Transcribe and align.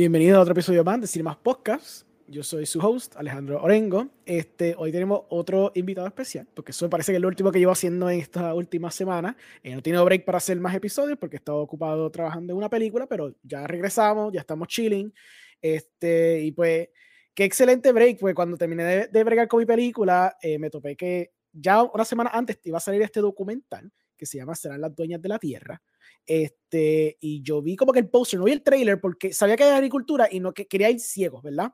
Bienvenido 0.00 0.38
a 0.38 0.40
otro 0.40 0.52
episodio 0.52 0.82
más 0.82 0.98
de 0.98 1.06
Cinemas 1.06 1.36
Podcast. 1.36 2.06
Yo 2.26 2.42
soy 2.42 2.64
su 2.64 2.78
host, 2.80 3.16
Alejandro 3.16 3.62
Orengo. 3.62 4.08
Este, 4.24 4.74
hoy 4.78 4.90
tenemos 4.92 5.24
otro 5.28 5.72
invitado 5.74 6.06
especial, 6.06 6.48
porque 6.54 6.70
eso 6.70 6.86
me 6.86 6.88
parece 6.88 7.12
que 7.12 7.16
es 7.16 7.20
lo 7.20 7.28
último 7.28 7.52
que 7.52 7.58
llevo 7.58 7.72
haciendo 7.72 8.08
en 8.08 8.18
esta 8.18 8.54
última 8.54 8.90
semana. 8.90 9.36
Eh, 9.62 9.74
no 9.74 9.82
tiene 9.82 10.00
break 10.00 10.24
para 10.24 10.38
hacer 10.38 10.58
más 10.58 10.74
episodios 10.74 11.18
porque 11.18 11.36
he 11.36 11.40
estado 11.40 11.58
ocupado 11.58 12.10
trabajando 12.10 12.54
en 12.54 12.56
una 12.56 12.70
película, 12.70 13.06
pero 13.06 13.36
ya 13.42 13.66
regresamos, 13.66 14.32
ya 14.32 14.40
estamos 14.40 14.68
chilling. 14.68 15.12
Este, 15.60 16.40
y 16.44 16.52
pues, 16.52 16.88
qué 17.34 17.44
excelente 17.44 17.92
break, 17.92 18.20
pues 18.20 18.34
cuando 18.34 18.56
terminé 18.56 18.84
de, 18.84 19.08
de 19.08 19.22
bregar 19.22 19.48
con 19.48 19.60
mi 19.60 19.66
película, 19.66 20.34
eh, 20.40 20.58
me 20.58 20.70
topé 20.70 20.96
que 20.96 21.32
ya 21.52 21.82
una 21.82 22.06
semana 22.06 22.30
antes 22.32 22.58
iba 22.64 22.78
a 22.78 22.80
salir 22.80 23.02
este 23.02 23.20
documental 23.20 23.92
que 24.16 24.24
se 24.24 24.38
llama 24.38 24.54
Serán 24.54 24.80
las 24.80 24.96
dueñas 24.96 25.20
de 25.20 25.28
la 25.28 25.38
tierra. 25.38 25.82
Este, 26.26 27.16
y 27.20 27.42
yo 27.42 27.60
vi 27.62 27.76
como 27.76 27.92
que 27.92 27.98
el 27.98 28.08
poster, 28.08 28.38
no 28.38 28.44
vi 28.44 28.52
el 28.52 28.62
trailer 28.62 29.00
porque 29.00 29.32
sabía 29.32 29.56
que 29.56 29.64
era 29.64 29.76
agricultura 29.76 30.28
y 30.30 30.40
no 30.40 30.52
que 30.52 30.66
quería 30.66 30.90
ir 30.90 31.00
ciego, 31.00 31.42
¿verdad? 31.42 31.72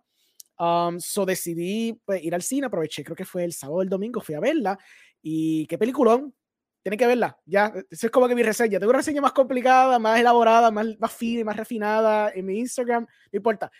Um, 0.58 0.98
so 0.98 1.26
decidí 1.26 2.00
pues, 2.04 2.22
ir 2.22 2.34
al 2.34 2.42
cine, 2.42 2.66
aproveché, 2.66 3.04
creo 3.04 3.16
que 3.16 3.26
fue 3.26 3.44
el 3.44 3.52
sábado 3.52 3.78
o 3.78 3.82
el 3.82 3.88
domingo, 3.88 4.20
fui 4.20 4.34
a 4.34 4.40
verla 4.40 4.78
y 5.22 5.66
qué 5.66 5.76
peliculón. 5.76 6.34
Tienen 6.82 6.98
que 6.98 7.06
verla, 7.08 7.36
ya. 7.44 7.72
Eso 7.90 8.06
es 8.06 8.12
como 8.12 8.28
que 8.28 8.36
mi 8.36 8.44
reseña. 8.44 8.78
Tengo 8.78 8.90
una 8.90 9.00
reseña 9.00 9.20
más 9.20 9.32
complicada, 9.32 9.98
más 9.98 10.20
elaborada, 10.20 10.70
más, 10.70 10.86
más 11.00 11.12
fina 11.12 11.40
y 11.40 11.44
más 11.44 11.56
refinada 11.56 12.30
en 12.32 12.46
mi 12.46 12.60
Instagram. 12.60 13.04
No 13.32 13.36
importa, 13.36 13.72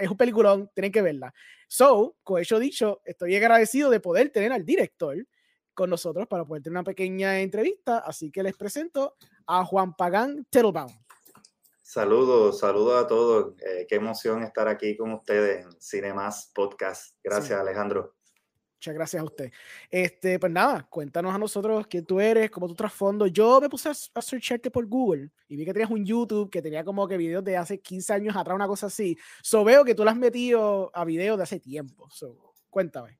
es 0.00 0.10
un 0.10 0.16
peliculón, 0.16 0.70
tienen 0.74 0.90
que 0.90 1.02
verla. 1.02 1.34
So, 1.68 2.16
con 2.22 2.40
eso 2.40 2.58
dicho, 2.58 3.02
estoy 3.04 3.36
agradecido 3.36 3.90
de 3.90 4.00
poder 4.00 4.30
tener 4.30 4.52
al 4.52 4.64
director 4.64 5.26
con 5.74 5.90
nosotros 5.90 6.26
para 6.26 6.44
poder 6.46 6.62
tener 6.62 6.78
una 6.78 6.84
pequeña 6.84 7.40
entrevista. 7.40 7.98
Así 7.98 8.30
que 8.30 8.42
les 8.42 8.56
presento 8.56 9.16
a 9.46 9.64
Juan 9.64 9.94
Pagán 9.94 10.46
Tettelbaum. 10.50 10.92
Saludos, 11.82 12.58
saludos 12.58 13.04
a 13.04 13.06
todos. 13.06 13.54
Eh, 13.62 13.86
qué 13.88 13.96
emoción 13.96 14.42
estar 14.42 14.66
aquí 14.68 14.96
con 14.96 15.12
ustedes 15.12 15.64
en 15.64 15.80
Cinemas 15.80 16.50
Podcast. 16.54 17.14
Gracias, 17.22 17.58
Alejandro. 17.58 18.14
Muchas 18.78 18.94
gracias 18.94 19.22
a 19.22 19.24
usted. 19.24 19.52
Este, 19.90 20.38
pues 20.38 20.52
nada, 20.52 20.86
cuéntanos 20.90 21.34
a 21.34 21.38
nosotros 21.38 21.86
quién 21.86 22.04
tú 22.04 22.20
eres, 22.20 22.50
cómo 22.50 22.68
tu 22.68 22.74
trasfondo. 22.74 23.26
Yo 23.26 23.60
me 23.60 23.68
puse 23.68 23.88
a, 23.88 23.92
a 23.92 24.22
searcharte 24.22 24.70
por 24.70 24.86
Google 24.86 25.30
y 25.48 25.56
vi 25.56 25.64
que 25.64 25.72
tenías 25.72 25.90
un 25.90 26.04
YouTube 26.04 26.50
que 26.50 26.60
tenía 26.60 26.84
como 26.84 27.06
que 27.08 27.16
videos 27.16 27.44
de 27.44 27.56
hace 27.56 27.80
15 27.80 28.12
años 28.12 28.36
atrás, 28.36 28.54
una 28.54 28.66
cosa 28.66 28.86
así. 28.86 29.16
So 29.42 29.64
veo 29.64 29.84
que 29.84 29.94
tú 29.94 30.04
lo 30.04 30.10
has 30.10 30.16
metido 30.16 30.90
a 30.92 31.04
videos 31.04 31.38
de 31.38 31.44
hace 31.44 31.60
tiempo. 31.60 32.08
So, 32.10 32.54
cuéntame. 32.68 33.18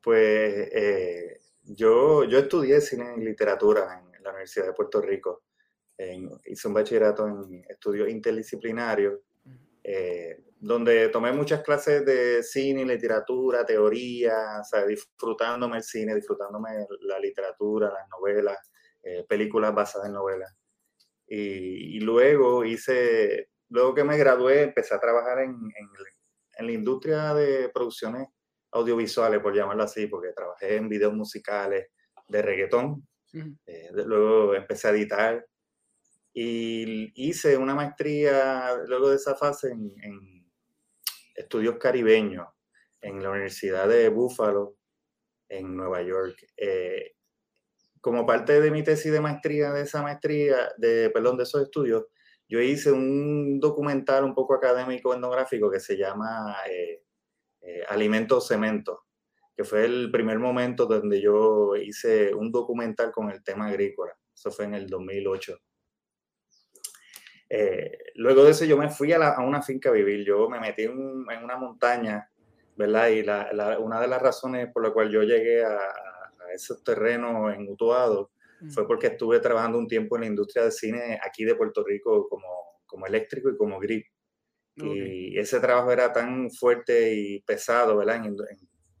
Pues 0.00 0.68
eh, 0.72 1.40
yo, 1.64 2.24
yo 2.24 2.38
estudié 2.38 2.80
cine 2.80 3.14
y 3.18 3.20
literatura 3.20 4.00
en 4.00 4.09
la 4.22 4.30
Universidad 4.30 4.66
de 4.66 4.72
Puerto 4.72 5.00
Rico. 5.00 5.44
hice 6.46 6.68
un 6.68 6.74
bachillerato 6.74 7.26
en 7.26 7.64
estudios 7.68 8.08
interdisciplinarios, 8.08 9.20
eh, 9.82 10.44
donde 10.58 11.08
tomé 11.08 11.32
muchas 11.32 11.62
clases 11.62 12.04
de 12.04 12.42
cine 12.42 12.84
literatura, 12.84 13.64
teoría, 13.64 14.60
o 14.60 14.64
sea, 14.64 14.84
disfrutándome 14.84 15.78
el 15.78 15.82
cine, 15.82 16.14
disfrutándome 16.14 16.86
la 17.00 17.18
literatura, 17.18 17.90
las 17.90 18.08
novelas, 18.10 18.58
eh, 19.02 19.24
películas 19.28 19.74
basadas 19.74 20.08
en 20.08 20.14
novelas. 20.14 20.54
Y, 21.26 21.96
y, 21.96 22.00
luego 22.00 22.64
hice, 22.64 23.50
luego 23.68 23.94
que 23.94 24.04
me 24.04 24.18
gradué, 24.18 24.62
empecé 24.62 24.94
a 24.94 25.00
trabajar 25.00 25.38
en, 25.40 25.50
en, 25.50 25.88
en 26.58 26.66
la 26.66 26.72
industria 26.72 27.34
de 27.34 27.70
producciones 27.70 28.28
audiovisuales, 28.72 29.40
por 29.40 29.54
llamarlo 29.54 29.82
así, 29.84 30.06
porque 30.06 30.32
trabajé 30.32 30.76
en 30.76 30.88
videos 30.88 31.14
musicales 31.14 31.86
de 32.28 32.42
reggaetón. 32.42 33.06
Eh, 33.32 33.90
luego 33.92 34.54
empecé 34.54 34.88
a 34.88 34.90
editar 34.90 35.46
y 36.32 37.28
hice 37.28 37.56
una 37.56 37.74
maestría 37.74 38.76
luego 38.86 39.10
de 39.10 39.16
esa 39.16 39.34
fase 39.34 39.70
en, 39.70 40.40
estudios 41.34 41.76
caribeños 41.78 42.46
en 43.00 43.22
la 43.22 43.30
Universidad 43.30 43.88
de 43.88 44.08
Buffalo, 44.10 44.76
en 45.48 45.74
Nueva 45.74 46.02
York. 46.02 46.36
Eh, 46.56 47.14
como 48.00 48.26
parte 48.26 48.60
de 48.60 48.70
mi 48.70 48.82
tesis 48.82 49.12
de 49.12 49.20
maestría, 49.20 49.72
de 49.72 49.82
esa 49.82 50.02
maestría, 50.02 50.70
de, 50.76 51.10
perdón, 51.10 51.36
de 51.36 51.44
esos 51.44 51.62
estudios, 51.62 52.04
yo 52.48 52.60
hice 52.60 52.90
un 52.90 53.60
documental 53.60 54.24
un 54.24 54.34
poco 54.34 54.54
académico 54.54 55.14
etnográfico 55.14 55.70
que 55.70 55.80
se 55.80 55.96
llama 55.96 56.56
eh, 56.68 57.04
eh, 57.60 57.82
Alimento 57.88 58.40
Cemento, 58.40 59.04
que 59.60 59.64
fue 59.64 59.84
el 59.84 60.10
primer 60.10 60.38
momento 60.38 60.86
donde 60.86 61.20
yo 61.20 61.76
hice 61.76 62.34
un 62.34 62.50
documental 62.50 63.12
con 63.12 63.30
el 63.30 63.44
tema 63.44 63.66
agrícola. 63.66 64.16
Eso 64.34 64.50
fue 64.50 64.64
en 64.64 64.72
el 64.72 64.86
2008. 64.86 65.54
Eh, 67.50 67.98
luego 68.14 68.42
de 68.42 68.52
eso 68.52 68.64
yo 68.64 68.78
me 68.78 68.88
fui 68.88 69.12
a, 69.12 69.36
una 69.40 69.60
finca 69.60 69.90
a 69.90 69.92
vivir. 69.92 70.24
Yo 70.24 70.48
me 70.48 70.58
metí 70.58 70.84
en, 70.84 70.94
una 70.96 71.58
montaña, 71.58 72.26
¿verdad? 72.74 73.10
Y 73.10 73.20
una 73.82 74.00
de 74.00 74.08
las 74.08 74.22
razones 74.22 74.70
por 74.72 74.82
la 74.82 74.94
cual 74.94 75.10
yo 75.10 75.22
llegué 75.24 75.62
a, 75.62 75.78
esos 76.54 76.82
terrenos 76.82 77.54
en 77.54 77.68
Utuado 77.68 78.30
mm. 78.62 78.70
fue 78.70 78.86
porque 78.86 79.08
estuve 79.08 79.40
trabajando 79.40 79.76
un 79.76 79.88
tiempo 79.88 80.16
en 80.16 80.22
la 80.22 80.28
industria 80.28 80.64
de 80.64 80.70
cine 80.70 81.20
aquí 81.22 81.44
de 81.44 81.54
Puerto 81.54 81.84
Rico 81.84 82.30
como, 82.30 82.48
como 82.86 83.06
eléctrico 83.06 83.50
y 83.50 83.58
como 83.58 83.78
grip. 83.78 84.06
Y 84.76 85.38
ese 85.38 85.60
trabajo 85.60 85.92
era 85.92 86.10
tan 86.14 86.50
fuerte 86.50 87.12
y 87.12 87.42
pesado, 87.42 87.98
¿verdad? 87.98 88.24
En, 88.24 88.34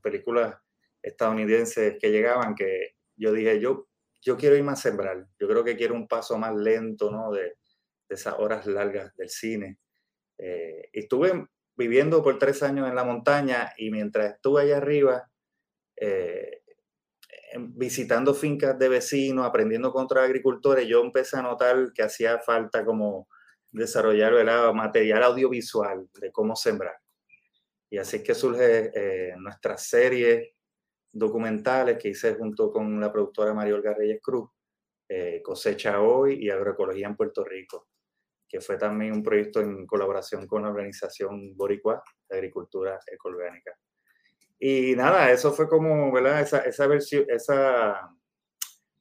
películas 0.00 0.56
estadounidenses 1.02 1.96
que 2.00 2.10
llegaban 2.10 2.54
que 2.54 2.96
yo 3.16 3.32
dije, 3.32 3.60
yo, 3.60 3.88
yo 4.22 4.36
quiero 4.36 4.56
irme 4.56 4.72
a 4.72 4.76
sembrar. 4.76 5.26
Yo 5.38 5.48
creo 5.48 5.64
que 5.64 5.76
quiero 5.76 5.94
un 5.94 6.08
paso 6.08 6.38
más 6.38 6.54
lento, 6.54 7.10
¿no? 7.10 7.30
De, 7.32 7.56
de 8.10 8.14
esas 8.14 8.34
horas 8.38 8.66
largas 8.66 9.14
del 9.16 9.30
cine. 9.30 9.78
Eh, 10.36 10.88
estuve 10.92 11.46
viviendo 11.76 12.22
por 12.22 12.38
tres 12.38 12.62
años 12.62 12.88
en 12.88 12.94
la 12.94 13.04
montaña 13.04 13.72
y 13.78 13.90
mientras 13.90 14.34
estuve 14.34 14.62
allá 14.62 14.78
arriba, 14.78 15.30
eh, 15.96 16.62
visitando 17.58 18.34
fincas 18.34 18.78
de 18.78 18.88
vecinos, 18.88 19.46
aprendiendo 19.46 19.92
con 19.92 20.04
otros 20.04 20.24
agricultores, 20.24 20.86
yo 20.86 21.02
empecé 21.02 21.38
a 21.38 21.42
notar 21.42 21.92
que 21.94 22.02
hacía 22.02 22.38
falta 22.38 22.84
como 22.84 23.28
desarrollar 23.70 24.34
el 24.34 24.74
material 24.74 25.22
audiovisual 25.22 26.08
de 26.20 26.32
cómo 26.32 26.56
sembrar. 26.56 26.96
Y 27.90 27.98
así 27.98 28.18
es 28.18 28.22
que 28.22 28.34
surge 28.34 28.92
eh, 28.94 29.34
nuestra 29.36 29.76
serie 29.76 30.54
documentales 31.12 31.98
que 31.98 32.10
hice 32.10 32.34
junto 32.34 32.70
con 32.70 33.00
la 33.00 33.12
productora 33.12 33.52
Mario 33.52 33.82
Reyes 33.82 34.20
Cruz, 34.22 34.48
eh, 35.08 35.42
Cosecha 35.42 36.00
Hoy 36.00 36.34
y 36.40 36.50
Agroecología 36.50 37.08
en 37.08 37.16
Puerto 37.16 37.42
Rico, 37.44 37.88
que 38.48 38.60
fue 38.60 38.76
también 38.78 39.12
un 39.12 39.24
proyecto 39.24 39.60
en 39.60 39.86
colaboración 39.86 40.46
con 40.46 40.62
la 40.62 40.68
organización 40.68 41.56
Boricua 41.56 42.00
de 42.28 42.36
Agricultura 42.36 43.00
Ecológica. 43.10 43.76
Y 44.60 44.94
nada, 44.94 45.32
eso 45.32 45.52
fue 45.52 45.68
como, 45.68 46.12
¿verdad? 46.12 46.42
Esa, 46.42 46.60
esa 46.60 46.86
versión, 46.86 47.24
esa 47.28 48.08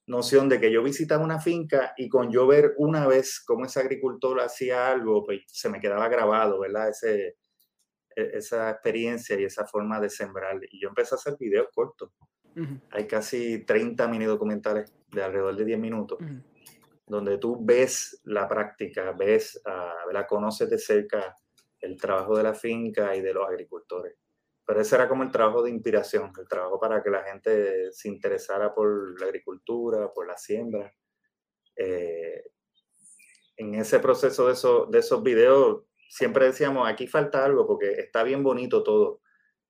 noción 0.07 0.49
de 0.49 0.59
que 0.59 0.71
yo 0.71 0.81
visitaba 0.81 1.23
una 1.23 1.39
finca 1.39 1.93
y 1.95 2.09
con 2.09 2.31
yo 2.31 2.47
ver 2.47 2.73
una 2.77 3.05
vez 3.05 3.39
cómo 3.45 3.65
ese 3.65 3.79
agricultor 3.79 4.41
hacía 4.41 4.91
algo, 4.91 5.23
pues 5.23 5.41
se 5.45 5.69
me 5.69 5.79
quedaba 5.79 6.07
grabado, 6.07 6.59
¿verdad? 6.59 6.89
Ese, 6.89 7.35
esa 8.21 8.69
experiencia 8.69 9.39
y 9.39 9.43
esa 9.43 9.65
forma 9.65 9.99
de 9.99 10.09
sembrar. 10.09 10.59
Y 10.71 10.81
yo 10.81 10.89
empecé 10.89 11.15
a 11.15 11.17
hacer 11.17 11.37
videos 11.39 11.67
cortos. 11.73 12.11
Hay 12.91 13.07
casi 13.07 13.63
30 13.63 14.07
mini 14.09 14.25
documentales 14.25 14.93
de 15.11 15.23
alrededor 15.23 15.55
de 15.55 15.65
10 15.65 15.79
minutos, 15.79 16.19
donde 17.07 17.37
tú 17.37 17.57
ves 17.61 18.19
la 18.25 18.47
práctica, 18.47 19.13
ves, 19.13 19.61
uh, 19.65 20.07
¿verdad? 20.07 20.27
conoces 20.27 20.69
de 20.69 20.77
cerca 20.77 21.35
el 21.79 21.95
trabajo 21.95 22.35
de 22.35 22.43
la 22.43 22.53
finca 22.53 23.15
y 23.15 23.21
de 23.21 23.33
los 23.33 23.47
agricultores 23.47 24.17
pero 24.69 24.81
ese 24.81 24.93
era 24.97 25.09
como 25.09 25.23
el 25.23 25.31
trabajo 25.31 25.63
de 25.63 25.71
inspiración, 25.71 26.31
el 26.39 26.47
trabajo 26.47 26.79
para 26.79 27.01
que 27.01 27.09
la 27.09 27.23
gente 27.23 27.91
se 27.91 28.07
interesara 28.07 28.71
por 28.71 29.19
la 29.19 29.25
agricultura, 29.25 30.13
por 30.13 30.27
la 30.27 30.37
siembra. 30.37 30.93
Eh, 31.75 32.51
en 33.57 33.73
ese 33.73 33.97
proceso 33.97 34.45
de, 34.45 34.53
eso, 34.53 34.85
de 34.85 34.99
esos 34.99 35.23
videos, 35.23 35.85
siempre 36.09 36.47
decíamos, 36.47 36.89
aquí 36.89 37.07
falta 37.07 37.45
algo 37.45 37.65
porque 37.67 37.91
está 37.93 38.23
bien 38.23 38.43
bonito 38.43 38.83
todo, 38.83 39.21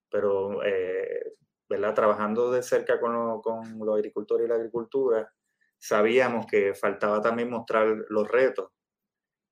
pero 0.10 0.64
eh, 0.64 1.34
¿verdad? 1.68 1.94
trabajando 1.94 2.52
de 2.52 2.64
cerca 2.64 3.00
con, 3.00 3.42
con 3.42 3.78
los 3.80 3.96
agricultores 3.96 4.46
y 4.46 4.50
la 4.50 4.56
agricultura, 4.56 5.32
sabíamos 5.78 6.46
que 6.48 6.74
faltaba 6.74 7.22
también 7.22 7.50
mostrar 7.50 7.88
los 8.10 8.28
retos. 8.28 8.72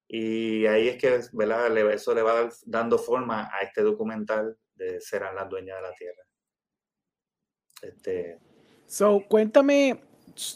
Y 0.07 0.65
ahí 0.65 0.87
es 0.87 0.97
que 0.97 1.19
¿verdad? 1.33 1.77
eso 1.91 2.15
le 2.15 2.21
va 2.21 2.49
dando 2.65 2.97
forma 2.97 3.49
a 3.53 3.61
este 3.61 3.81
documental 3.81 4.57
de 4.75 5.01
serán 5.01 5.35
las 5.35 5.49
dueñas 5.49 5.77
de 5.77 5.81
la 5.81 5.93
tierra. 5.93 6.23
Este... 7.81 8.39
So, 8.85 9.25
cuéntame, 9.27 10.01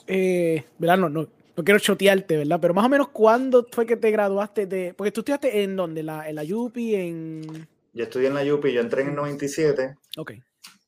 eh, 0.07 0.63
¿verdad? 0.77 0.97
No, 0.97 1.09
no, 1.09 1.27
no 1.55 1.63
quiero 1.63 1.79
chotearte, 1.79 2.37
¿verdad? 2.37 2.59
Pero 2.61 2.73
más 2.73 2.85
o 2.85 2.89
menos, 2.89 3.09
¿cuándo 3.09 3.67
fue 3.71 3.85
que 3.85 3.97
te 3.97 4.11
graduaste 4.11 4.65
de...? 4.65 4.93
Porque 4.95 5.11
tú 5.11 5.21
estudiaste 5.21 5.63
en 5.63 5.75
dónde, 5.75 6.03
la, 6.03 6.29
en 6.29 6.35
la 6.35 6.43
UPI, 6.43 6.95
en... 6.95 7.67
Yo 7.93 8.03
estudié 8.03 8.27
en 8.27 8.35
la 8.35 8.53
UPI, 8.53 8.73
yo 8.73 8.81
entré 8.81 9.01
en 9.01 9.09
el 9.09 9.15
97. 9.15 9.95
Ok. 10.17 10.33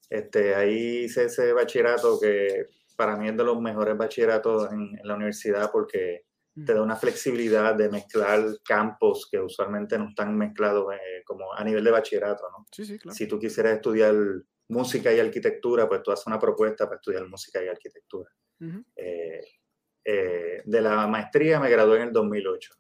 Este, 0.10 0.56
ahí 0.56 1.06
hice 1.06 1.26
ese 1.26 1.54
bachillerato 1.54 2.20
que 2.20 2.68
para 2.96 3.18
mí 3.18 3.28
es 3.28 3.36
de 3.36 3.44
los 3.44 3.60
mejores 3.60 3.98
bachilleratos 3.98 4.72
en, 4.72 4.98
en 5.00 5.08
la 5.08 5.16
universidad 5.16 5.72
porque 5.72 6.26
te 6.66 6.74
da 6.74 6.84
una 6.84 6.96
flexibilidad 6.96 7.74
de 7.76 7.90
mezclar 7.90 8.44
campos 8.64 9.28
que 9.30 9.40
usualmente 9.40 9.98
no 9.98 10.10
están 10.10 10.38
mezclados 10.38 10.94
eh, 10.94 11.24
como 11.26 11.52
a 11.52 11.64
nivel 11.64 11.84
de 11.84 11.92
bachillerato, 11.92 12.44
¿no? 12.52 12.66
Sí, 12.72 12.86
sí, 12.86 13.00
claro. 13.00 13.16
Si 13.16 13.28
tú 13.28 13.40
quisieras 13.40 13.74
estudiar 13.74 14.14
música 14.70 15.12
y 15.12 15.20
arquitectura, 15.20 15.90
pues 15.90 16.04
tú 16.04 16.12
haces 16.12 16.28
una 16.28 16.40
propuesta 16.40 16.86
para 16.86 16.98
estudiar 16.98 17.28
música 17.28 17.64
y 17.64 17.68
arquitectura. 17.68 18.30
Eh, 18.96 19.42
eh, 20.06 20.62
de 20.66 20.82
la 20.82 21.08
maestría 21.08 21.60
me 21.60 21.70
gradué 21.70 21.98
en 21.98 22.08
el 22.08 22.14
2008. 22.14 22.74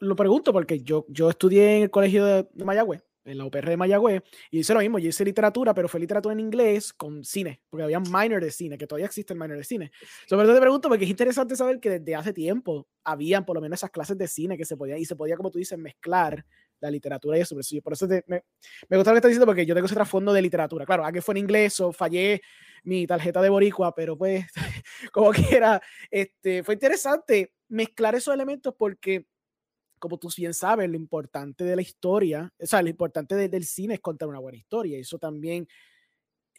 lo 0.00 0.16
pregunto 0.16 0.52
porque 0.52 0.80
yo, 0.80 1.06
yo 1.08 1.30
estudié 1.30 1.76
en 1.76 1.82
el 1.84 1.90
colegio 1.90 2.24
de 2.24 2.48
Mayagüez 2.64 3.02
en 3.24 3.38
la 3.38 3.44
UPR 3.44 3.70
de 3.70 3.76
Mayagüez, 3.76 4.22
y 4.50 4.60
hice 4.60 4.74
lo 4.74 4.80
mismo, 4.80 4.98
yo 4.98 5.08
hice 5.08 5.24
literatura, 5.24 5.74
pero 5.74 5.88
fue 5.88 6.00
literatura 6.00 6.32
en 6.32 6.40
inglés 6.40 6.92
con 6.92 7.24
cine, 7.24 7.60
porque 7.70 7.84
había 7.84 7.98
un 7.98 8.10
minor 8.10 8.42
de 8.42 8.50
cine, 8.50 8.76
que 8.78 8.86
todavía 8.86 9.06
existe 9.06 9.32
el 9.32 9.38
minor 9.38 9.56
de 9.56 9.64
cine. 9.64 9.90
Sobre 10.26 10.44
todo 10.44 10.54
te 10.54 10.60
pregunto, 10.60 10.88
porque 10.88 11.04
es 11.04 11.10
interesante 11.10 11.56
saber 11.56 11.80
que 11.80 11.98
desde 11.98 12.14
hace 12.14 12.32
tiempo 12.32 12.86
habían 13.02 13.44
por 13.44 13.56
lo 13.56 13.62
menos 13.62 13.80
esas 13.80 13.90
clases 13.90 14.18
de 14.18 14.28
cine 14.28 14.56
que 14.56 14.64
se 14.64 14.76
podían, 14.76 14.98
y 14.98 15.04
se 15.04 15.16
podía, 15.16 15.36
como 15.36 15.50
tú 15.50 15.58
dices, 15.58 15.78
mezclar 15.78 16.44
la 16.80 16.90
literatura 16.90 17.38
y 17.38 17.40
eso. 17.40 17.56
Por 17.82 17.92
eso 17.92 18.06
me, 18.26 18.44
me 18.88 18.96
gusta 18.96 19.10
lo 19.10 19.14
que 19.14 19.18
estás 19.18 19.28
diciendo, 19.30 19.46
porque 19.46 19.66
yo 19.66 19.74
tengo 19.74 19.86
ese 19.86 19.94
trasfondo 19.94 20.32
de 20.32 20.42
literatura. 20.42 20.84
Claro, 20.84 21.04
a 21.04 21.12
que 21.12 21.22
fue 21.22 21.34
en 21.34 21.38
inglés 21.38 21.80
o 21.80 21.92
fallé 21.92 22.42
mi 22.84 23.06
tarjeta 23.06 23.40
de 23.40 23.48
boricua, 23.48 23.94
pero 23.94 24.16
pues, 24.16 24.44
como 25.12 25.30
quiera, 25.30 25.80
este, 26.10 26.62
fue 26.62 26.74
interesante 26.74 27.54
mezclar 27.68 28.14
esos 28.14 28.34
elementos 28.34 28.74
porque 28.78 29.26
como 30.04 30.18
tú 30.18 30.28
bien 30.36 30.52
sabes, 30.52 30.90
lo 30.90 30.96
importante 30.96 31.64
de 31.64 31.76
la 31.76 31.80
historia, 31.80 32.52
o 32.60 32.66
sea, 32.66 32.82
lo 32.82 32.90
importante 32.90 33.36
del 33.48 33.64
cine 33.64 33.94
es 33.94 34.00
contar 34.00 34.28
una 34.28 34.38
buena 34.38 34.58
historia. 34.58 34.98
Eso 34.98 35.18
también, 35.18 35.66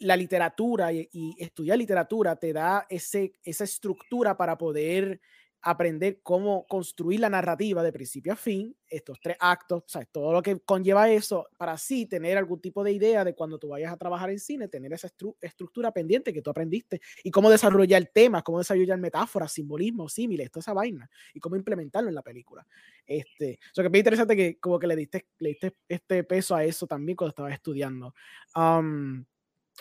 la 0.00 0.16
literatura 0.16 0.92
y, 0.92 1.08
y, 1.12 1.36
estudiar 1.38 1.78
literatura 1.78 2.34
te 2.34 2.52
da 2.52 2.86
ese, 2.90 3.34
esa 3.44 3.62
estructura 3.62 4.36
para 4.36 4.58
poder 4.58 5.20
aprender 5.62 6.20
cómo 6.22 6.66
construir 6.66 7.20
la 7.20 7.28
narrativa 7.28 7.82
de 7.82 7.92
principio 7.92 8.32
a 8.32 8.36
fin, 8.36 8.76
estos 8.88 9.18
tres 9.20 9.36
actos, 9.40 9.82
¿sabes? 9.86 10.08
todo 10.12 10.32
lo 10.32 10.42
que 10.42 10.60
conlleva 10.60 11.10
eso, 11.10 11.48
para 11.58 11.72
así 11.72 12.06
tener 12.06 12.38
algún 12.38 12.60
tipo 12.60 12.84
de 12.84 12.92
idea 12.92 13.24
de 13.24 13.34
cuando 13.34 13.58
tú 13.58 13.68
vayas 13.68 13.92
a 13.92 13.96
trabajar 13.96 14.30
en 14.30 14.38
cine, 14.38 14.68
tener 14.68 14.92
esa 14.92 15.08
estructura 15.40 15.90
pendiente 15.92 16.32
que 16.32 16.42
tú 16.42 16.50
aprendiste 16.50 17.00
y 17.24 17.30
cómo 17.30 17.50
desarrollar 17.50 18.06
temas, 18.06 18.42
cómo 18.42 18.58
desarrollar 18.58 18.98
metáforas, 18.98 19.52
simbolismos, 19.52 20.12
símiles, 20.12 20.50
toda 20.50 20.60
esa 20.60 20.72
vaina 20.72 21.10
y 21.34 21.40
cómo 21.40 21.56
implementarlo 21.56 22.08
en 22.08 22.14
la 22.14 22.22
película. 22.22 22.66
Este, 23.04 23.58
o 23.72 23.74
sea, 23.74 23.82
que 23.84 23.88
es 23.88 23.98
interesante 23.98 24.36
que 24.36 24.58
como 24.58 24.78
que 24.78 24.86
le 24.86 24.96
diste, 24.96 25.26
le 25.38 25.50
diste 25.50 25.76
este 25.88 26.24
peso 26.24 26.54
a 26.54 26.64
eso 26.64 26.86
también 26.86 27.16
cuando 27.16 27.30
estabas 27.30 27.52
estudiando. 27.52 28.14
Um, 28.54 29.24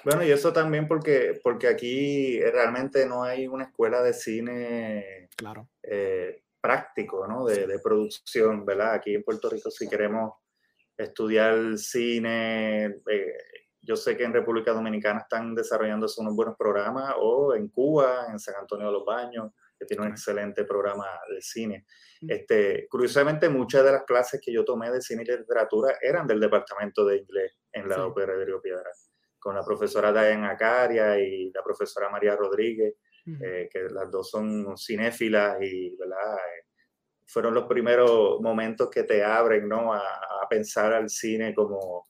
bueno, 0.04 0.24
y 0.24 0.31
eso 0.31 0.51
también 0.51 0.88
porque, 0.88 1.39
porque 1.42 1.68
aquí 1.68 2.39
realmente 2.42 3.06
no 3.06 3.24
hay 3.24 3.48
una 3.48 3.66
escuela 3.66 4.01
de 4.01 4.13
cine 4.13 5.25
claro. 5.35 5.69
Eh, 5.83 6.43
práctico, 6.61 7.27
¿no? 7.27 7.45
De, 7.45 7.67
de, 7.67 7.79
producción, 7.79 8.65
¿verdad? 8.65 8.93
Aquí 8.93 9.13
en 9.13 9.23
Puerto 9.23 9.49
Rico 9.49 9.69
si 9.69 9.87
queremos 9.87 10.33
estudiar 10.97 11.77
cine, 11.77 12.85
eh, 12.85 13.37
yo 13.81 13.95
sé 13.95 14.17
que 14.17 14.23
en 14.23 14.33
República 14.33 14.71
Dominicana 14.71 15.19
están 15.19 15.53
desarrollando 15.53 16.07
unos 16.17 16.35
buenos 16.35 16.55
programas, 16.57 17.13
o 17.19 17.53
en 17.53 17.67
Cuba, 17.69 18.27
en 18.31 18.39
San 18.39 18.55
Antonio 18.55 18.87
de 18.87 18.93
los 18.93 19.05
Baños, 19.05 19.51
que 19.77 19.85
tiene 19.85 20.03
un 20.05 20.11
excelente 20.11 20.63
programa 20.63 21.05
de 21.29 21.41
cine. 21.41 21.85
Este, 22.27 22.88
curiosamente, 22.89 23.49
muchas 23.49 23.83
de 23.83 23.91
las 23.91 24.03
clases 24.03 24.41
que 24.43 24.51
yo 24.51 24.63
tomé 24.63 24.89
de 24.89 25.01
cine 25.01 25.23
y 25.23 25.38
literatura 25.38 25.97
eran 26.01 26.25
del 26.25 26.39
departamento 26.39 27.05
de 27.05 27.17
inglés 27.17 27.51
en 27.73 27.89
la 27.89 28.05
Ópera 28.05 28.35
de 28.35 28.45
Río 28.45 28.61
Piedra 28.61 28.89
con 29.45 29.53
la 29.53 29.63
profesora 29.63 30.11
Diane 30.11 30.47
Acaria 30.47 31.19
y 31.19 31.51
la 31.51 31.61
profesora 31.61 32.09
María 32.09 32.35
Rodríguez, 32.35 32.95
eh, 33.25 33.69
que 33.72 33.83
las 33.89 34.12
dos 34.12 34.30
son 34.30 34.77
cinéfilas 34.77 35.57
y 35.62 35.95
¿verdad? 35.95 36.36
Eh, 36.36 36.66
fueron 37.25 37.54
los 37.54 37.66
primeros 37.66 38.39
momentos 38.39 38.89
que 38.89 39.04
te 39.04 39.24
abren 39.24 39.68
¿no? 39.68 39.94
a, 39.94 40.04
pensar 40.48 40.94
al 40.94 41.10
cine 41.10 41.56
como 41.56 42.06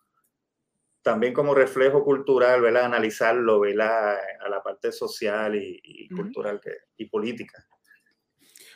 también 1.02 1.34
como 1.34 1.56
reflejo 1.56 2.04
cultural, 2.04 2.60
¿verdad? 2.62 2.86
analizarlo 2.86 3.62
¿verdad? 3.62 4.18
a 4.42 4.50
la 4.50 4.62
parte 4.62 4.92
social 4.92 5.56
y, 5.56 6.10
cultural 6.10 6.60
que, 6.60 6.72
y 6.98 7.06
política. 7.06 7.66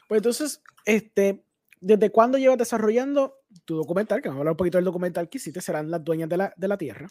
Pues 0.07 0.19
entonces, 0.19 0.63
este, 0.85 1.43
¿desde 1.81 2.09
cuándo 2.09 2.37
llevas 2.37 2.57
desarrollando 2.57 3.41
tu 3.65 3.75
documental? 3.75 4.21
Que 4.21 4.29
vamos 4.29 4.39
a 4.39 4.41
hablar 4.41 4.53
un 4.53 4.57
poquito 4.57 4.77
del 4.77 4.85
documental 4.85 5.27
que 5.27 5.39
hiciste, 5.39 5.59
serán 5.59 5.91
las 5.91 6.03
dueñas 6.03 6.29
de 6.29 6.37
la, 6.37 6.53
de 6.55 6.67
la 6.67 6.77
tierra. 6.77 7.07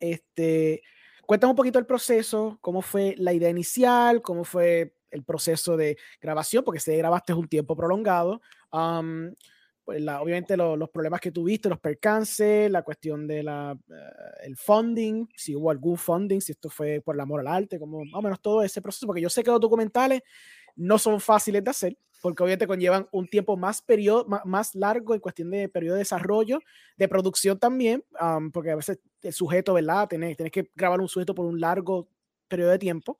Este, 0.00 0.82
cuéntame 1.32 1.52
un 1.52 1.56
poquito 1.56 1.78
el 1.78 1.86
proceso, 1.86 2.58
cómo 2.60 2.82
fue 2.82 3.14
la 3.16 3.32
idea 3.32 3.48
inicial, 3.48 4.20
cómo 4.20 4.44
fue 4.44 4.96
el 5.10 5.24
proceso 5.24 5.78
de 5.78 5.96
grabación, 6.20 6.62
porque 6.62 6.78
se 6.78 6.94
grabaste 6.94 7.32
un 7.32 7.48
tiempo 7.48 7.74
prolongado. 7.74 8.42
pues 9.82 10.02
obviamente 10.06 10.58
los 10.58 10.90
problemas 10.90 11.22
que 11.22 11.32
tuviste, 11.32 11.70
los 11.70 11.80
percances, 11.80 12.70
la 12.70 12.82
cuestión 12.82 13.26
del 13.26 13.48
uh, 13.48 13.78
el 14.42 14.58
funding, 14.58 15.26
si 15.34 15.56
hubo 15.56 15.70
algún 15.70 15.96
funding, 15.96 16.42
si 16.42 16.52
esto 16.52 16.68
fue 16.68 17.00
por 17.00 17.14
el 17.14 17.22
amor 17.22 17.40
al 17.40 17.46
arte, 17.46 17.78
como 17.78 18.04
más 18.04 18.18
o 18.18 18.22
menos 18.22 18.42
todo 18.42 18.62
ese 18.62 18.82
proceso, 18.82 19.06
porque 19.06 19.22
yo 19.22 19.30
sé 19.30 19.42
que 19.42 19.50
los 19.50 19.60
documentales 19.60 20.20
no 20.76 20.98
son 20.98 21.18
fáciles 21.18 21.64
de 21.64 21.70
hacer, 21.70 21.96
porque 22.22 22.42
obviamente 22.42 22.66
conllevan 22.66 23.08
un 23.10 23.26
tiempo 23.26 23.56
más, 23.56 23.82
periodo, 23.82 24.24
más, 24.44 24.74
largo 24.74 25.12
en 25.12 25.20
cuestión 25.20 25.50
de 25.50 25.68
periodo 25.68 25.96
de 25.96 26.00
desarrollo, 26.00 26.60
de 26.96 27.08
producción 27.08 27.58
también, 27.58 28.04
porque 28.52 28.70
a 28.70 28.76
veces 28.76 29.00
el 29.20 29.32
sujeto, 29.32 29.74
¿verdad? 29.74 30.08
Tienes, 30.08 30.36
tienes 30.36 30.52
que 30.52 30.70
grabar 30.74 31.00
un 31.00 31.08
sujeto 31.08 31.34
por 31.34 31.44
un 31.44 31.60
largo 31.60 32.08
periodo 32.48 32.70
de 32.70 32.78
tiempo, 32.78 33.18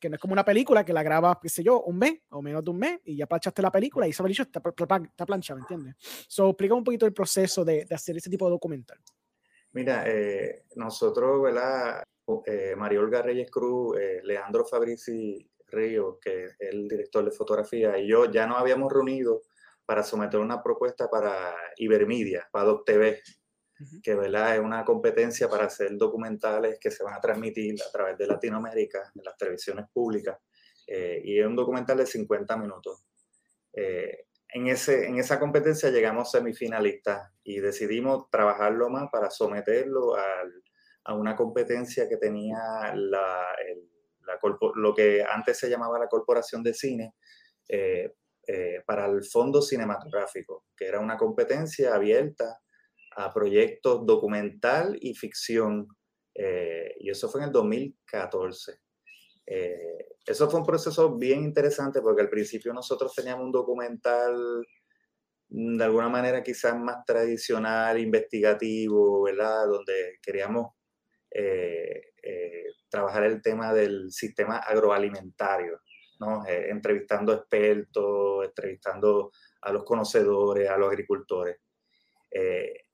que 0.00 0.08
no 0.08 0.16
es 0.16 0.20
como 0.20 0.32
una 0.32 0.44
película 0.44 0.84
que 0.84 0.92
la 0.92 1.02
grabas, 1.02 1.36
qué 1.40 1.48
sé 1.48 1.62
yo, 1.62 1.80
un 1.82 1.98
mes 1.98 2.14
o 2.30 2.42
menos 2.42 2.64
de 2.64 2.70
un 2.70 2.78
mes 2.78 3.00
y 3.04 3.16
ya 3.16 3.26
planchaste 3.26 3.62
la 3.62 3.70
película 3.70 4.06
y 4.06 4.10
esa 4.10 4.24
película 4.24 4.48
está, 4.52 4.60
está 4.96 5.26
planchada, 5.26 5.58
¿me 5.58 5.62
entiendes? 5.62 5.94
So, 6.26 6.48
explica 6.48 6.74
un 6.74 6.82
poquito 6.82 7.06
el 7.06 7.12
proceso 7.12 7.64
de, 7.64 7.84
de 7.84 7.94
hacer 7.94 8.16
ese 8.16 8.28
tipo 8.28 8.46
de 8.46 8.50
documental. 8.50 8.98
Mira, 9.72 10.04
eh, 10.06 10.64
nosotros, 10.74 11.40
¿verdad? 11.40 12.02
Eh, 12.46 12.74
María 12.76 13.00
Olga 13.00 13.22
Reyes 13.22 13.50
Cruz, 13.50 13.96
eh, 13.98 14.20
Leandro 14.24 14.64
Fabrici 14.64 15.48
Río, 15.70 16.18
que 16.20 16.44
es 16.44 16.56
el 16.60 16.88
director 16.88 17.24
de 17.24 17.30
fotografía, 17.30 17.98
y 17.98 18.08
yo 18.08 18.30
ya 18.30 18.46
nos 18.46 18.58
habíamos 18.58 18.92
reunido 18.92 19.42
para 19.86 20.02
someter 20.02 20.38
una 20.38 20.62
propuesta 20.62 21.08
para 21.10 21.54
Ibermedia, 21.76 22.48
para 22.52 22.66
Doc 22.66 22.84
TV, 22.84 23.20
que 24.02 24.14
¿verdad? 24.14 24.54
es 24.54 24.60
una 24.60 24.84
competencia 24.84 25.48
para 25.48 25.64
hacer 25.64 25.96
documentales 25.96 26.78
que 26.80 26.90
se 26.90 27.02
van 27.02 27.14
a 27.14 27.20
transmitir 27.20 27.74
a 27.82 27.90
través 27.90 28.16
de 28.18 28.26
Latinoamérica, 28.26 29.10
en 29.14 29.24
las 29.24 29.36
televisiones 29.36 29.86
públicas, 29.92 30.38
eh, 30.86 31.20
y 31.24 31.40
es 31.40 31.46
un 31.46 31.56
documental 31.56 31.98
de 31.98 32.06
50 32.06 32.56
minutos. 32.56 33.04
Eh, 33.72 34.26
en, 34.48 34.68
ese, 34.68 35.06
en 35.06 35.18
esa 35.18 35.40
competencia 35.40 35.90
llegamos 35.90 36.30
semifinalistas 36.30 37.32
y 37.42 37.60
decidimos 37.60 38.28
trabajarlo 38.30 38.90
más 38.90 39.08
para 39.10 39.30
someterlo 39.30 40.14
a 40.16 41.14
una 41.14 41.34
competencia 41.34 42.08
que 42.08 42.16
tenía 42.16 42.92
la, 42.94 43.56
el, 43.66 43.89
lo 44.74 44.94
que 44.94 45.22
antes 45.22 45.58
se 45.58 45.68
llamaba 45.68 45.98
la 45.98 46.08
Corporación 46.08 46.62
de 46.62 46.74
Cine, 46.74 47.14
eh, 47.68 48.12
eh, 48.46 48.82
para 48.84 49.06
el 49.06 49.22
Fondo 49.24 49.62
Cinematográfico, 49.62 50.64
que 50.76 50.86
era 50.86 50.98
una 50.98 51.16
competencia 51.16 51.94
abierta 51.94 52.60
a 53.16 53.32
proyectos 53.32 54.04
documental 54.04 54.98
y 55.00 55.14
ficción. 55.14 55.86
Eh, 56.34 56.96
y 56.98 57.10
eso 57.10 57.28
fue 57.28 57.42
en 57.42 57.48
el 57.48 57.52
2014. 57.52 58.80
eso 60.26 60.50
fue 60.50 60.60
un 60.60 60.66
proceso 60.66 61.16
bien 61.16 61.42
interesante 61.42 62.00
porque 62.00 62.22
al 62.22 62.30
principio 62.30 62.72
nosotros 62.72 63.14
teníamos 63.14 63.44
un 63.44 63.52
documental 63.52 64.64
de 65.48 65.84
alguna 65.84 66.08
manera 66.08 66.42
quizás 66.42 66.76
más 66.76 67.04
tradicional, 67.04 67.98
investigativo, 67.98 69.22
¿verdad? 69.22 69.66
Donde 69.66 70.18
queríamos 70.22 70.74
trabajar 72.88 73.24
el 73.24 73.40
tema 73.42 73.72
del 73.72 74.10
sistema 74.12 74.58
agroalimentario. 74.58 75.80
Eh, 76.46 76.66
entrevistando 76.68 77.32
expertos, 77.32 78.44
entrevistando 78.44 79.32
a 79.62 79.72
los 79.72 79.84
conocedores, 79.84 80.68
a 80.68 80.76
los 80.76 80.90
agricultores. 80.90 81.56
Eh, 82.30 82.84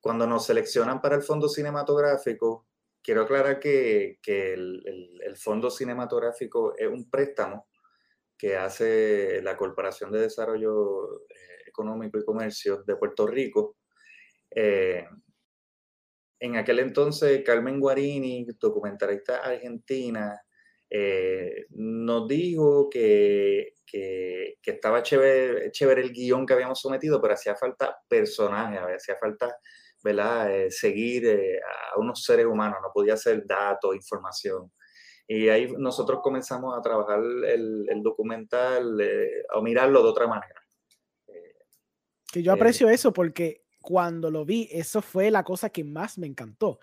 cuando 0.00 0.26
nos 0.26 0.46
seleccionan 0.46 1.00
para 1.00 1.14
el 1.14 1.22
fondo 1.22 1.48
cinematográfico, 1.48 2.66
quiero 3.00 3.22
aclarar 3.22 3.60
que, 3.60 4.18
el, 4.26 5.36
fondo 5.36 5.70
cinematográfico 5.70 6.74
es 6.76 6.88
un 6.88 7.08
préstamo 7.08 7.68
que 8.36 8.56
hace 8.56 9.40
la 9.42 9.56
Corporación 9.56 10.10
de 10.10 10.22
Desarrollo 10.22 11.22
eh, 11.28 11.62
Económico 11.68 12.18
y 12.18 12.24
Comercio 12.24 12.82
de 12.82 12.96
Puerto 12.96 13.28
Rico 13.28 13.76
en 16.42 16.56
aquel 16.56 16.80
entonces 16.80 17.44
Carmen 17.44 17.78
Guarini, 17.78 18.44
documentalista 18.58 19.36
argentina, 19.36 20.42
eh, 20.90 21.66
nos 21.70 22.26
dijo 22.26 22.90
que, 22.90 23.74
que, 23.86 24.58
estaba 24.60 25.04
chévere, 25.04 25.70
chévere, 25.70 26.02
el 26.02 26.12
guion 26.12 26.44
que 26.44 26.54
habíamos 26.54 26.80
sometido, 26.80 27.22
pero 27.22 27.34
hacía 27.34 27.54
falta 27.54 27.96
personajes, 28.08 28.80
hacía 28.96 29.14
falta 29.20 29.56
¿verdad? 30.02 30.52
Eh, 30.52 30.70
seguir 30.72 31.26
eh, 31.26 31.60
a 31.94 32.00
unos 32.00 32.24
seres 32.24 32.46
humanos, 32.46 32.78
no 32.82 32.90
podía 32.92 33.16
ser 33.16 33.46
datos, 33.46 33.94
información. 33.94 34.72
Y 35.28 35.48
ahí 35.48 35.72
nosotros 35.78 36.18
comenzamos 36.24 36.76
a 36.76 36.82
trabajar 36.82 37.20
el, 37.20 37.86
el 37.88 38.02
documental, 38.02 39.00
a 39.48 39.60
mirarlo 39.60 40.02
de 40.02 40.08
otra 40.08 40.26
manera. 40.26 40.60
Que 42.32 42.42
yo 42.42 42.52
aprecio 42.52 42.88
eso 42.88 43.12
porque 43.12 43.61
cuando 43.82 44.30
lo 44.30 44.46
vi, 44.46 44.68
eso 44.72 45.02
fue 45.02 45.30
la 45.30 45.44
cosa 45.44 45.68
que 45.68 45.84
más 45.84 46.16
me 46.16 46.26
encantó. 46.26 46.78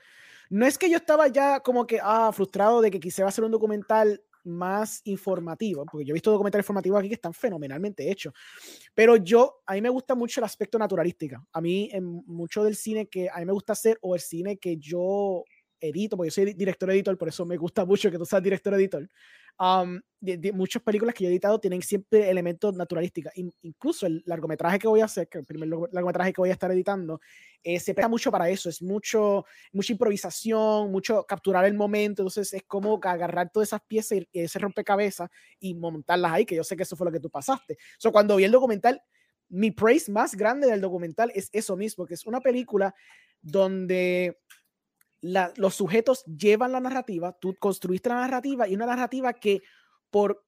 No 0.50 0.66
es 0.66 0.78
que 0.78 0.90
yo 0.90 0.98
estaba 0.98 1.28
ya 1.28 1.60
como 1.62 1.88
que 1.88 2.00
ah, 2.02 2.32
frustrado 2.32 2.82
de 2.82 2.92
que 2.92 3.00
quisiera 3.00 3.30
hacer 3.30 3.44
un 3.44 3.52
documental 3.52 4.22
más 4.44 5.02
informativo, 5.04 5.86
porque 5.86 6.06
yo 6.06 6.12
he 6.12 6.14
visto 6.14 6.32
documentales 6.32 6.64
informativos 6.64 7.00
aquí 7.00 7.10
que 7.10 7.16
están 7.16 7.34
fenomenalmente 7.34 8.10
hechos, 8.10 8.34
pero 8.94 9.16
yo, 9.16 9.62
a 9.66 9.74
mí 9.74 9.82
me 9.82 9.90
gusta 9.90 10.16
mucho 10.16 10.40
el 10.40 10.46
aspecto 10.46 10.80
naturalístico. 10.80 11.46
A 11.52 11.62
mí, 11.62 11.90
en 11.92 12.24
mucho 12.26 12.64
del 12.64 12.76
cine 12.76 13.08
que 13.08 13.30
a 13.30 13.40
mí 13.40 13.46
me 13.46 13.54
gusta 13.54 13.74
hacer, 13.74 13.98
o 14.02 14.16
el 14.16 14.22
cine 14.22 14.58
que 14.58 14.78
yo 14.78 15.44
edito, 15.80 16.18
porque 16.18 16.30
yo 16.30 16.34
soy 16.34 16.54
director 16.54 16.90
editor, 16.92 17.18
por 17.18 17.28
eso 17.28 17.46
me 17.46 17.58
gusta 17.58 17.86
mucho 17.86 18.10
que 18.12 18.18
tú 18.18 18.26
seas 18.26 18.44
director 18.44 18.74
editor. 18.74 19.10
Um, 19.60 20.00
muchas 20.54 20.82
películas 20.82 21.14
que 21.14 21.26
yo 21.26 21.30
he 21.30 21.34
editado 21.34 21.60
tienen 21.60 21.82
siempre 21.82 22.30
elementos 22.30 22.74
naturalísticos. 22.76 23.34
incluso 23.62 24.06
el 24.06 24.24
largometraje 24.26 24.80
que 24.80 24.88
voy 24.88 25.02
a 25.02 25.06
hacer, 25.06 25.28
que 25.28 25.40
el 25.40 25.46
primer 25.46 25.68
largometraje 25.92 26.32
que 26.32 26.42
voy 26.42 26.50
a 26.50 26.54
estar 26.54 26.72
editando, 26.72 27.20
eh, 27.62 27.80
se 27.80 27.94
presta 27.94 28.08
mucho 28.08 28.32
para 28.32 28.50
eso. 28.50 28.70
Es 28.70 28.82
mucho, 28.82 29.46
mucha 29.74 29.92
improvisación, 29.92 30.92
mucho 30.92 31.26
capturar 31.26 31.66
el 31.66 31.74
momento. 31.74 32.22
Entonces 32.22 32.54
es 32.54 32.64
como 32.64 33.00
agarrar 33.04 33.52
todas 33.52 33.70
esas 33.70 33.82
piezas 33.82 34.20
y 34.32 34.40
ese 34.40 34.60
rompecabezas 34.60 35.30
y 35.60 35.74
montarlas 35.74 36.32
ahí, 36.32 36.46
que 36.46 36.56
yo 36.56 36.64
sé 36.64 36.78
que 36.78 36.84
eso 36.84 36.96
fue 36.96 37.06
lo 37.06 37.12
que 37.12 37.20
tú 37.20 37.30
pasaste. 37.30 37.78
So, 37.98 38.12
cuando 38.14 38.38
vi 38.38 38.46
el 38.46 38.52
documental, 38.52 39.02
mi 39.50 39.72
praise 39.72 40.10
más 40.12 40.36
grande 40.36 40.68
del 40.68 40.80
documental 40.80 41.32
es 41.36 41.50
eso 41.52 41.76
mismo, 41.76 42.06
que 42.06 42.14
es 42.14 42.26
una 42.26 42.40
película 42.40 42.96
donde 43.42 44.38
los 45.22 45.76
sujetos 45.76 46.24
llevan 46.26 46.72
la 46.72 46.80
narrativa, 46.80 47.34
tú 47.34 47.56
construiste 47.60 48.10
la 48.10 48.16
narrativa 48.16 48.68
y 48.68 48.76
una 48.76 48.86
narrativa 48.86 49.34
que 49.34 49.62
por, 50.10 50.46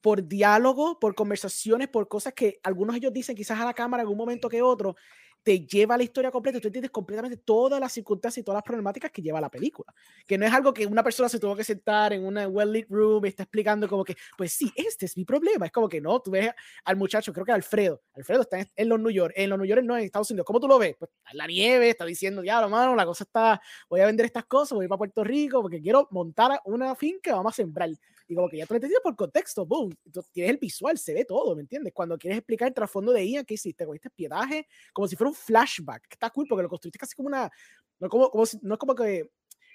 por 0.00 0.26
diálogo, 0.26 0.98
por 0.98 1.14
conversaciones, 1.14 1.88
por 1.88 2.08
cosas 2.08 2.32
que 2.34 2.60
algunos 2.62 2.96
ellos 2.96 3.12
dicen 3.12 3.36
quizás 3.36 3.58
a 3.60 3.64
la 3.64 3.74
cámara 3.74 4.02
en 4.02 4.08
un 4.08 4.16
momento 4.16 4.48
que 4.48 4.62
otro, 4.62 4.96
te 5.42 5.66
lleva 5.66 5.96
la 5.96 6.02
historia 6.02 6.30
completa, 6.30 6.60
tú 6.60 6.68
entiendes 6.68 6.90
completamente 6.90 7.38
todas 7.38 7.80
las 7.80 7.92
circunstancias 7.92 8.42
y 8.42 8.44
todas 8.44 8.58
las 8.58 8.64
problemáticas 8.64 9.10
que 9.10 9.22
lleva 9.22 9.40
la 9.40 9.50
película. 9.50 9.92
Que 10.26 10.36
no 10.36 10.46
es 10.46 10.52
algo 10.52 10.74
que 10.74 10.86
una 10.86 11.02
persona 11.02 11.28
se 11.28 11.38
tuvo 11.38 11.56
que 11.56 11.64
sentar 11.64 12.12
en 12.12 12.24
una 12.24 12.46
well-lit 12.46 12.86
room 12.90 13.24
y 13.24 13.28
está 13.28 13.44
explicando 13.44 13.88
como 13.88 14.04
que, 14.04 14.16
pues 14.36 14.52
sí, 14.52 14.70
este 14.76 15.06
es 15.06 15.16
mi 15.16 15.24
problema. 15.24 15.66
Es 15.66 15.72
como 15.72 15.88
que 15.88 16.00
no, 16.00 16.20
tú 16.20 16.32
ves 16.32 16.50
al 16.84 16.96
muchacho, 16.96 17.32
creo 17.32 17.46
que 17.46 17.52
Alfredo, 17.52 18.02
Alfredo 18.14 18.42
está 18.42 18.58
en, 18.76 18.88
los 18.88 19.00
New 19.00 19.10
York, 19.10 19.32
en 19.36 19.50
los 19.50 19.58
New 19.58 19.66
York 19.66 19.82
no, 19.82 19.96
en 19.96 20.04
Estados 20.04 20.30
Unidos. 20.30 20.46
¿Cómo 20.46 20.60
tú 20.60 20.68
lo 20.68 20.78
ves? 20.78 20.96
Pues 20.98 21.10
en 21.30 21.38
la 21.38 21.46
nieve, 21.46 21.90
está 21.90 22.04
diciendo, 22.04 22.44
ya, 22.44 22.66
mano, 22.68 22.94
la 22.94 23.06
cosa 23.06 23.24
está, 23.24 23.60
voy 23.88 24.00
a 24.00 24.06
vender 24.06 24.26
estas 24.26 24.44
cosas, 24.44 24.72
voy 24.72 24.82
a 24.82 24.84
ir 24.84 24.88
para 24.88 24.98
Puerto 24.98 25.24
Rico 25.24 25.62
porque 25.62 25.80
quiero 25.80 26.06
montar 26.10 26.60
una 26.64 26.94
finca, 26.94 27.34
vamos 27.34 27.54
a 27.54 27.56
sembrar. 27.56 27.90
Y 28.28 28.34
como 28.36 28.48
que 28.48 28.58
ya 28.58 28.66
tú 28.66 28.74
lo 28.74 28.76
entiendes 28.76 29.00
por 29.02 29.16
contexto, 29.16 29.66
boom, 29.66 29.92
entonces 30.04 30.30
tienes 30.30 30.52
el 30.52 30.58
visual, 30.58 30.96
se 30.98 31.12
ve 31.12 31.24
todo, 31.24 31.56
¿me 31.56 31.62
entiendes? 31.62 31.92
Cuando 31.92 32.16
quieres 32.16 32.38
explicar 32.38 32.68
el 32.68 32.74
trasfondo 32.74 33.12
de 33.12 33.28
Ian, 33.28 33.44
¿qué 33.44 33.54
hiciste? 33.54 33.84
Cogiste 33.84 34.08
piedaje, 34.08 34.68
como 34.92 35.08
si 35.08 35.16
fuera 35.16 35.29
un 35.30 35.34
flashback, 35.34 36.04
está 36.10 36.30
cool 36.30 36.46
porque 36.48 36.62
lo 36.62 36.68
construiste 36.68 36.98
casi 36.98 37.14
como 37.14 37.28
una, 37.28 37.50
no, 37.98 38.08
como, 38.08 38.30
como 38.30 38.44
no 38.62 38.74
es 38.74 38.78
como 38.78 38.94
que 38.94 39.30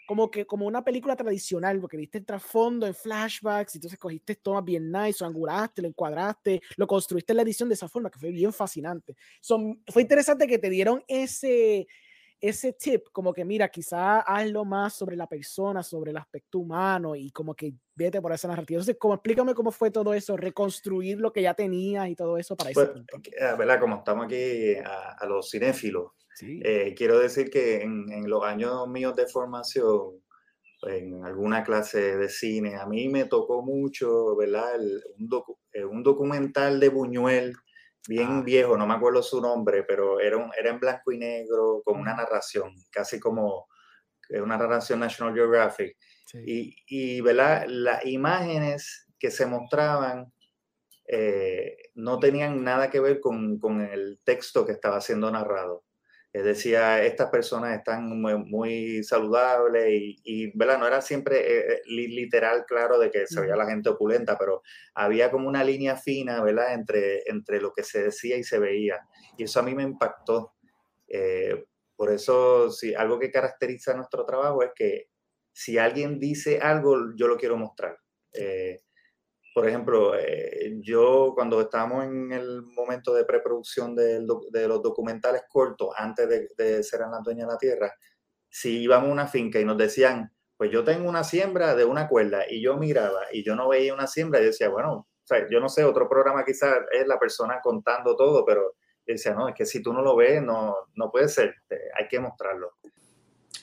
como 0.05 0.29
que 0.29 0.45
como 0.45 0.67
una 0.67 0.83
película 0.83 1.15
tradicional, 1.15 1.79
porque 1.79 1.97
viste 1.97 2.19
el 2.19 2.25
trasfondo 2.25 2.85
en 2.85 2.93
flashbacks, 2.93 3.75
y 3.75 3.77
entonces 3.79 3.99
cogiste 3.99 4.35
tomas 4.35 4.63
bien 4.63 4.91
nice, 4.91 5.17
lo 5.21 5.27
angulaste, 5.27 5.81
lo 5.81 5.87
encuadraste, 5.87 6.61
lo 6.77 6.87
construiste 6.87 7.33
en 7.33 7.37
la 7.37 7.43
edición 7.43 7.69
de 7.69 7.75
esa 7.75 7.89
forma, 7.89 8.09
que 8.09 8.19
fue 8.19 8.31
bien 8.31 8.53
fascinante. 8.53 9.15
Son, 9.41 9.81
fue 9.87 10.03
interesante 10.03 10.47
que 10.47 10.59
te 10.59 10.69
dieron 10.69 11.03
ese, 11.07 11.87
ese 12.49 12.73
tip, 12.73 13.07
como 13.11 13.33
que 13.33 13.43
mira, 13.43 13.69
quizá 13.69 14.19
hazlo 14.19 14.65
más 14.65 14.93
sobre 14.93 15.15
la 15.15 15.27
persona, 15.27 15.81
sobre 15.81 16.11
el 16.11 16.17
aspecto 16.17 16.59
humano 16.59 17.15
y 17.15 17.31
como 17.31 17.55
que 17.55 17.73
vete 17.95 18.21
por 18.21 18.31
esa 18.31 18.47
narrativa. 18.47 18.77
Entonces, 18.77 18.97
como, 18.99 19.15
explícame 19.15 19.53
cómo 19.53 19.71
fue 19.71 19.89
todo 19.89 20.13
eso, 20.13 20.37
reconstruir 20.37 21.19
lo 21.19 21.33
que 21.33 21.41
ya 21.41 21.53
tenías 21.53 22.07
y 22.09 22.15
todo 22.15 22.37
eso 22.37 22.55
para 22.55 22.71
pues, 22.71 22.89
eh, 22.89 23.55
¿verdad? 23.57 23.79
Como 23.79 23.97
estamos 23.97 24.25
aquí 24.25 24.75
a, 24.75 25.25
los 25.27 25.49
cinéfilos, 25.49 26.11
eh, 26.41 26.93
quiero 26.95 27.19
decir 27.19 27.49
que 27.49 27.81
en, 27.81 28.11
en, 28.11 28.29
los 28.29 28.43
años 28.43 28.87
míos 28.87 29.15
de 29.15 29.25
formación, 29.27 30.21
en 30.83 31.23
alguna 31.23 31.63
clase 31.63 32.17
de 32.17 32.29
cine, 32.29 32.75
a 32.75 32.85
mí 32.85 33.09
me 33.09 33.25
tocó 33.25 33.63
mucho, 33.63 34.35
¿verdad? 34.35 34.79
un, 35.17 35.29
eh, 35.71 35.83
un 35.83 36.03
documental 36.03 36.79
de 36.79 36.89
Buñuel 36.89 37.55
bien 38.07 38.39
ah. 38.39 38.41
viejo, 38.43 38.77
no 38.77 38.85
me 38.87 38.93
acuerdo 38.93 39.23
su 39.23 39.41
nombre, 39.41 39.83
pero 39.83 40.19
era, 40.19 40.37
un, 40.37 40.51
era 40.57 40.69
en 40.69 40.79
blanco 40.79 41.11
y 41.11 41.17
negro 41.17 41.81
con 41.83 41.99
una 41.99 42.13
narración, 42.13 42.73
casi 42.91 43.19
como 43.19 43.67
una 44.29 44.57
narración 44.57 44.99
National 44.99 45.33
Geographic. 45.33 45.97
Y, 46.33 46.75
y 46.87 47.21
¿verdad? 47.21 47.65
las 47.67 48.05
imágenes 48.05 49.07
que 49.19 49.31
se 49.31 49.45
mostraban 49.45 50.33
eh, 51.07 51.77
no 51.93 52.19
tenían 52.19 52.63
nada 52.63 52.89
que 52.89 52.99
ver 52.99 53.19
con, 53.21 53.59
con, 53.59 53.81
el 53.81 54.19
texto 54.23 54.65
que 54.65 54.71
estaba 54.71 54.99
siendo 55.01 55.29
narrado 55.29 55.84
decía, 56.43 57.03
estas 57.03 57.29
personas 57.29 57.77
están 57.77 58.19
muy, 58.19 59.03
saludables 59.03 59.85
y, 59.89 60.57
¿verdad? 60.57 60.79
No 60.79 60.87
era 60.87 61.01
siempre 61.01 61.37
eh, 61.39 61.73
eh, 61.73 61.81
literal, 61.87 62.65
claro, 62.67 62.99
de 62.99 63.11
que 63.11 63.27
se 63.27 63.39
veía 63.39 63.55
la 63.55 63.67
gente 63.67 63.89
opulenta, 63.89 64.37
pero 64.37 64.61
había 64.93 65.31
como 65.31 65.47
una 65.47 65.63
línea 65.63 65.95
fina, 65.95 66.43
¿verdad? 66.43 66.73
Entre, 66.73 67.23
entre 67.27 67.61
lo 67.61 67.73
que 67.73 67.83
se 67.83 68.03
decía 68.03 68.37
y 68.37 68.43
se 68.43 68.59
veía. 68.59 68.99
Y 69.37 69.43
eso 69.43 69.59
a 69.59 69.63
mí 69.63 69.75
me 69.75 69.83
impactó. 69.83 70.55
Eh, 71.07 71.65
por 71.95 72.11
eso, 72.11 72.71
sí, 72.71 72.93
algo 72.93 73.19
que 73.19 73.31
caracteriza 73.31 73.93
nuestro 73.93 74.25
trabajo 74.25 74.63
es 74.63 74.71
que 74.75 75.09
si 75.53 75.77
alguien 75.77 76.19
dice 76.19 76.59
algo, 76.59 77.13
yo 77.15 77.27
lo 77.27 77.37
quiero 77.37 77.55
mostrar 77.55 77.97
por 79.55 79.69
ejemplo, 79.69 80.17
eh, 80.19 80.75
yo 80.81 81.31
cuando 81.33 81.61
estábamos 81.61 82.03
en 82.03 82.33
el 82.33 82.61
momento 82.61 83.13
de 83.13 83.23
preproducción 83.23 83.95
de, 83.95 84.19
los 84.19 84.81
documentales 84.83 85.43
cortos, 85.47 85.91
antes 85.95 86.27
de, 86.27 86.49
de 86.57 86.83
ser 86.83 86.99
en 87.03 87.11
la 87.11 87.21
dueña 87.23 87.45
de 87.45 87.51
la 87.53 87.57
tierra, 87.57 87.93
si 88.49 88.81
íbamos 88.81 89.07
a 89.07 89.13
una 89.13 89.27
finca 89.27 89.57
y 89.57 89.63
nos 89.63 89.77
decían, 89.77 90.29
pues 90.57 90.71
yo 90.71 90.83
tengo 90.83 91.07
una 91.07 91.23
siembra 91.23 91.73
de 91.73 91.85
una 91.85 92.09
cuerda, 92.09 92.43
y 92.49 92.61
yo 92.61 92.75
miraba 92.75 93.21
y 93.31 93.45
yo 93.45 93.55
no 93.55 93.69
veía 93.69 93.93
una 93.93 94.07
siembra, 94.07 94.41
y 94.41 94.45
decía, 94.47 94.67
bueno, 94.67 95.07
yo 95.49 95.61
no 95.61 95.69
sé, 95.69 95.85
otro 95.85 96.09
programa 96.09 96.43
quizás 96.43 96.75
es 96.91 97.07
la 97.07 97.17
persona 97.17 97.61
contando 97.63 98.17
todo, 98.17 98.43
pero 98.43 98.75
decía, 99.05 99.33
no, 99.35 99.47
es 99.47 99.55
que 99.55 99.65
si 99.65 99.81
tú 99.81 99.93
no 99.93 100.01
lo 100.01 100.17
ves, 100.17 100.41
no, 100.41 100.75
no 100.95 101.09
puede 101.09 101.29
ser, 101.29 101.55
hay 101.97 102.09
que 102.09 102.19
mostrarlo. 102.19 102.73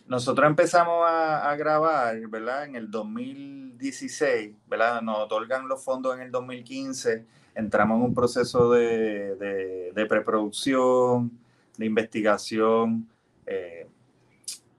Nosotros 0.06 0.46
empezamos 0.46 1.04
a, 1.08 1.54
grabar, 1.56 2.16
¿verdad? 2.28 2.64
En 2.64 2.76
el 2.76 2.90
2016, 2.90 4.54
¿verdad? 4.66 5.02
Nos 5.02 5.18
otorgan 5.18 5.68
los 5.68 5.82
fondos 5.84 6.16
en 6.16 6.22
el 6.22 6.30
2015, 6.30 7.24
entramos 7.54 7.98
en 7.98 8.04
un 8.04 8.14
proceso 8.14 8.70
de, 8.70 9.92
preproducción, 10.08 11.30
de 11.76 11.86
investigación. 11.86 13.08
Eh, 13.46 13.88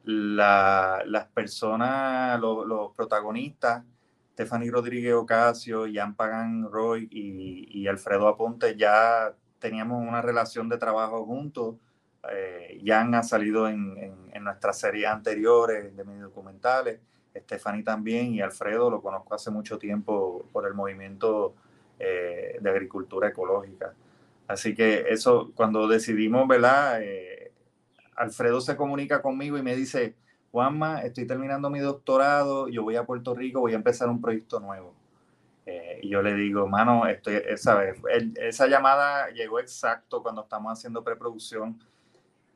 las 0.04 1.28
personas, 1.34 2.40
los, 2.40 2.94
protagonistas, 2.96 3.84
Stephanie 4.34 4.72
Rodríguez 4.72 5.14
Ocasio, 5.14 5.86
Jan 5.92 6.16
Pagan 6.16 6.70
Roy 6.70 7.08
y, 7.10 7.80
y 7.82 7.88
Alfredo 7.88 8.28
Aponte, 8.28 8.76
ya 8.76 9.34
teníamos 9.60 10.06
una 10.06 10.22
relación 10.22 10.68
de 10.68 10.78
trabajo 10.78 11.26
juntos 11.26 11.76
eh, 12.32 12.82
Jan 12.86 13.16
ha 13.16 13.24
salido 13.24 13.68
en, 13.68 13.98
en, 14.32 14.44
nuestras 14.44 14.80
series 14.80 15.08
anteriores 15.08 15.96
de 15.96 16.04
mis 16.04 16.20
documentales, 16.20 17.00
Stephanie 17.36 17.84
también 17.84 18.34
y 18.34 18.42
Alfredo 18.42 18.90
lo 18.90 19.02
conozco 19.02 19.34
hace 19.34 19.50
mucho 19.50 19.78
tiempo 19.78 20.46
por 20.52 20.68
el 20.68 20.74
movimiento 20.74 21.56
eh, 22.00 22.58
de 22.60 22.70
agricultura 22.70 23.30
ecológica. 23.30 23.94
Así 24.48 24.76
que 24.76 25.06
eso, 25.10 25.52
cuando 25.56 25.88
decidimos, 25.88 26.48
¿verdad? 26.48 27.02
Eh, 27.02 27.52
Alfredo 28.16 28.62
se 28.62 28.76
comunica 28.76 29.22
conmigo 29.22 29.58
y 29.58 29.62
me 29.62 29.76
dice, 29.76 30.16
Juanma, 30.52 31.02
estoy 31.02 31.26
terminando 31.26 31.70
mi 31.70 31.80
doctorado, 31.80 32.68
yo 32.68 32.84
voy 32.84 32.96
a 32.96 33.06
Puerto 33.06 33.34
Rico, 33.34 33.62
voy 33.62 33.74
a 33.74 33.78
empezar 33.78 34.10
un 34.10 34.22
proyecto 34.22 34.60
nuevo. 34.60 34.94
Eh, 35.66 36.00
y 36.04 36.10
yo 36.10 36.22
le 36.22 36.34
digo, 36.34 36.68
mano, 36.68 37.08
estoy, 37.08 37.42
¿sabes? 37.56 37.98
esa 38.36 38.68
llamada 38.68 39.30
llegó 39.30 39.60
exacto 39.60 40.22
cuando 40.22 40.42
estamos 40.44 40.74
haciendo 40.74 41.04
preproducción 41.04 41.80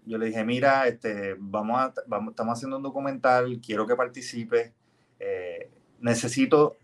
yo 0.08 0.18
le 0.18 0.28
dije, 0.28 0.44
mira, 0.44 0.88
este, 0.88 1.36
vamos 1.38 1.80
a, 1.80 1.94
vamos, 2.08 2.32
estamos 2.32 2.58
haciendo 2.58 2.78
un 2.78 2.84
documental, 2.84 3.60
quiero 3.66 3.86
que 3.86 3.96
participes, 3.96 4.74
eh, 5.20 5.72
necesito 6.00 6.78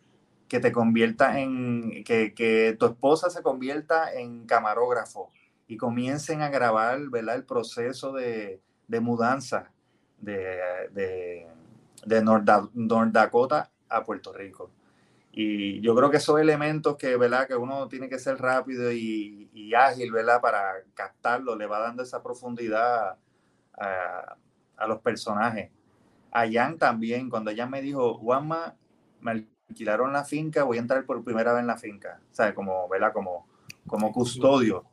que 0.48 0.60
te 0.60 0.72
convierta 0.72 1.40
en, 1.40 2.04
que, 2.04 2.34
que, 2.34 2.76
tu 2.80 2.86
esposa 2.86 3.30
se 3.30 3.42
convierta 3.42 4.14
en 4.14 4.46
camarógrafo 4.46 5.32
y 5.68 5.78
comiencen 5.78 6.42
a 6.42 6.50
grabar, 6.50 7.00
¿verdad? 7.10 7.36
El 7.36 7.46
proceso 7.46 8.12
de, 8.14 8.62
de 8.88 9.00
mudanza 9.00 9.72
de, 10.20 10.58
de, 10.92 11.48
de 12.06 12.22
North, 12.22 12.48
North 12.74 13.12
Dakota 13.12 13.72
a 13.90 14.04
Puerto 14.04 14.34
Rico. 14.34 14.70
Y 15.36 15.82
yo 15.82 15.96
creo 15.96 16.12
que 16.12 16.18
esos 16.18 16.40
elementos 16.40 16.96
que, 16.96 17.18
¿verdad? 17.18 17.48
que 17.48 17.56
uno 17.56 17.88
tiene 17.88 18.08
que 18.08 18.20
ser 18.20 18.38
rápido 18.38 18.92
y, 18.92 19.50
y 19.52 19.74
ágil 19.74 20.12
¿verdad? 20.12 20.40
para 20.40 20.76
captarlo, 20.94 21.56
le 21.56 21.66
va 21.66 21.80
dando 21.80 22.04
esa 22.04 22.22
profundidad 22.22 23.18
a, 23.74 24.38
a, 24.78 24.88
los 24.88 25.00
personajes. 25.00 25.72
A 26.32 26.46
Jan 26.48 26.78
también, 26.78 27.32
cuando 27.32 27.50
ella 27.50 27.66
me 27.66 27.82
dijo, 27.82 28.14
Juanma, 28.20 28.76
me 29.22 29.48
alquilaron 29.68 30.14
la 30.14 30.24
finca, 30.24 30.66
voy 30.66 30.78
a 30.78 30.82
entrar 30.82 31.04
por 31.04 31.24
primera 31.24 31.52
vez 31.52 31.62
en 31.62 31.68
la 31.68 31.78
finca, 31.78 32.22
¿sabes? 32.30 32.54
Como, 32.54 32.88
¿verdad? 32.88 33.12
Como, 33.12 33.48
como 33.88 34.12
custodio. 34.12 34.86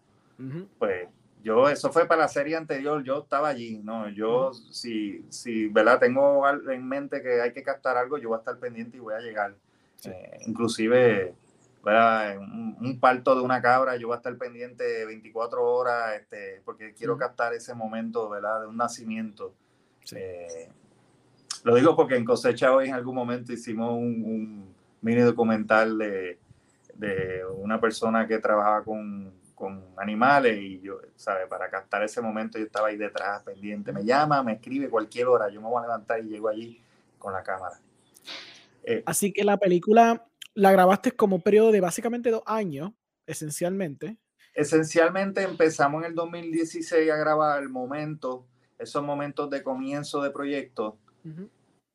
Pues 0.78 1.06
yo, 1.42 1.68
eso 1.68 1.92
fue 1.92 2.06
para 2.06 2.22
la 2.22 2.28
serie 2.28 2.56
anterior, 2.56 3.02
yo 3.04 3.18
estaba 3.18 3.48
allí, 3.48 3.78
¿no? 3.84 4.08
Yo, 4.08 4.54
si, 4.54 5.22
si, 5.28 5.68
¿verdad? 5.68 5.98
Tengo 5.98 6.48
en 6.48 6.88
mente 6.88 7.20
que 7.20 7.42
hay 7.42 7.52
que 7.52 7.62
captar 7.62 7.98
algo, 7.98 8.16
yo 8.16 8.30
voy 8.30 8.36
a 8.36 8.38
estar 8.38 8.58
pendiente 8.58 8.96
y 8.96 9.00
voy 9.00 9.12
a 9.12 9.20
llegar. 9.20 9.54
Eh, 10.04 10.38
inclusive, 10.46 11.34
¿verdad? 11.84 12.38
Un, 12.38 12.98
parto 13.00 13.34
de 13.34 13.42
una 13.42 13.60
cabra, 13.60 13.96
yo 13.96 14.08
voy 14.08 14.14
a 14.14 14.18
estar 14.18 14.36
pendiente 14.36 15.04
24 15.04 15.64
horas, 15.64 16.14
este, 16.20 16.62
porque 16.64 16.94
quiero 16.94 17.16
captar 17.16 17.54
ese 17.54 17.74
momento, 17.74 18.28
¿verdad? 18.28 18.62
De 18.62 18.66
un 18.66 18.76
nacimiento. 18.76 19.54
Eh, 20.14 20.68
lo 21.64 21.74
digo 21.74 21.94
porque 21.94 22.16
en 22.16 22.24
Cosecha 22.24 22.72
hoy 22.74 22.88
en 22.88 22.94
algún 22.94 23.14
momento 23.14 23.52
hicimos 23.52 23.92
un, 23.92 24.74
mini 25.02 25.20
documental 25.22 25.96
de, 25.98 26.38
de 26.94 27.42
una 27.56 27.80
persona 27.80 28.26
que 28.26 28.38
trabajaba 28.38 28.84
con 28.84 29.32
con 29.60 29.84
animales 29.98 30.58
y 30.58 30.80
yo, 30.80 31.00
¿sabes? 31.16 31.46
Para 31.46 31.68
captar 31.68 32.02
ese 32.02 32.22
momento 32.22 32.58
yo 32.58 32.64
estaba 32.64 32.88
ahí 32.88 32.96
detrás, 32.96 33.42
pendiente. 33.42 33.92
Me 33.92 34.02
llama, 34.02 34.42
me 34.42 34.54
escribe 34.54 34.88
cualquier 34.88 35.26
hora, 35.26 35.50
yo 35.50 35.60
me 35.60 35.68
voy 35.68 35.80
a 35.80 35.82
levantar 35.82 36.18
y 36.20 36.28
llego 36.28 36.48
allí 36.48 36.82
con 37.18 37.34
la 37.34 37.42
cámara. 37.42 37.78
Eh, 38.90 39.02
Así 39.06 39.32
que 39.32 39.44
la 39.44 39.56
película 39.56 40.26
la 40.54 40.72
grabaste 40.72 41.12
como 41.12 41.36
un 41.36 41.42
periodo 41.42 41.70
de 41.70 41.80
básicamente 41.80 42.30
dos 42.30 42.42
años, 42.46 42.92
esencialmente. 43.26 44.16
Esencialmente 44.54 45.42
empezamos 45.42 46.02
en 46.02 46.10
el 46.10 46.14
2016 46.16 47.10
a 47.10 47.16
grabar 47.16 47.62
el 47.62 47.68
momento, 47.68 48.46
esos 48.78 49.02
momentos 49.02 49.48
de 49.48 49.62
comienzo 49.62 50.22
de 50.22 50.30
proyecto. 50.30 50.98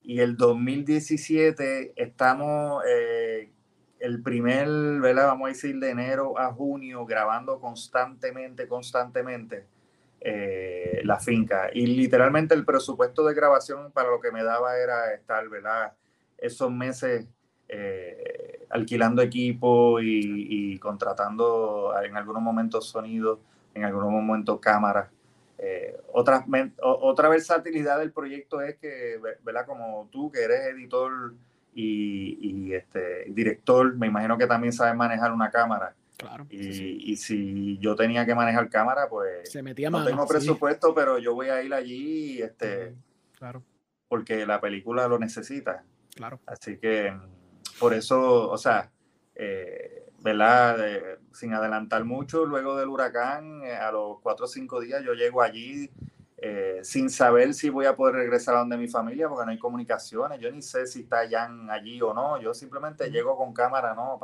Y 0.01 0.19
el 0.19 0.37
2017 0.37 1.93
estamos 1.95 2.83
eh, 2.87 3.51
el 3.99 4.21
primer, 4.21 4.67
¿verdad? 5.01 5.27
Vamos 5.27 5.47
a 5.47 5.49
decir, 5.49 5.77
de 5.79 5.89
enero 5.89 6.39
a 6.39 6.53
junio, 6.53 7.05
grabando 7.05 7.59
constantemente, 7.59 8.67
constantemente 8.67 9.65
eh, 10.21 11.01
la 11.03 11.19
finca. 11.19 11.69
Y 11.73 11.87
literalmente 11.87 12.53
el 12.55 12.63
presupuesto 12.63 13.25
de 13.25 13.33
grabación 13.33 13.91
para 13.91 14.09
lo 14.09 14.21
que 14.21 14.31
me 14.31 14.43
daba 14.43 14.77
era 14.77 15.13
estar, 15.13 15.49
¿verdad? 15.49 15.93
Esos 16.45 16.71
meses 16.71 17.27
eh, 17.67 18.65
alquilando 18.69 19.21
equipo 19.21 19.99
y, 20.01 20.77
contratando 20.79 21.93
en 22.03 22.15
algunos 22.15 22.41
momentos 22.41 22.87
sonido, 22.87 23.39
en 23.73 23.85
algunos 23.85 24.11
momentos 24.11 24.59
cámaras. 24.59 25.09
Eh, 25.57 25.95
otra, 26.11 26.45
otra 26.81 27.29
versatilidad 27.29 27.99
del 27.99 28.11
proyecto 28.11 28.61
es 28.61 28.75
que, 28.75 29.19
¿verdad? 29.43 29.65
Como 29.65 30.09
tú, 30.11 30.31
que 30.31 30.43
eres 30.43 30.67
editor 30.73 31.33
y, 31.73 32.73
este 32.73 33.25
director, 33.29 33.95
me 33.95 34.07
imagino 34.07 34.37
que 34.37 34.47
también 34.47 34.73
sabe 34.73 34.93
manejar 34.93 35.31
una 35.31 35.49
cámara. 35.49 35.95
Claro. 36.17 36.45
Y, 36.49 37.15
si 37.17 37.77
yo 37.79 37.95
tenía 37.95 38.25
que 38.25 38.35
manejar 38.35 38.69
cámara, 38.69 39.07
pues 39.09 39.51
Se 39.51 39.63
metía 39.63 39.89
no 39.89 40.05
tengo 40.05 40.27
presupuesto, 40.27 40.93
pero 40.93 41.17
yo 41.17 41.33
voy 41.33 41.49
a 41.49 41.61
ir 41.63 41.73
allí, 41.73 42.41
este, 42.41 42.93
claro. 43.37 43.63
porque 44.07 44.45
la 44.45 44.61
película 44.61 45.07
lo 45.07 45.19
necesita. 45.19 45.83
Claro. 46.15 46.39
Así 46.47 46.77
que 46.77 47.15
por 47.79 47.93
eso, 47.93 48.49
o 48.49 48.57
sea, 48.57 48.91
eh, 49.35 50.11
¿verdad? 50.21 51.19
sin 51.31 51.53
adelantar 51.53 52.03
mucho, 52.03 52.45
luego 52.45 52.75
del 52.77 52.89
huracán, 52.89 53.61
eh, 53.63 53.75
a 53.75 53.91
los 53.91 54.19
cuatro 54.21 54.45
o 54.45 54.47
cinco 54.47 54.79
días 54.79 55.03
yo 55.03 55.13
llego 55.13 55.41
allí 55.41 55.91
eh, 56.37 56.81
sin 56.83 57.09
saber 57.09 57.53
si 57.53 57.69
voy 57.69 57.85
a 57.85 57.95
poder 57.95 58.15
regresar 58.15 58.55
a 58.55 58.59
donde 58.59 58.77
mi 58.77 58.87
familia, 58.87 59.29
porque 59.29 59.45
no 59.45 59.51
hay 59.51 59.57
comunicaciones. 59.57 60.39
Yo 60.39 60.51
ni 60.51 60.61
sé 60.61 60.85
si 60.85 61.01
está 61.01 61.27
Jan 61.29 61.69
allí 61.71 62.01
o 62.01 62.13
no. 62.13 62.39
Yo 62.39 62.53
simplemente 62.53 63.09
llego 63.09 63.37
con 63.37 63.53
cámara, 63.53 63.95
¿no? 63.95 64.19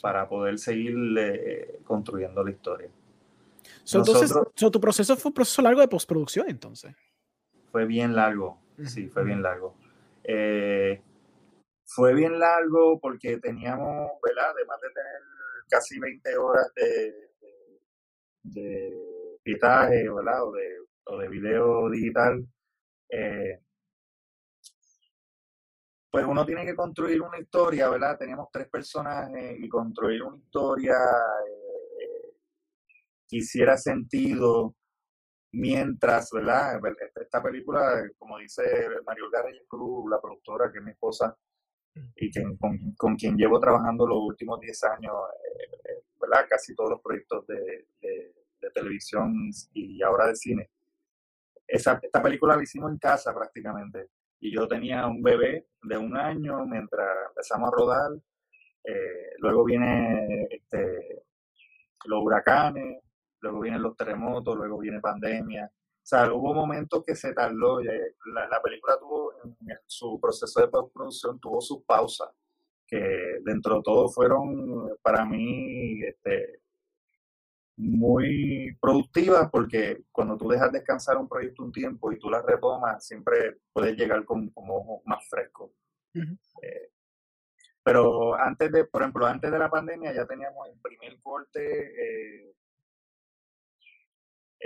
para 0.00 0.28
poder 0.28 0.58
seguir 0.58 0.96
eh, 1.18 1.80
construyendo 1.84 2.42
la 2.42 2.50
historia. 2.50 2.88
entonces, 3.92 4.32
tu 4.54 4.80
proceso 4.80 5.16
fue 5.16 5.30
un 5.30 5.34
proceso 5.34 5.62
largo 5.62 5.80
de 5.80 5.88
postproducción, 5.88 6.48
entonces. 6.48 6.94
Fue 7.70 7.84
bien 7.86 8.14
largo, 8.14 8.58
sí, 8.84 9.08
fue 9.08 9.24
bien 9.24 9.42
largo. 9.42 9.74
Eh, 10.24 11.00
fue 11.86 12.14
bien 12.14 12.38
largo 12.38 12.98
porque 13.00 13.38
teníamos, 13.38 14.10
¿verdad? 14.22 14.50
Además 14.50 14.80
de 14.82 14.88
tener 14.90 15.22
casi 15.68 15.98
20 15.98 16.36
horas 16.36 16.72
de, 16.74 17.12
de, 17.40 18.60
de 18.60 19.38
pitaje, 19.42 20.08
¿verdad? 20.10 20.44
O 20.44 20.52
de 20.52 20.86
o 21.06 21.18
de 21.18 21.28
video 21.28 21.88
digital, 21.90 22.44
eh, 23.10 23.60
pues 26.10 26.24
uno 26.26 26.44
tiene 26.44 26.64
que 26.64 26.74
construir 26.74 27.20
una 27.20 27.38
historia, 27.38 27.88
¿verdad? 27.88 28.18
Teníamos 28.18 28.48
tres 28.52 28.68
personajes 28.68 29.56
y 29.58 29.68
construir 29.68 30.22
una 30.22 30.38
historia 30.38 30.94
eh, 30.94 32.34
hiciera 33.30 33.76
sentido 33.76 34.74
mientras, 35.52 36.30
¿verdad? 36.32 36.80
Esta 37.14 37.42
película, 37.42 38.02
como 38.18 38.38
dice 38.38 38.62
Mario 39.04 39.30
Garrett 39.30 39.66
Cruz, 39.68 40.10
la 40.10 40.20
productora, 40.20 40.70
que 40.72 40.78
es 40.78 40.84
mi 40.84 40.90
esposa, 40.92 41.36
y 42.16 42.30
con, 42.96 43.16
quien 43.16 43.36
llevo 43.36 43.58
trabajando 43.60 44.06
los 44.06 44.18
últimos 44.18 44.60
10 44.60 44.84
años, 44.84 45.14
eh, 45.84 46.02
¿verdad? 46.20 46.46
Casi 46.48 46.74
todos 46.74 46.90
los 46.90 47.00
proyectos 47.00 47.46
de, 47.46 47.86
de 48.00 48.70
televisión 48.72 49.50
y 49.72 50.02
ahora 50.02 50.26
de 50.26 50.36
cine 50.36 50.70
esa, 51.66 51.98
esta 52.02 52.22
película 52.22 52.56
la 52.56 52.62
hicimos 52.62 52.90
en 52.90 52.98
casa 52.98 53.34
prácticamente. 53.34 54.10
Y 54.40 54.52
yo 54.52 54.68
tenía 54.68 55.06
un 55.06 55.22
bebé 55.22 55.66
de 55.82 55.96
un 55.96 56.16
año 56.16 56.64
mientras 56.66 57.08
empezamos 57.28 57.68
a 57.68 57.76
rodar. 57.76 58.10
Eh, 58.84 59.34
luego 59.38 59.64
viene 59.64 60.46
este, 60.50 61.24
los 62.04 62.22
huracanes, 62.22 63.02
luego 63.40 63.60
vienen 63.60 63.82
los 63.82 63.96
terremotos, 63.96 64.56
luego 64.56 64.78
viene 64.78 65.00
pandemia. 65.00 65.70
O 66.06 66.08
sea, 66.08 66.32
hubo 66.32 66.54
momentos 66.54 67.02
que 67.04 67.16
se 67.16 67.32
tardó. 67.32 67.80
La, 67.80 68.46
la 68.48 68.62
película 68.62 68.96
tuvo, 68.96 69.32
en 69.42 69.76
su 69.86 70.20
proceso 70.20 70.60
de 70.60 70.68
postproducción, 70.68 71.40
tuvo 71.40 71.60
sus 71.60 71.82
pausas, 71.82 72.28
que 72.86 73.40
dentro 73.42 73.78
de 73.78 73.82
todo 73.82 74.08
fueron 74.08 74.96
para 75.02 75.24
mí 75.24 76.00
este, 76.04 76.60
muy 77.76 78.76
productiva 78.80 79.50
porque 79.50 80.04
cuando 80.12 80.36
tú 80.36 80.46
dejas 80.48 80.70
descansar 80.70 81.16
un 81.16 81.28
proyecto 81.28 81.64
un 81.64 81.72
tiempo 81.72 82.12
y 82.12 82.20
tú 82.20 82.30
la 82.30 82.40
retomas, 82.40 83.04
siempre 83.04 83.56
puedes 83.72 83.96
llegar 83.96 84.24
con, 84.24 84.52
ojos 84.54 85.02
más 85.06 85.28
frescos. 85.28 85.72
Eh, 86.14 86.90
pero 87.82 88.36
antes 88.36 88.70
de, 88.70 88.84
por 88.84 89.02
ejemplo, 89.02 89.26
antes 89.26 89.50
de 89.50 89.58
la 89.58 89.68
pandemia 89.68 90.14
ya 90.14 90.24
teníamos 90.24 90.68
el 90.68 90.78
primer 90.80 91.20
corte, 91.20 92.42
eh, 92.44 92.54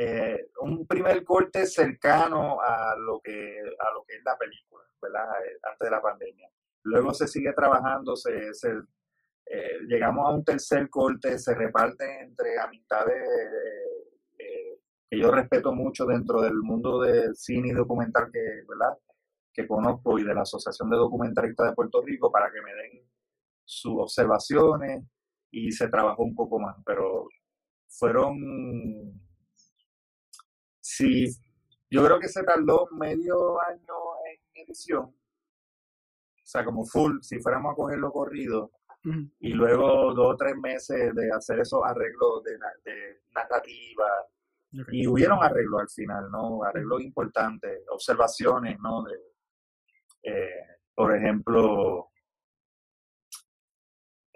eh, 0.03 0.49
un 0.63 0.87
primer 0.87 1.23
corte 1.25 1.67
cercano 1.67 2.59
a 2.63 2.97
lo 2.97 3.21
que 3.21 3.59
a 3.61 3.93
lo 3.93 4.03
que 4.07 4.17
es 4.17 4.25
la 4.25 4.35
película, 4.39 4.83
¿verdad? 5.03 5.29
Antes 5.63 5.79
de 5.79 5.91
la 5.91 6.01
pandemia. 6.01 6.51
Luego 6.85 7.13
se 7.13 7.29
sigue 7.29 7.53
trabajando, 7.53 8.17
se, 8.17 8.51
eh, 9.45 9.79
llegamos 9.87 10.27
a 10.27 10.31
un 10.31 10.43
tercer 10.43 10.89
corte, 10.89 11.39
se 11.39 11.55
reparte 11.55 12.23
entre 12.23 12.59
amistades 12.59 13.23
eh, 14.39 14.79
que 15.11 15.19
yo 15.19 15.31
respeto 15.31 15.73
mucho 15.75 16.07
dentro 16.07 16.41
del 16.41 16.55
mundo 16.55 17.03
del 17.03 17.37
cine 17.37 17.69
y 17.69 17.73
documental 17.73 18.31
que, 18.33 18.63
que 19.53 19.69
conozco 19.69 20.19
y 20.19 20.25
de 20.25 20.35
la 20.35 20.43
Asociación 20.43 20.89
de 20.89 20.97
Documentalistas 20.97 21.69
de 21.69 21.75
Puerto 21.75 22.01
Rico 22.01 22.33
para 22.33 22.51
que 22.51 22.63
me 22.63 22.73
den 22.73 23.07
sus 23.67 24.01
observaciones 24.01 25.05
y 25.51 25.73
se 25.73 25.89
trabajó 25.89 26.23
un 26.23 26.35
poco 26.35 26.59
más, 26.59 26.77
pero 26.87 27.29
fueron, 27.87 29.21
sí, 30.97 31.29
yo 31.91 32.05
creo 32.05 32.19
que 32.19 32.29
se 32.29 32.43
tardó 32.43 32.89
medio 32.93 33.61
año 33.63 33.95
en 34.27 34.63
edición, 34.65 35.05
o 35.05 35.15
sea, 36.45 36.65
como 36.65 36.85
full, 36.85 37.19
si 37.23 37.39
fuéramos 37.41 37.73
a 37.73 37.77
cogerlo 37.77 38.11
corrido, 38.11 38.73
y 39.39 39.53
luego 39.55 40.13
dos 40.13 40.35
o 40.35 40.37
tres 40.37 40.57
meses 40.57 41.15
de 41.15 41.31
hacer 41.33 41.61
esos 41.61 41.81
arreglos 41.85 42.43
de, 42.45 42.59
narrativa. 43.35 44.09
Y 44.93 45.07
hubieron 45.07 45.43
arreglos 45.43 45.81
al 45.81 45.89
final, 45.89 46.31
¿no? 46.31 46.63
Arreglos 46.63 47.01
importantes, 47.01 47.83
observaciones, 47.89 48.79
¿no? 48.81 49.03
De, 49.05 49.15
eh, 50.23 50.67
por 50.95 51.17
ejemplo, 51.17 52.10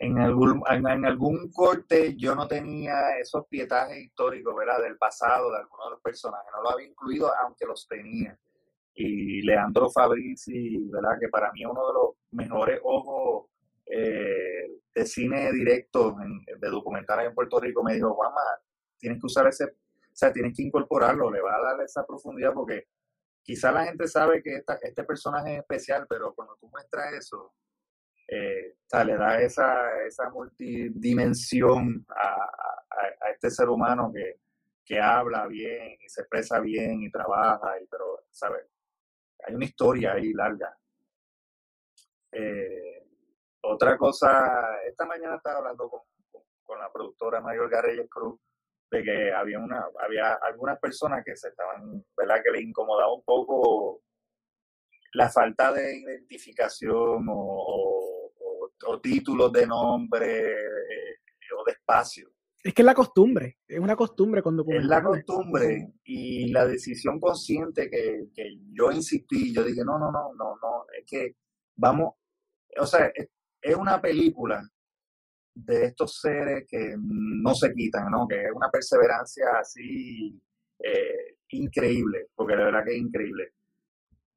en 0.05 0.19
algún, 0.19 0.63
en, 0.71 1.05
algún 1.07 1.51
corte 1.51 2.15
yo 2.17 2.35
no 2.35 2.47
tenía 2.47 3.19
esos 3.19 3.47
pietajes 3.49 4.05
históricos, 4.05 4.55
¿verdad? 4.55 4.83
Del 4.83 4.99
pasado 4.99 5.51
de 5.51 5.59
algunos 5.59 5.87
de 5.87 5.91
los 5.93 6.01
personajes, 6.03 6.51
no 6.55 6.63
lo 6.63 6.71
había 6.71 6.89
incluido, 6.89 7.33
aunque 7.43 7.65
los 7.65 7.87
tenía. 7.89 8.39
Y 8.95 9.43
Leandro 9.43 9.91
Fabrizi, 9.91 10.79
¿verdad? 10.91 11.19
Que 11.19 11.29
para 11.29 11.51
mí 11.53 11.63
es 11.63 11.69
uno 11.71 11.87
de 11.87 11.93
los 11.95 12.11
mejores 12.33 12.81
ojos 12.85 13.47
eh, 13.87 14.79
de 14.95 15.07
cine 15.07 15.51
directo, 15.53 16.17
de 16.61 16.69
documentales 16.69 17.29
en 17.29 17.35
Puerto 17.35 17.59
Rico, 17.59 17.83
me 17.83 17.95
dijo, 17.95 18.15
Juanma, 18.15 18.41
tienes 18.99 19.21
que 19.21 19.27
usar 19.27 19.47
ese, 19.49 19.65
o 19.65 19.71
sea, 20.13 20.33
tienes 20.33 20.55
que 20.55 20.63
incorporarlo, 20.63 21.31
le 21.31 21.41
va 21.41 21.57
a 21.57 21.63
dar 21.63 21.81
esa 21.83 22.07
profundidad 22.07 22.53
porque 22.53 22.89
quizá 23.43 23.73
la 23.73 23.85
gente 23.85 24.07
sabe 24.07 24.43
que 24.43 24.57
esta, 24.57 24.79
este 24.83 25.03
personaje 25.05 25.55
es 25.55 25.59
especial, 25.61 26.07
pero 26.09 26.35
cuando 26.35 26.57
tú 26.61 26.69
muestras 26.69 27.15
eso, 27.15 27.55
eh, 28.29 28.77
le 29.05 29.17
da 29.17 29.41
esa, 29.41 30.05
esa 30.05 30.31
multidimensión 30.31 32.07
a, 32.09 32.35
a, 32.91 33.31
este 33.31 33.51
ser 33.51 33.69
humano 33.69 34.13
que, 34.15 34.39
que 34.85 35.01
habla 35.01 35.47
bien 35.47 35.97
y 36.01 36.09
se 36.09 36.21
expresa 36.23 36.61
bien 36.61 37.03
y 37.03 37.11
trabaja, 37.11 37.81
y, 37.81 37.87
pero, 37.87 38.25
¿sabes? 38.31 38.67
Hay 39.47 39.55
una 39.55 39.65
historia 39.65 40.13
ahí 40.13 40.33
larga. 40.33 40.77
Eh, 42.33 43.07
otra 43.63 43.97
cosa, 43.97 44.79
esta 44.87 45.07
mañana 45.07 45.37
estaba 45.37 45.59
hablando 45.59 45.89
con, 45.89 46.01
con, 46.63 46.79
la 46.79 46.91
productora 46.93 47.41
Mayor 47.41 47.71
Garreyes 47.71 48.09
Cruz 48.11 48.39
de 48.91 49.03
que 49.03 49.33
había 49.33 49.59
una 49.59 49.87
había 50.01 50.35
algunas 50.35 50.79
personas 50.79 51.25
que 51.25 51.37
se 51.37 51.49
estaban, 51.49 52.05
¿verdad? 52.17 52.43
Que 52.45 52.51
les 52.51 52.63
incomodaba 52.63 53.13
un 53.13 53.23
poco 53.23 54.03
la 55.15 55.31
falta 55.31 55.73
de 55.73 55.97
identificación 55.99 57.27
o, 57.29 58.14
o, 58.87 59.01
títulos 59.01 59.53
de 59.53 59.67
nombre 59.67 60.53
eh, 60.53 61.17
o 61.59 61.65
de 61.65 61.73
espacio. 61.73 62.31
Es 62.63 62.73
que 62.73 62.83
es 62.83 62.87
la 62.87 62.95
costumbre, 62.95 63.59
es 63.69 63.79
una 63.79 63.95
costumbre 63.95 64.43
cuando 64.43 64.65
Es 64.67 64.85
la 64.85 65.03
costumbre 65.03 65.93
y 66.05 66.51
la 66.51 66.67
decisión 66.67 67.21
consciente 67.21 67.91
que, 67.91 68.29
que, 68.35 68.59
yo 68.73 68.91
insistí, 68.91 69.53
yo 69.53 69.63
dije, 69.63 69.85
no, 69.85 69.99
no, 69.99 70.11
no, 70.11 70.33
no, 70.35 70.57
no, 70.63 70.87
es 70.99 71.05
que 71.07 71.37
vamos, 71.77 72.15
o 72.79 72.87
sea, 72.87 73.13
es, 73.15 73.29
es 73.61 73.77
una 73.77 74.01
película 74.01 74.63
de 75.55 75.87
estos 75.87 76.21
seres 76.21 76.65
que 76.69 76.95
no 76.99 77.55
se 77.55 77.73
quitan, 77.73 78.11
¿no? 78.11 78.27
Que 78.27 78.45
es 78.45 78.53
una 78.55 78.71
perseverancia 78.71 79.45
así 79.61 80.41
eh, 80.79 81.37
increíble, 81.51 82.29
porque 82.35 82.57
de 82.57 82.65
verdad 82.65 82.85
que 82.85 82.93
es 82.93 83.01
increíble. 83.01 83.53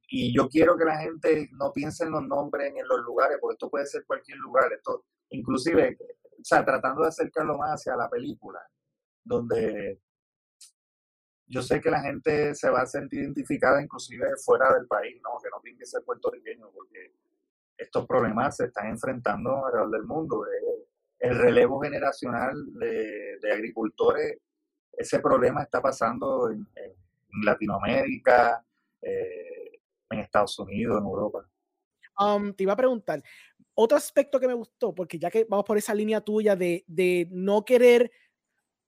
Y 0.07 0.33
yo 0.33 0.47
quiero 0.47 0.77
que 0.77 0.85
la 0.85 0.97
gente 0.99 1.49
no 1.51 1.73
piense 1.73 2.05
en 2.05 2.11
los 2.11 2.23
nombres 2.23 2.71
ni 2.73 2.79
en 2.79 2.87
los 2.87 2.99
lugares, 3.01 3.37
porque 3.41 3.53
esto 3.53 3.69
puede 3.69 3.85
ser 3.85 4.05
cualquier 4.05 4.37
lugar. 4.37 4.71
Esto, 4.71 5.05
inclusive, 5.29 5.97
o 6.39 6.43
sea, 6.43 6.63
tratando 6.63 7.01
de 7.01 7.09
acercarlo 7.09 7.57
más 7.57 7.81
hacia 7.81 7.95
la 7.95 8.09
película, 8.09 8.59
donde 9.23 9.99
yo 11.47 11.61
sé 11.61 11.81
que 11.81 11.89
la 11.89 12.01
gente 12.01 12.55
se 12.55 12.69
va 12.69 12.81
a 12.81 12.85
sentir 12.85 13.21
identificada 13.21 13.81
inclusive 13.81 14.27
fuera 14.43 14.73
del 14.73 14.87
país, 14.87 15.19
¿no? 15.23 15.39
Que 15.41 15.49
no 15.49 15.61
tiene 15.61 15.79
que 15.79 15.85
ser 15.85 16.03
puertorriqueño, 16.03 16.69
porque 16.71 17.13
estos 17.77 18.05
problemas 18.05 18.57
se 18.57 18.65
están 18.65 18.87
enfrentando 18.87 19.65
alrededor 19.65 19.91
del 19.91 20.03
mundo. 20.03 20.45
El 21.19 21.37
relevo 21.37 21.79
generacional 21.81 22.53
de, 22.73 23.39
agricultores, 23.51 24.37
ese 24.93 25.19
problema 25.19 25.63
está 25.63 25.81
pasando 25.81 26.49
en, 26.49 26.67
Latinoamérica, 27.43 28.65
eh, 29.01 29.66
en 30.09 30.19
Estados 30.19 30.57
Unidos, 30.59 30.99
en 30.99 31.05
Europa. 31.05 31.49
Um, 32.19 32.53
te 32.53 32.63
iba 32.63 32.73
a 32.73 32.77
preguntar, 32.77 33.21
otro 33.75 33.97
aspecto 33.97 34.39
que 34.39 34.47
me 34.47 34.53
gustó, 34.53 34.93
porque 34.93 35.19
ya 35.19 35.29
que 35.29 35.45
vamos 35.47 35.65
por 35.65 35.77
esa 35.77 35.93
línea 35.93 36.21
tuya 36.21 36.55
de, 36.55 36.83
de 36.87 37.27
no 37.31 37.63
querer 37.63 38.11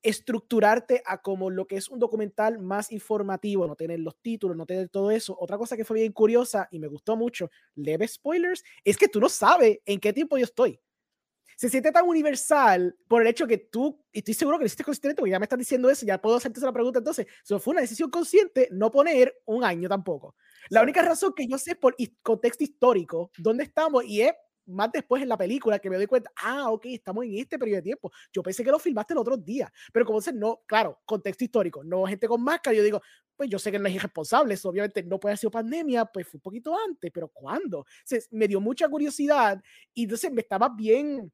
estructurarte 0.02 1.04
a 1.06 1.22
como 1.22 1.50
lo 1.50 1.68
que 1.68 1.76
es 1.76 1.90
un 1.90 2.00
documental 2.00 2.58
más 2.60 2.92
informativo, 2.92 3.68
no 3.68 3.76
tener 3.76 4.00
los 4.00 4.18
títulos, 4.22 4.56
no 4.56 4.66
tener 4.66 4.90
todo 4.90 5.12
eso. 5.12 5.36
Otra 5.40 5.58
cosa 5.58 5.76
que 5.76 5.86
fue 5.86 6.00
bien 6.00 6.14
curiosa 6.14 6.68
y 6.72 6.80
me 6.80 6.88
gustó 6.88 7.18
mucho, 7.18 7.52
leve 7.76 8.08
spoilers, 8.08 8.64
es 8.84 8.98
que 8.98 9.10
tú 9.10 9.20
no 9.20 9.30
sabes 9.30 9.80
en 9.86 10.00
qué 10.00 10.14
tiempo 10.14 10.38
yo 10.38 10.46
estoy. 10.46 10.80
Se 11.60 11.68
siente 11.68 11.92
tan 11.92 12.08
universal 12.08 12.96
por 13.06 13.22
el 13.22 13.28
hecho 13.28 13.46
que 13.46 13.58
tú, 13.58 14.02
y 14.14 14.20
estoy 14.20 14.34
seguro 14.34 14.58
que 14.58 14.64
lo 14.64 14.68
hiciste 14.68 14.86
consciente, 14.86 15.20
porque 15.20 15.32
ya 15.32 15.40
me 15.40 15.44
estás 15.44 15.60
diciendo 15.60 15.90
eso, 15.90 16.06
ya 16.06 16.18
puedo 16.18 16.38
hacerte 16.38 16.58
esa 16.58 16.72
pregunta. 16.72 17.00
Entonces, 17.00 17.28
eso 17.44 17.60
fue 17.60 17.74
una 17.74 17.82
decisión 17.82 18.10
consciente 18.10 18.70
no 18.72 18.90
poner 18.90 19.42
un 19.44 19.66
año 19.66 19.90
tampoco. 19.90 20.38
La 20.70 20.82
única 20.82 21.02
razón 21.02 21.34
que 21.36 21.46
yo 21.46 21.58
sé 21.58 21.76
por 21.76 21.98
contexto 22.22 22.64
histórico, 22.64 23.30
dónde 23.38 23.66
estamos, 23.66 24.06
y 24.06 24.22
es 24.22 24.32
más 24.68 24.90
después 24.94 25.22
en 25.22 25.28
la 25.28 25.36
película 25.36 25.80
que 25.80 25.90
me 25.90 25.98
doy 25.98 26.08
cuenta, 26.08 26.32
ah, 26.38 26.72
ok, 26.72 26.86
estamos 26.86 27.26
en 27.26 27.36
este 27.40 27.60
periodo 27.60 27.80
de 27.80 27.82
tiempo. 27.82 28.10
Yo 28.32 28.42
pensé 28.42 28.64
que 28.64 28.72
lo 28.72 28.80
filmaste 28.80 29.12
el 29.12 29.18
otro 29.20 29.36
día, 29.36 29.70
pero 29.92 30.06
como 30.06 30.20
dices, 30.20 30.36
no, 30.36 30.62
claro, 30.66 31.02
contexto 31.04 31.44
histórico, 31.44 31.84
no 31.84 32.06
gente 32.06 32.26
con 32.26 32.42
máscara, 32.42 32.78
yo 32.78 32.84
digo, 32.84 33.02
pues 33.36 33.50
yo 33.50 33.60
sé 33.60 33.70
que 33.70 33.80
no 33.80 33.90
es 33.90 33.96
irresponsable, 33.96 34.54
eso 34.54 34.70
obviamente 34.70 35.04
no 35.04 35.20
puede 35.20 35.32
haber 35.32 35.40
sido 35.40 35.52
pandemia, 35.52 36.06
pues 36.06 36.26
fue 36.26 36.38
un 36.38 36.42
poquito 36.42 36.74
antes, 36.88 37.12
pero 37.14 37.28
¿cuándo? 37.28 37.80
O 37.80 37.86
me 38.32 38.48
dio 38.48 38.62
mucha 38.62 38.88
curiosidad 38.88 39.62
y 39.94 40.04
entonces 40.04 40.32
me 40.32 40.40
estaba 40.40 40.70
bien 40.70 41.30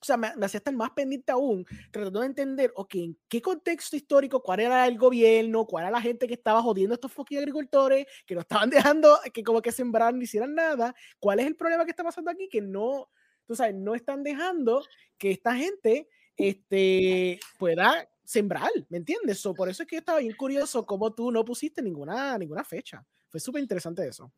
o 0.00 0.04
sea, 0.04 0.16
me, 0.16 0.28
hacía 0.28 0.58
estar 0.58 0.74
más 0.74 0.90
pendiente 0.90 1.30
aún, 1.30 1.66
tratando 1.90 2.20
de 2.20 2.26
entender, 2.26 2.72
ok, 2.74 2.94
en 2.94 3.18
qué 3.28 3.42
contexto 3.42 3.96
histórico, 3.96 4.42
cuál 4.42 4.60
era 4.60 4.86
el 4.86 4.96
gobierno, 4.96 5.66
cuál 5.66 5.84
era 5.84 5.90
la 5.90 6.00
gente 6.00 6.26
que 6.26 6.34
estaba 6.34 6.62
jodiendo 6.62 6.94
a 6.94 6.96
estos 6.96 7.12
fucking 7.12 7.38
agricultores, 7.38 8.06
que 8.26 8.34
no 8.34 8.40
estaban 8.40 8.70
dejando 8.98 9.18
que 9.32 9.42
como 9.42 9.60
que 9.60 9.72
sembraran 9.72 10.18
ni 10.18 10.24
hicieran 10.24 10.54
nada, 10.54 10.94
cuál 11.18 11.40
es 11.40 11.46
el 11.46 11.56
problema 11.56 11.84
que 11.84 11.90
está 11.90 12.02
pasando 12.02 12.30
aquí, 12.30 12.48
que 12.48 12.62
no, 12.62 13.10
tú 13.46 13.54
sabes, 13.54 13.74
no 13.74 13.94
están 13.94 14.22
dejando 14.22 14.82
que 15.18 15.30
esta 15.30 15.54
gente 15.54 16.08
este, 16.36 17.38
pueda 17.58 18.08
sembrar, 18.24 18.70
¿me 18.88 18.98
entiendes? 18.98 19.42
por 19.56 19.68
eso 19.68 19.82
es 19.82 19.88
que 19.88 19.96
yo 19.96 20.00
estaba 20.00 20.20
bien 20.20 20.36
curioso 20.36 20.86
cómo 20.86 21.12
tú 21.12 21.30
no 21.30 21.44
pusiste 21.44 21.82
ninguna, 21.82 22.38
ninguna 22.38 22.64
fecha. 22.64 23.04
Fue 23.28 23.40
súper 23.40 23.60
interesante 23.60 24.06
eso. 24.06 24.32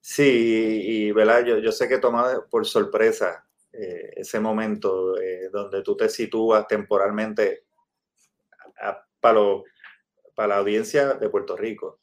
Sí, 0.00 0.82
y, 0.84 1.12
¿verdad? 1.12 1.44
Yo, 1.44 1.58
yo 1.58 1.72
sé 1.72 1.88
que 1.88 1.98
toma 1.98 2.46
por 2.50 2.66
sorpresa 2.66 3.45
eh, 3.78 4.12
ese 4.16 4.40
momento 4.40 5.20
eh, 5.20 5.50
donde 5.52 5.82
tú 5.82 5.96
te 5.96 6.08
sitúas 6.08 6.66
temporalmente 6.66 7.66
para, 9.20 10.48
la 10.48 10.56
audiencia 10.56 11.14
de 11.14 11.28
Puerto 11.28 11.56
Rico. 11.56 12.00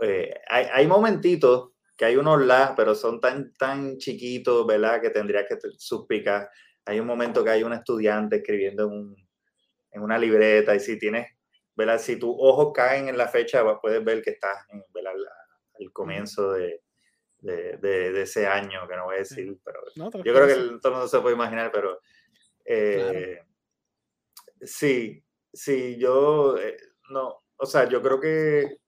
Eh, 0.00 0.32
hay, 0.48 0.66
hay, 0.72 0.86
momentitos 0.86 1.70
que 1.96 2.04
hay 2.04 2.16
unos 2.16 2.42
las, 2.42 2.72
pero 2.76 2.94
son 2.94 3.20
tan, 3.20 3.52
tan 3.54 3.98
chiquitos, 3.98 4.66
¿verdad? 4.66 5.00
Que 5.00 5.10
tendrías 5.10 5.46
que 5.48 5.58
suspicar. 5.76 6.48
Hay 6.84 7.00
un 7.00 7.06
momento 7.06 7.42
que 7.42 7.50
hay 7.50 7.62
un 7.64 7.72
estudiante 7.72 8.36
escribiendo 8.36 8.90
en, 8.92 10.02
una 10.02 10.18
libreta 10.18 10.74
y 10.74 10.80
si 10.80 10.98
tienes, 10.98 11.26
¿verdad? 11.74 11.98
Si 11.98 12.16
tus 12.16 12.34
ojos 12.38 12.72
caen 12.74 13.08
en 13.08 13.18
la 13.18 13.28
fecha, 13.28 13.64
puedes 13.80 14.04
ver 14.04 14.22
que 14.22 14.30
estás 14.30 14.56
en 14.70 14.84
¿verdad? 14.92 15.12
el 15.78 15.92
comienzo 15.92 16.52
de, 16.52 16.80
de, 17.42 17.76
de, 17.78 18.22
ese 18.22 18.46
año, 18.46 18.86
que 18.88 18.96
no 18.96 19.04
voy 19.04 19.16
a 19.16 19.18
decir, 19.18 19.58
pero 19.64 19.80
yo 19.96 20.32
creo 20.32 20.46
que 20.46 20.54
todo 20.54 20.92
el 20.92 20.92
mundo 20.92 21.08
se 21.08 21.20
puede 21.20 21.34
imaginar, 21.34 21.70
pero 21.72 22.00
eh, 22.64 23.40
sí, 24.60 25.22
sí, 25.52 25.98
yo 25.98 26.56
eh, 26.56 26.76
no, 27.10 27.42
o 27.56 27.66
sea, 27.66 27.88
yo 27.88 28.00
creo 28.00 28.20
que 28.20 28.78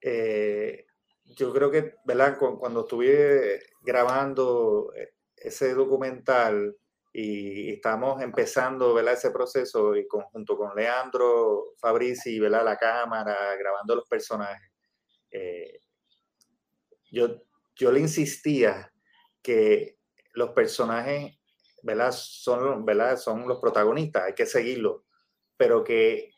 eh, 0.00 0.86
yo 1.24 1.52
creo 1.52 1.70
que, 1.70 1.94
¿verdad? 2.04 2.36
Cuando 2.36 2.80
estuve 2.80 3.62
grabando 3.80 4.92
ese 5.36 5.74
documental 5.74 6.76
y 7.12 7.74
estamos 7.74 8.20
empezando, 8.22 8.92
¿verdad? 8.92 9.14
Ese 9.14 9.30
proceso 9.30 9.94
y 9.94 10.04
junto 10.08 10.56
con 10.56 10.74
Leandro 10.74 11.74
Fabrici, 11.78 12.40
¿verdad? 12.40 12.64
La 12.64 12.76
cámara, 12.76 13.54
grabando 13.56 13.94
los 13.94 14.08
personajes 14.08 14.72
yo, 17.12 17.42
yo 17.76 17.92
le 17.92 18.00
insistía 18.00 18.92
que 19.42 19.98
los 20.32 20.50
personajes, 20.50 21.38
¿verdad? 21.82 22.12
Son, 22.12 22.84
¿verdad? 22.84 23.16
Son 23.16 23.46
los 23.46 23.60
protagonistas, 23.60 24.24
hay 24.24 24.34
que 24.34 24.46
seguirlos, 24.46 25.02
pero 25.56 25.84
que 25.84 26.30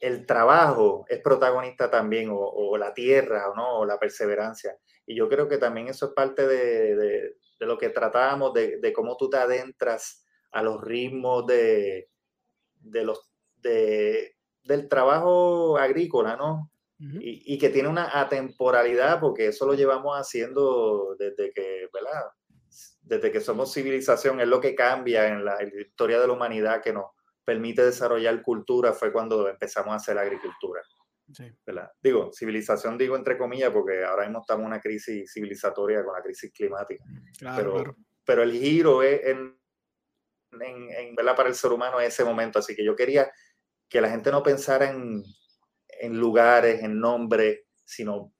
el 0.00 0.26
trabajo 0.26 1.04
es 1.08 1.20
protagonista 1.20 1.90
también, 1.90 2.30
o, 2.32 2.76
la 2.76 2.92
tierra, 2.92 3.50
o, 3.50 3.54
¿no? 3.54 3.78
o 3.78 3.84
la 3.84 3.98
perseverancia. 4.00 4.76
Y 5.06 5.14
yo 5.14 5.28
creo 5.28 5.48
que 5.48 5.58
también 5.58 5.88
eso 5.88 6.06
es 6.06 6.12
parte 6.12 6.46
de, 6.46 6.96
de, 6.96 7.36
lo 7.60 7.78
que 7.78 7.90
tratábamos, 7.90 8.52
de, 8.52 8.78
de, 8.80 8.92
cómo 8.92 9.16
tú 9.16 9.30
te 9.30 9.36
adentras 9.36 10.26
a 10.50 10.62
los 10.62 10.80
ritmos 10.80 11.46
de, 11.46 12.08
de 12.80 13.04
los, 13.04 13.30
de, 13.56 14.36
del 14.64 14.88
trabajo 14.88 15.78
agrícola, 15.78 16.36
¿no? 16.36 16.71
Y, 17.20 17.58
que 17.58 17.70
tiene 17.70 17.88
una 17.88 18.20
atemporalidad, 18.20 19.18
porque 19.18 19.48
eso 19.48 19.66
lo 19.66 19.74
llevamos 19.74 20.16
haciendo 20.16 21.16
desde 21.18 21.52
que, 21.52 21.88
¿verdad? 21.92 22.30
Desde 23.00 23.32
que 23.32 23.40
somos 23.40 23.72
civilización, 23.72 24.40
es 24.40 24.46
lo 24.46 24.60
que 24.60 24.74
cambia 24.74 25.26
en 25.26 25.44
la, 25.44 25.58
historia 25.62 26.20
de 26.20 26.26
la 26.28 26.32
humanidad 26.32 26.80
que 26.80 26.92
nos 26.92 27.06
permite 27.44 27.84
desarrollar 27.84 28.40
cultura, 28.42 28.92
fue 28.92 29.12
cuando 29.12 29.48
empezamos 29.48 29.92
a 29.92 29.96
hacer 29.96 30.16
agricultura. 30.16 30.80
¿verdad? 31.66 31.90
Digo, 32.00 32.30
civilización 32.32 32.98
digo 32.98 33.16
entre 33.16 33.38
comillas, 33.38 33.70
porque 33.72 34.04
ahora 34.04 34.24
mismo 34.24 34.40
estamos 34.40 34.62
en 34.62 34.66
una 34.66 34.80
crisis 34.80 35.32
civilizatoria 35.32 36.04
con 36.04 36.14
la 36.14 36.22
crisis 36.22 36.52
climática. 36.52 37.02
pero, 37.56 37.96
pero 38.24 38.42
el 38.42 38.52
giro 38.52 39.02
es 39.02 39.24
en, 39.24 39.58
en, 40.52 40.90
en, 40.90 41.14
¿verdad? 41.16 41.34
para 41.34 41.48
el 41.48 41.54
ser 41.54 41.72
humano 41.72 42.00
en 42.00 42.06
ese 42.06 42.24
momento, 42.24 42.58
así 42.58 42.76
que 42.76 42.84
yo 42.84 42.94
quería 42.94 43.32
que 43.88 44.00
la 44.00 44.10
gente 44.10 44.30
no 44.30 44.42
pensara 44.42 44.90
en 44.90 45.24
en 46.02 46.18
lugares, 46.18 46.82
en 46.82 46.98
nombres, 46.98 47.60
sino 47.84 48.32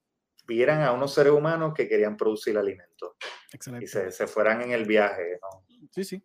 vieran 0.47 0.83
a 0.83 0.93
unos 0.93 1.15
seres 1.15 1.33
humanos 1.33 1.73
que 1.75 1.89
querían 1.89 2.17
producir 2.17 2.59
alimentos. 2.59 3.13
Y 3.81 3.87
se, 3.87 4.11
se, 4.11 4.27
fueran 4.27 4.63
en 4.63 4.73
el 4.73 4.85
viaje. 4.85 5.39
¿no? 5.41 5.65
Sí, 5.93 6.05
sí. 6.05 6.23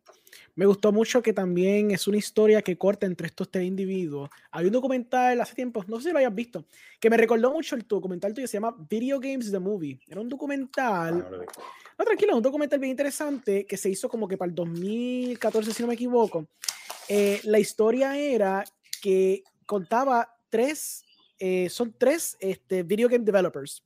Me 0.56 0.66
gustó 0.66 0.92
mucho 0.92 1.22
que 1.22 1.34
también 1.34 1.92
es 1.92 2.08
una 2.08 2.18
historia 2.18 2.64
que 2.64 2.76
corta 2.76 3.06
entre 3.06 3.28
estos 3.28 3.52
tres 3.52 3.66
individuos. 3.66 4.32
Hay 4.50 4.66
un 4.66 4.72
documental 4.72 5.40
hace 5.40 5.54
tiempo, 5.54 5.84
no 5.88 5.98
sé 5.98 6.10
si 6.10 6.14
lo 6.14 6.18
hayas 6.18 6.34
visto, 6.34 6.66
que 7.00 7.10
me 7.12 7.18
recordó 7.18 7.52
mucho 7.52 7.76
el 7.76 7.84
documental 7.88 8.34
tuyo, 8.34 8.48
se 8.48 8.54
llama 8.54 8.76
Video 8.90 9.20
Games 9.20 9.52
The 9.52 9.60
Movie. 9.60 10.00
Era 10.08 10.22
un 10.22 10.30
documental. 10.30 11.24
Ah, 11.24 11.30
no, 11.30 11.38
no, 12.00 12.06
tranquilo, 12.06 12.36
un 12.36 12.42
documental 12.42 12.80
bien 12.80 12.92
interesante 12.92 13.68
que 13.68 13.78
se 13.78 13.90
hizo 13.90 14.10
como 14.10 14.28
que 14.28 14.38
para 14.38 14.50
el 14.50 14.56
2014, 14.56 15.72
si 15.72 15.84
no 15.84 15.88
me 15.88 15.94
equivoco. 15.94 16.48
Eh, 17.08 17.40
la 17.44 17.60
historia 17.60 18.18
era 18.18 18.64
que 19.02 19.44
contaba 19.68 20.38
tres, 20.50 21.04
eh, 21.40 21.70
son 21.70 21.94
tres 21.98 22.38
este, 22.40 22.84
video 22.84 23.10
game 23.10 23.26
developers 23.26 23.84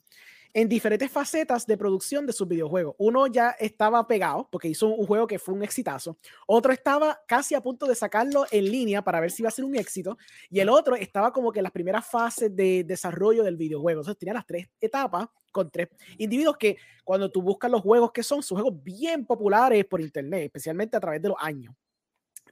en 0.53 0.67
diferentes 0.67 1.09
facetas 1.09 1.65
de 1.65 1.77
producción 1.77 2.25
de 2.25 2.33
sus 2.33 2.47
videojuegos. 2.47 2.95
Uno 2.97 3.27
ya 3.27 3.51
estaba 3.51 4.05
pegado 4.07 4.47
porque 4.51 4.67
hizo 4.67 4.87
un 4.87 5.05
juego 5.05 5.27
que 5.27 5.39
fue 5.39 5.53
un 5.53 5.63
exitazo. 5.63 6.17
Otro 6.45 6.73
estaba 6.73 7.21
casi 7.27 7.55
a 7.55 7.61
punto 7.61 7.85
de 7.85 7.95
sacarlo 7.95 8.45
en 8.51 8.65
línea 8.65 9.01
para 9.01 9.19
ver 9.19 9.31
si 9.31 9.41
iba 9.41 9.49
a 9.49 9.51
ser 9.51 9.65
un 9.65 9.75
éxito. 9.75 10.17
Y 10.49 10.59
el 10.59 10.69
otro 10.69 10.95
estaba 10.95 11.31
como 11.31 11.51
que 11.51 11.59
en 11.59 11.63
las 11.63 11.71
primeras 11.71 12.05
fases 12.05 12.53
de 12.55 12.83
desarrollo 12.83 13.43
del 13.43 13.57
videojuego. 13.57 14.01
Entonces 14.01 14.19
tenía 14.19 14.33
las 14.33 14.45
tres 14.45 14.67
etapas 14.79 15.27
con 15.51 15.69
tres 15.69 15.89
individuos 16.17 16.57
que 16.57 16.77
cuando 17.03 17.31
tú 17.31 17.41
buscas 17.41 17.71
los 17.71 17.81
juegos 17.81 18.11
que 18.11 18.23
son, 18.23 18.43
son 18.43 18.61
juegos 18.61 18.83
bien 18.83 19.25
populares 19.25 19.85
por 19.85 20.01
internet, 20.01 20.43
especialmente 20.45 20.97
a 20.97 20.99
través 20.99 21.21
de 21.21 21.29
los 21.29 21.37
años. 21.39 21.73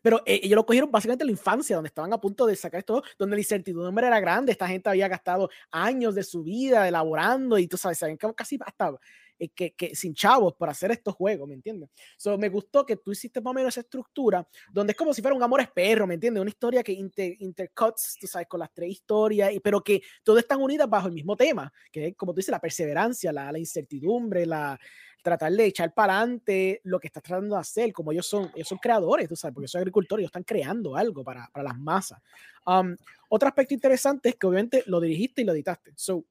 Pero 0.01 0.21
eh, 0.25 0.41
ellos 0.43 0.55
lo 0.55 0.65
cogieron 0.65 0.91
básicamente 0.91 1.23
en 1.23 1.27
la 1.27 1.31
infancia, 1.33 1.75
donde 1.75 1.87
estaban 1.87 2.13
a 2.13 2.19
punto 2.19 2.45
de 2.45 2.55
sacar 2.55 2.79
esto, 2.79 3.03
donde 3.17 3.35
la 3.35 3.41
incertidumbre 3.41 4.07
era 4.07 4.19
grande. 4.19 4.51
Esta 4.51 4.67
gente 4.67 4.89
había 4.89 5.07
gastado 5.07 5.49
años 5.71 6.15
de 6.15 6.23
su 6.23 6.43
vida 6.43 6.87
elaborando 6.87 7.57
y 7.57 7.67
tú 7.67 7.77
sabes, 7.77 7.97
saben 7.97 8.17
casi 8.17 8.57
hasta 8.65 8.91
eh, 9.39 9.49
que, 9.49 9.71
que, 9.71 9.95
sin 9.95 10.13
chavos 10.13 10.53
para 10.55 10.73
hacer 10.73 10.91
estos 10.91 11.15
juegos, 11.15 11.47
¿me 11.47 11.55
entiendes? 11.55 11.89
So, 12.17 12.37
me 12.37 12.49
gustó 12.49 12.85
que 12.85 12.97
tú 12.97 13.11
hiciste 13.11 13.41
más 13.41 13.51
o 13.51 13.53
menos 13.53 13.73
esa 13.73 13.81
estructura, 13.81 14.47
donde 14.71 14.91
es 14.91 14.97
como 14.97 15.13
si 15.13 15.21
fuera 15.21 15.35
un 15.35 15.41
amor 15.41 15.59
perro, 15.73 16.05
¿me 16.05 16.15
entiendes? 16.15 16.41
Una 16.41 16.49
historia 16.49 16.83
que 16.83 16.91
inter, 16.91 17.35
intercuts, 17.39 18.17
tú 18.19 18.27
sabes, 18.27 18.47
con 18.47 18.59
las 18.59 18.73
tres 18.73 18.89
historias, 18.89 19.53
y, 19.53 19.59
pero 19.59 19.81
que 19.81 20.01
todas 20.23 20.43
están 20.43 20.61
unidas 20.61 20.89
bajo 20.89 21.07
el 21.07 21.13
mismo 21.13 21.35
tema, 21.35 21.71
que 21.91 22.07
es, 22.07 22.15
como 22.15 22.33
tú 22.33 22.37
dices, 22.37 22.51
la 22.51 22.59
perseverancia, 22.59 23.31
la, 23.31 23.51
la 23.51 23.59
incertidumbre, 23.59 24.45
la, 24.45 24.79
tratar 25.21 25.51
de 25.51 25.65
echar 25.65 25.93
para 25.93 26.17
adelante 26.17 26.81
lo 26.83 26.99
que 26.99 27.07
estás 27.07 27.23
tratando 27.23 27.55
de 27.55 27.61
hacer, 27.61 27.91
como 27.93 28.11
ellos 28.11 28.27
son, 28.27 28.51
ellos 28.55 28.67
son 28.67 28.77
creadores, 28.77 29.27
tú 29.27 29.35
sabes, 29.35 29.53
porque 29.53 29.67
son 29.67 29.79
agricultores, 29.79 30.23
ellos 30.23 30.29
están 30.29 30.43
creando 30.43 30.95
algo 30.95 31.23
para, 31.23 31.49
para 31.51 31.63
las 31.63 31.77
masas. 31.77 32.21
Um, 32.65 32.95
otro 33.29 33.47
aspecto 33.47 33.73
interesante 33.73 34.29
es 34.29 34.35
que 34.35 34.47
obviamente 34.47 34.83
lo 34.87 34.99
dirigiste 34.99 35.41
y 35.41 35.45
lo 35.45 35.53
editaste. 35.53 35.91
So, 35.95 36.25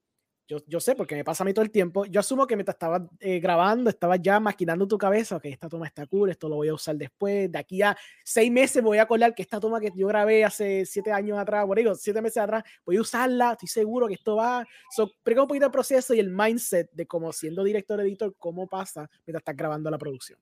yo, 0.67 0.79
sé, 0.79 0.95
porque 0.95 1.13
me 1.13 1.23
pasa 1.23 1.43
a 1.43 1.45
mí 1.45 1.53
todo 1.53 1.63
el 1.63 1.69
tiempo, 1.69 2.05
yo 2.05 2.19
asumo 2.19 2.47
que 2.47 2.55
mientras 2.55 2.73
estabas 2.73 3.03
eh, 3.19 3.39
grabando, 3.39 3.89
estabas 3.89 4.19
ya 4.19 4.39
maquinando 4.39 4.87
tu 4.87 4.97
cabeza, 4.97 5.35
ok, 5.35 5.45
esta 5.45 5.69
toma 5.69 5.85
está 5.85 6.07
cool, 6.07 6.31
esto 6.31 6.49
lo 6.49 6.55
voy 6.55 6.69
a 6.69 6.73
usar 6.73 6.95
después, 6.95 7.51
de 7.51 7.59
aquí 7.59 7.83
a 7.83 7.95
seis 8.23 8.51
meses 8.51 8.81
me 8.81 8.87
voy 8.87 8.97
a 8.97 9.03
acordar 9.03 9.35
que 9.35 9.43
esta 9.43 9.59
toma 9.59 9.79
que 9.79 9.91
yo 9.95 10.07
grabé 10.07 10.43
hace 10.43 10.87
siete 10.87 11.11
años 11.11 11.37
atrás, 11.37 11.67
bueno, 11.67 11.81
digo, 11.81 11.95
siete 11.95 12.19
meses 12.21 12.37
atrás, 12.37 12.63
voy 12.83 12.97
a 12.97 13.01
usarla, 13.01 13.51
estoy 13.51 13.67
seguro 13.67 14.07
que 14.07 14.15
esto 14.15 14.35
va, 14.35 14.65
so, 14.95 15.11
pero 15.21 15.43
un 15.43 15.47
poquito 15.47 15.67
el 15.67 15.71
proceso 15.71 16.15
y 16.15 16.19
el 16.19 16.31
mindset 16.31 16.89
de 16.93 17.05
cómo 17.05 17.31
siendo 17.31 17.63
director, 17.63 18.01
editor, 18.01 18.33
cómo 18.39 18.67
pasa 18.67 19.07
mientras 19.27 19.41
estás 19.41 19.55
grabando 19.55 19.91
la 19.91 19.99
producción. 19.99 20.39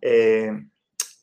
Eh, 0.00 0.52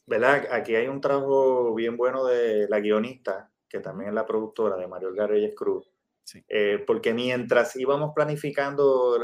¿Verdad? 0.07 0.47
Aquí 0.51 0.75
hay 0.75 0.88
un 0.88 1.01
trabajo 1.01 1.73
bien 1.73 1.97
bueno 1.97 2.25
de 2.25 2.69
la 2.69 2.79
guionista, 2.79 3.51
que 3.67 3.79
también 3.79 4.09
es 4.09 4.15
la 4.15 4.25
productora 4.25 4.77
de 4.77 4.88
Mario 4.88 5.13
Garreyes 5.13 5.53
Cruz, 5.55 5.94
eh, 6.47 6.83
porque 6.85 7.13
mientras 7.13 7.75
íbamos 7.75 8.13
planificando 8.13 9.19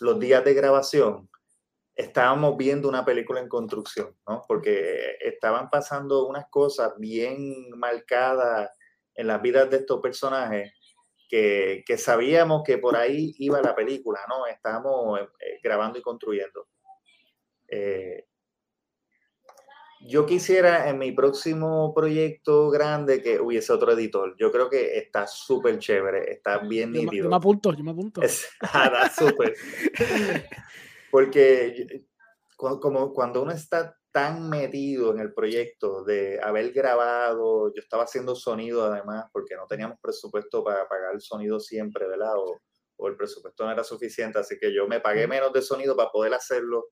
los 0.00 0.18
días 0.18 0.44
de 0.44 0.54
grabación, 0.54 1.28
estábamos 1.94 2.56
viendo 2.56 2.88
una 2.88 3.04
película 3.04 3.40
en 3.40 3.48
construcción, 3.48 4.16
¿no? 4.26 4.42
Porque 4.48 5.16
estaban 5.20 5.68
pasando 5.70 6.26
unas 6.26 6.46
cosas 6.50 6.94
bien 6.98 7.70
marcadas 7.76 8.70
en 9.14 9.26
las 9.26 9.42
vidas 9.42 9.70
de 9.70 9.78
estos 9.78 10.00
personajes 10.00 10.72
que, 11.28 11.84
sabíamos 11.96 12.62
que 12.64 12.78
por 12.78 12.96
ahí 12.96 13.34
iba 13.38 13.62
la 13.62 13.74
película, 13.74 14.20
¿no? 14.28 14.46
Estábamos 14.46 15.20
eh, 15.20 15.60
grabando 15.62 15.98
y 15.98 16.02
construyendo. 16.02 16.66
Eh, 17.68 18.26
yo 20.02 20.24
quisiera 20.24 20.88
en 20.88 20.98
mi 20.98 21.12
próximo 21.12 21.92
proyecto 21.94 22.70
grande 22.70 23.22
que 23.22 23.38
hubiese 23.38 23.72
otro 23.72 23.92
editor. 23.92 24.34
Yo 24.38 24.50
creo 24.50 24.70
que 24.70 24.96
está 24.98 25.26
súper 25.26 25.78
chévere, 25.78 26.32
está 26.32 26.58
bien 26.58 26.92
nítido. 26.92 27.24
Yo 27.24 27.30
me 27.30 27.36
apunto, 27.36 27.72
yo 27.74 27.84
me 27.84 27.90
apunto. 27.90 28.22
está 28.22 29.10
súper. 29.16 29.54
Porque 31.10 32.06
como 32.56 33.12
cuando 33.12 33.42
uno 33.42 33.52
está 33.52 33.96
tan 34.12 34.48
metido 34.48 35.12
en 35.12 35.20
el 35.20 35.34
proyecto 35.34 36.02
de 36.02 36.40
haber 36.42 36.72
grabado, 36.72 37.72
yo 37.74 37.80
estaba 37.80 38.04
haciendo 38.04 38.34
sonido 38.34 38.84
además 38.84 39.26
porque 39.32 39.54
no 39.54 39.66
teníamos 39.66 39.98
presupuesto 40.00 40.64
para 40.64 40.88
pagar 40.88 41.14
el 41.14 41.20
sonido 41.20 41.60
siempre, 41.60 42.08
¿verdad? 42.08 42.36
O, 42.36 42.60
o 42.96 43.08
el 43.08 43.16
presupuesto 43.16 43.64
no 43.64 43.70
era 43.70 43.84
suficiente, 43.84 44.38
así 44.38 44.58
que 44.58 44.74
yo 44.74 44.88
me 44.88 45.00
pagué 45.00 45.26
menos 45.26 45.52
de 45.52 45.62
sonido 45.62 45.94
para 45.96 46.10
poder 46.10 46.34
hacerlo 46.34 46.88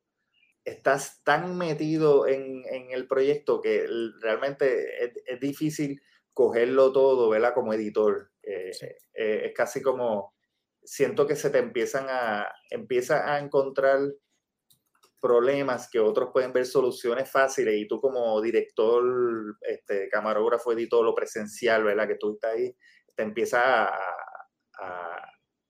estás 0.68 1.22
tan 1.24 1.56
metido 1.56 2.26
en, 2.26 2.64
en 2.70 2.90
el 2.90 3.06
proyecto 3.06 3.60
que 3.60 3.86
realmente 4.20 5.04
es, 5.04 5.12
es, 5.26 5.40
difícil 5.40 6.00
cogerlo 6.32 6.92
todo, 6.92 7.28
¿verdad? 7.28 7.54
Como 7.54 7.72
editor. 7.74 8.30
Eh, 8.42 8.70
eh, 9.14 9.42
es 9.46 9.52
casi 9.54 9.82
como, 9.82 10.34
siento 10.82 11.26
que 11.26 11.36
se 11.36 11.50
te 11.50 11.58
empiezan 11.58 12.06
a, 12.08 12.48
empieza 12.70 13.32
a 13.32 13.38
encontrar 13.38 14.00
problemas 15.20 15.90
que 15.90 15.98
otros 15.98 16.30
pueden 16.32 16.52
ver 16.52 16.64
soluciones 16.64 17.30
fáciles 17.30 17.74
y 17.76 17.88
tú 17.88 18.00
como 18.00 18.40
director, 18.40 19.04
este, 19.62 20.08
camarógrafo, 20.08 20.72
editor, 20.72 21.04
lo 21.04 21.14
presencial, 21.14 21.82
¿verdad? 21.82 22.06
Que 22.06 22.14
tú 22.14 22.34
estás 22.34 22.54
ahí, 22.54 22.76
te 23.16 23.24
empieza 23.24 23.84
a, 23.84 23.98
a 24.78 25.28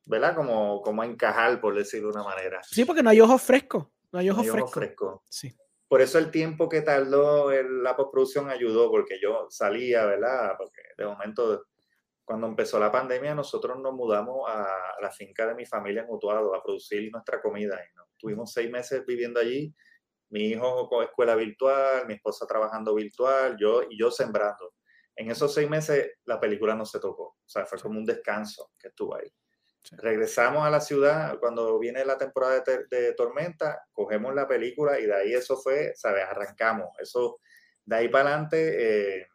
¿verdad? 0.09 0.35
Como, 0.35 0.81
como 0.83 1.03
a 1.03 1.07
encajar, 1.07 1.61
por 1.61 1.75
decirlo 1.75 2.11
de 2.11 2.19
una 2.19 2.25
manera. 2.25 2.61
Sí, 2.63 2.85
porque 2.85 3.03
no 3.03 3.11
hay 3.11 3.21
ojos 3.21 3.43
frescos. 3.43 3.87
No 4.13 4.19
hay 4.19 4.31
fresco. 4.67 5.23
Sí. 5.29 5.55
Por 5.89 6.03
eso 6.03 6.19
el 6.19 6.31
tiempo 6.31 6.69
que 6.69 6.83
tardó 6.83 7.51
la 7.51 7.97
postproducción 7.97 8.51
ayudó, 8.51 8.91
porque 8.91 9.19
yo 9.21 9.47
salía, 9.49 10.05
¿verdad? 10.05 10.55
Porque 10.59 10.83
de 10.97 11.07
momento, 11.07 11.67
cuando 12.25 12.47
empezó 12.47 12.79
la 12.79 12.93
pandemia, 12.93 13.35
nosotros 13.35 13.79
nos 13.81 13.95
mudamos 13.95 14.49
a 14.49 14.97
la 15.01 15.11
finca 15.11 15.47
de 15.47 15.55
mi 15.55 15.65
familia 15.65 16.03
en 16.03 16.11
Utuado 16.11 16.55
a 16.55 16.63
producir 16.63 17.11
nuestra 17.11 17.41
comida. 17.41 17.77
Y 17.77 17.99
Tuvimos 18.19 18.53
seis 18.53 18.71
meses 18.71 19.07
viviendo 19.07 19.41
allí, 19.41 19.75
mi 20.31 20.49
hijo 20.49 20.89
con 20.89 21.05
escuela 21.05 21.35
virtual, 21.37 22.07
mi 22.07 22.15
esposa 22.15 22.47
trabajando 22.47 22.95
virtual, 22.95 23.57
yo 23.59 23.83
y 23.89 23.99
yo 23.99 24.11
sembrando. 24.11 24.75
En 25.17 25.31
esos 25.31 25.55
seis 25.55 25.71
meses 25.71 26.19
la 26.25 26.39
película 26.39 26.75
no 26.75 26.85
se 26.85 27.01
tocó, 27.01 27.39
o 27.45 27.49
sea, 27.49 27.65
fue 27.65 27.79
como 27.81 27.99
un 27.99 28.05
descanso 28.05 28.71
que 28.79 28.89
estuvo 28.89 29.17
ahí. 29.17 29.33
Regresamos 29.93 30.67
a 30.67 30.71
la 30.71 30.81
ciudad 30.81 31.39
cuando 31.39 31.79
viene 31.79 32.05
la 32.05 32.19
temporada 32.19 32.63
de, 32.91 33.13
tormenta, 33.15 33.87
cogemos 33.93 34.35
la 34.35 34.47
película 34.47 35.01
y 35.01 35.07
de 35.07 35.15
ahí 35.15 35.33
eso 35.33 35.57
fue, 35.57 35.93
¿sabes? 35.95 36.25
Arrancamos. 36.25 36.89
Eso, 37.01 37.41
de 37.85 37.97
ahí 37.97 38.09
para 38.09 38.31
adelante, 38.31 39.21
eh, 39.21 39.27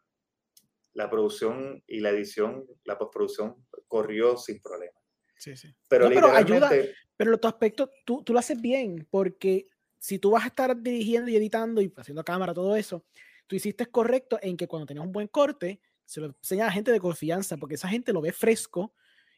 la 0.94 1.10
producción 1.10 1.84
y 1.88 2.00
la 2.00 2.12
edición, 2.12 2.66
la 2.84 2.98
postproducción 2.98 3.66
corrió 3.88 4.38
sin 4.38 4.62
problema. 4.62 5.00
Sí, 5.38 5.58
sí. 5.58 5.76
Pero, 5.90 6.08
ayuda, 6.08 6.72
pero 7.18 7.38
tu 7.40 7.48
aspecto, 7.48 7.90
tú, 8.06 8.24
tú 8.24 8.32
lo 8.34 8.40
haces 8.40 8.62
bien, 8.62 9.08
porque 9.10 9.68
si 9.98 10.20
tú 10.20 10.32
vas 10.32 10.44
a 10.44 10.48
estar 10.48 10.80
dirigiendo 10.80 11.32
y 11.32 11.36
editando 11.36 11.82
y 11.82 11.92
haciendo 11.98 12.24
cámara, 12.24 12.54
todo 12.54 12.76
eso, 12.76 13.04
tú 13.48 13.56
hiciste 13.56 13.88
correcto 13.88 14.38
en 14.42 14.56
que 14.56 14.68
cuando 14.68 14.86
tenías 14.86 15.06
un 15.06 15.12
buen 15.12 15.28
corte, 15.28 15.82
se 16.06 16.22
lo 16.22 16.28
enseña 16.28 16.68
a 16.68 16.72
gente 16.72 16.92
de 16.92 17.00
confianza, 17.00 17.58
porque 17.58 17.76
esa 17.76 17.88
gente 17.88 18.14
lo 18.14 18.22
ve 18.22 18.32
fresco 18.32 18.94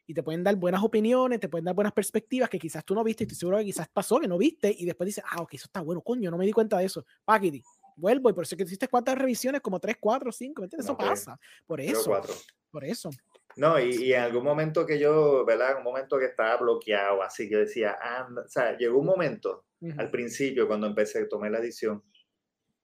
y 0.07 0.13
te 0.13 0.23
pueden 0.23 0.43
dar 0.43 0.55
buenas 0.55 0.83
opiniones, 0.83 1.39
te 1.39 1.49
pueden 1.49 1.65
dar 1.65 1.75
buenas 1.75 1.93
perspectivas 1.93 2.49
que 2.49 2.59
quizás 2.59 2.83
tú 2.85 2.93
no 2.93 3.03
viste 3.03 3.23
y 3.23 3.25
estoy 3.25 3.37
seguro 3.37 3.57
que 3.57 3.65
quizás 3.65 3.87
pasó 3.87 4.19
que 4.19 4.27
no 4.27 4.37
viste 4.37 4.73
y 4.77 4.85
después 4.85 5.07
dices, 5.07 5.23
ah, 5.29 5.41
ok, 5.41 5.53
eso 5.53 5.65
está 5.65 5.81
bueno, 5.81 6.01
coño, 6.01 6.29
no 6.29 6.37
me 6.37 6.45
di 6.45 6.51
cuenta 6.51 6.77
de 6.77 6.85
eso. 6.85 7.05
Paquiti, 7.23 7.63
vuelvo 7.95 8.29
y 8.29 8.33
por 8.33 8.43
eso 8.43 8.55
que 8.55 8.63
hiciste 8.63 8.87
cuántas 8.87 9.17
revisiones, 9.17 9.61
como 9.61 9.79
tres, 9.79 9.97
cuatro, 9.99 10.31
cinco, 10.31 10.61
¿me 10.61 10.65
entiendes? 10.65 10.85
Eso 10.85 10.97
pasa. 10.97 11.39
Por 11.65 11.81
eso. 11.81 12.21
Por 12.69 12.83
eso. 12.83 13.09
No, 13.55 13.79
y, 13.79 14.13
en 14.13 14.21
algún 14.21 14.43
momento 14.43 14.85
que 14.85 14.99
yo, 14.99 15.45
¿verdad? 15.45 15.71
En 15.71 15.77
un 15.77 15.83
momento 15.83 16.19
que 16.19 16.25
estaba 16.25 16.57
bloqueado, 16.57 17.23
así 17.23 17.47
que 17.47 17.57
decía, 17.57 17.97
anda, 18.01 18.43
o 18.43 18.49
sea, 18.49 18.77
llegó 18.77 18.99
un 18.99 19.05
momento 19.05 19.65
al 19.97 20.09
principio 20.09 20.67
cuando 20.67 20.87
empecé, 20.87 21.25
tomé 21.25 21.49
la 21.49 21.59
edición, 21.59 22.03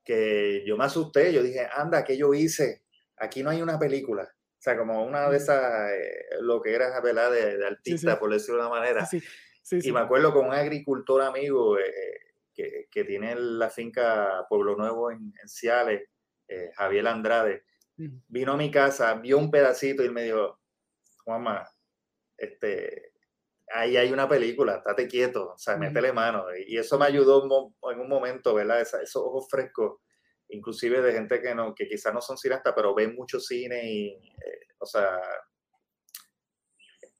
que 0.03 0.63
yo 0.65 0.77
me 0.77 0.85
asusté, 0.85 1.33
yo 1.33 1.43
dije, 1.43 1.67
anda, 1.71 2.03
¿qué 2.03 2.15
yo 2.15 2.33
hice? 2.33 2.83
Aquí 3.17 3.43
no 3.43 3.49
hay 3.49 3.61
una 3.61 3.77
película 3.77 4.31
o 4.61 4.63
sea, 4.63 4.77
como 4.77 5.03
una 5.03 5.27
de 5.27 5.37
esas, 5.37 5.91
eh, 5.91 6.35
lo 6.41 6.61
que 6.61 6.75
era, 6.75 7.01
¿verdad? 7.01 7.31
De, 7.31 7.57
de 7.57 7.65
artista, 7.65 8.19
por 8.19 8.31
decirlo 8.31 8.61
de 8.61 8.69
una 8.69 8.79
manera. 8.79 9.09
y 9.71 9.91
me 9.91 9.99
acuerdo 10.01 10.31
con 10.31 10.45
un 10.45 10.53
agricultor 10.53 11.23
amigo 11.23 11.79
eh, 11.79 12.35
que, 12.53 12.87
que, 12.91 13.03
tiene 13.03 13.33
la 13.33 13.71
finca 13.71 14.45
Pueblo 14.47 14.75
Nuevo 14.75 15.09
en, 15.09 15.33
en 15.41 15.49
Ciales, 15.49 16.07
eh, 16.47 16.69
Javier 16.75 17.07
Andrade, 17.07 17.63
vino 18.27 18.51
a 18.51 18.57
mi 18.57 18.69
casa, 18.69 19.15
vio 19.15 19.39
un 19.39 19.49
pedacito 19.49 20.03
y 20.03 20.11
me 20.11 20.25
dijo, 20.25 20.59
Juanma, 21.23 21.67
este, 22.37 23.13
ahí 23.73 23.97
hay 23.97 24.11
una 24.11 24.29
película, 24.29 24.75
estate 24.75 25.07
quieto, 25.07 25.53
o 25.53 25.57
sea, 25.57 25.75
métele 25.75 26.13
mano. 26.13 26.45
Y 26.67 26.77
eso 26.77 26.99
me 26.99 27.05
ayudó 27.05 27.43
en 27.91 27.99
un 27.99 28.07
momento, 28.07 28.53
¿verdad? 28.53 28.81
esos 28.81 29.15
ojos 29.15 29.47
frescos 29.49 30.01
inclusive 30.51 31.01
de 31.01 31.13
gente 31.13 31.41
que, 31.41 31.55
no, 31.55 31.73
que 31.73 31.87
quizás 31.87 32.13
no 32.13 32.21
son 32.21 32.37
cineastas, 32.37 32.73
pero 32.75 32.93
ven 32.93 33.15
mucho 33.15 33.39
cine 33.39 33.91
y, 33.91 34.07
eh, 34.09 34.67
o 34.79 34.85
sea, 34.85 35.19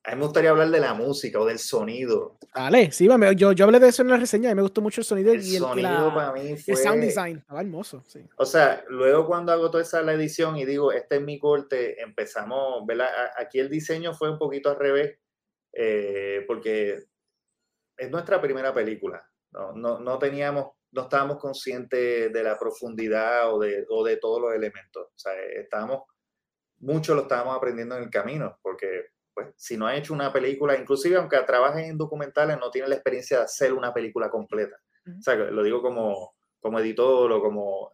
a 0.04 0.12
mí 0.12 0.18
me 0.18 0.24
gustaría 0.24 0.50
hablar 0.50 0.70
de 0.70 0.80
la 0.80 0.96
música 0.96 1.40
o 1.40 1.46
del 1.46 1.60
sonido. 1.60 2.40
Vale, 2.56 2.92
sí, 2.92 3.08
yo, 3.36 3.52
yo 3.52 3.66
hablé 3.66 3.80
de 3.80 3.90
eso 3.90 4.02
en 4.02 4.10
la 4.10 4.18
reseña 4.18 4.50
y 4.50 4.56
me 4.56 4.64
gustó 4.64 4.82
mucho 4.82 5.02
el 5.02 5.06
sonido. 5.06 5.32
El 5.32 5.44
y 5.46 5.56
el, 5.56 5.62
sonido 5.62 6.14
para 6.14 6.34
mí 6.34 6.58
fue... 6.58 6.74
El 6.74 6.78
sound 6.80 7.04
design, 7.04 7.38
estaba 7.38 7.62
hermoso, 7.62 8.04
sí. 8.08 8.26
O 8.38 8.46
sea, 8.46 8.84
luego 8.90 9.28
cuando 9.28 9.52
hago 9.52 9.70
toda 9.70 9.84
esa 9.84 10.02
la 10.02 10.14
edición 10.14 10.58
y 10.58 10.66
digo, 10.66 10.92
este 10.92 11.18
es 11.18 11.22
mi 11.22 11.38
corte, 11.38 12.02
empezamos, 12.02 12.84
¿verdad? 12.88 13.10
Aquí 13.38 13.60
el 13.60 13.70
diseño 13.70 14.14
fue 14.14 14.32
un 14.32 14.40
poquito 14.40 14.72
al 14.72 14.80
revés, 14.80 15.20
eh, 15.74 16.44
porque 16.48 17.04
es 17.96 18.10
nuestra 18.10 18.42
primera 18.42 18.74
película. 18.74 19.24
No, 19.52 19.74
no, 19.74 20.00
no, 20.00 20.18
teníamos, 20.18 20.72
no 20.92 21.04
estábamos 21.04 21.38
conscientes 21.38 22.32
de 22.32 22.44
la 22.44 22.58
profundidad 22.58 23.54
o 23.54 23.60
de, 23.60 23.86
o 23.90 24.04
de 24.04 24.18
todos 24.18 24.42
los 24.42 24.54
elementos. 24.54 25.08
O 25.08 25.18
sea, 25.18 25.34
estábamos, 25.56 26.04
mucho 26.80 27.16
lo 27.16 27.24
estábamos 27.24 27.56
aprendiendo 27.56 27.96
en 27.98 28.04
el 28.04 28.10
camino, 28.10 28.60
porque 28.62 29.08
pues, 29.34 29.48
si 29.56 29.78
no 29.78 29.88
ha 29.88 29.96
hecho 29.96 30.14
una 30.14 30.34
película, 30.34 30.78
inclusive 30.78 31.16
aunque 31.16 31.38
trabaje 31.44 31.88
en 31.88 31.98
documentales, 31.98 32.58
no 32.60 32.70
tiene 32.72 32.90
la 32.90 32.96
experiencia 32.96 33.38
de 33.38 33.44
hacer 33.44 33.74
una 33.74 33.94
película 33.94 34.30
completa. 34.30 34.76
O 35.08 35.22
sea, 35.22 35.36
lo 35.36 35.64
digo 35.64 35.82
como, 35.82 36.36
como 36.60 36.80
editor 36.80 37.32
o 37.32 37.42
como... 37.42 37.92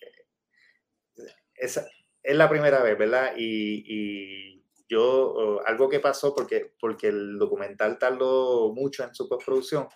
Eh, 0.00 1.24
es, 1.54 1.80
es 2.22 2.36
la 2.36 2.48
primera 2.48 2.82
vez, 2.82 2.98
¿verdad? 2.98 3.34
Y, 3.36 3.84
y 3.86 4.64
yo, 4.88 5.60
algo 5.66 5.88
que 5.88 6.00
pasó, 6.00 6.34
porque, 6.34 6.72
porque 6.80 7.08
el 7.08 7.38
documental 7.38 7.98
tardó 7.98 8.72
mucho 8.72 9.04
en 9.04 9.14
su 9.14 9.28
postproducción, 9.28 9.88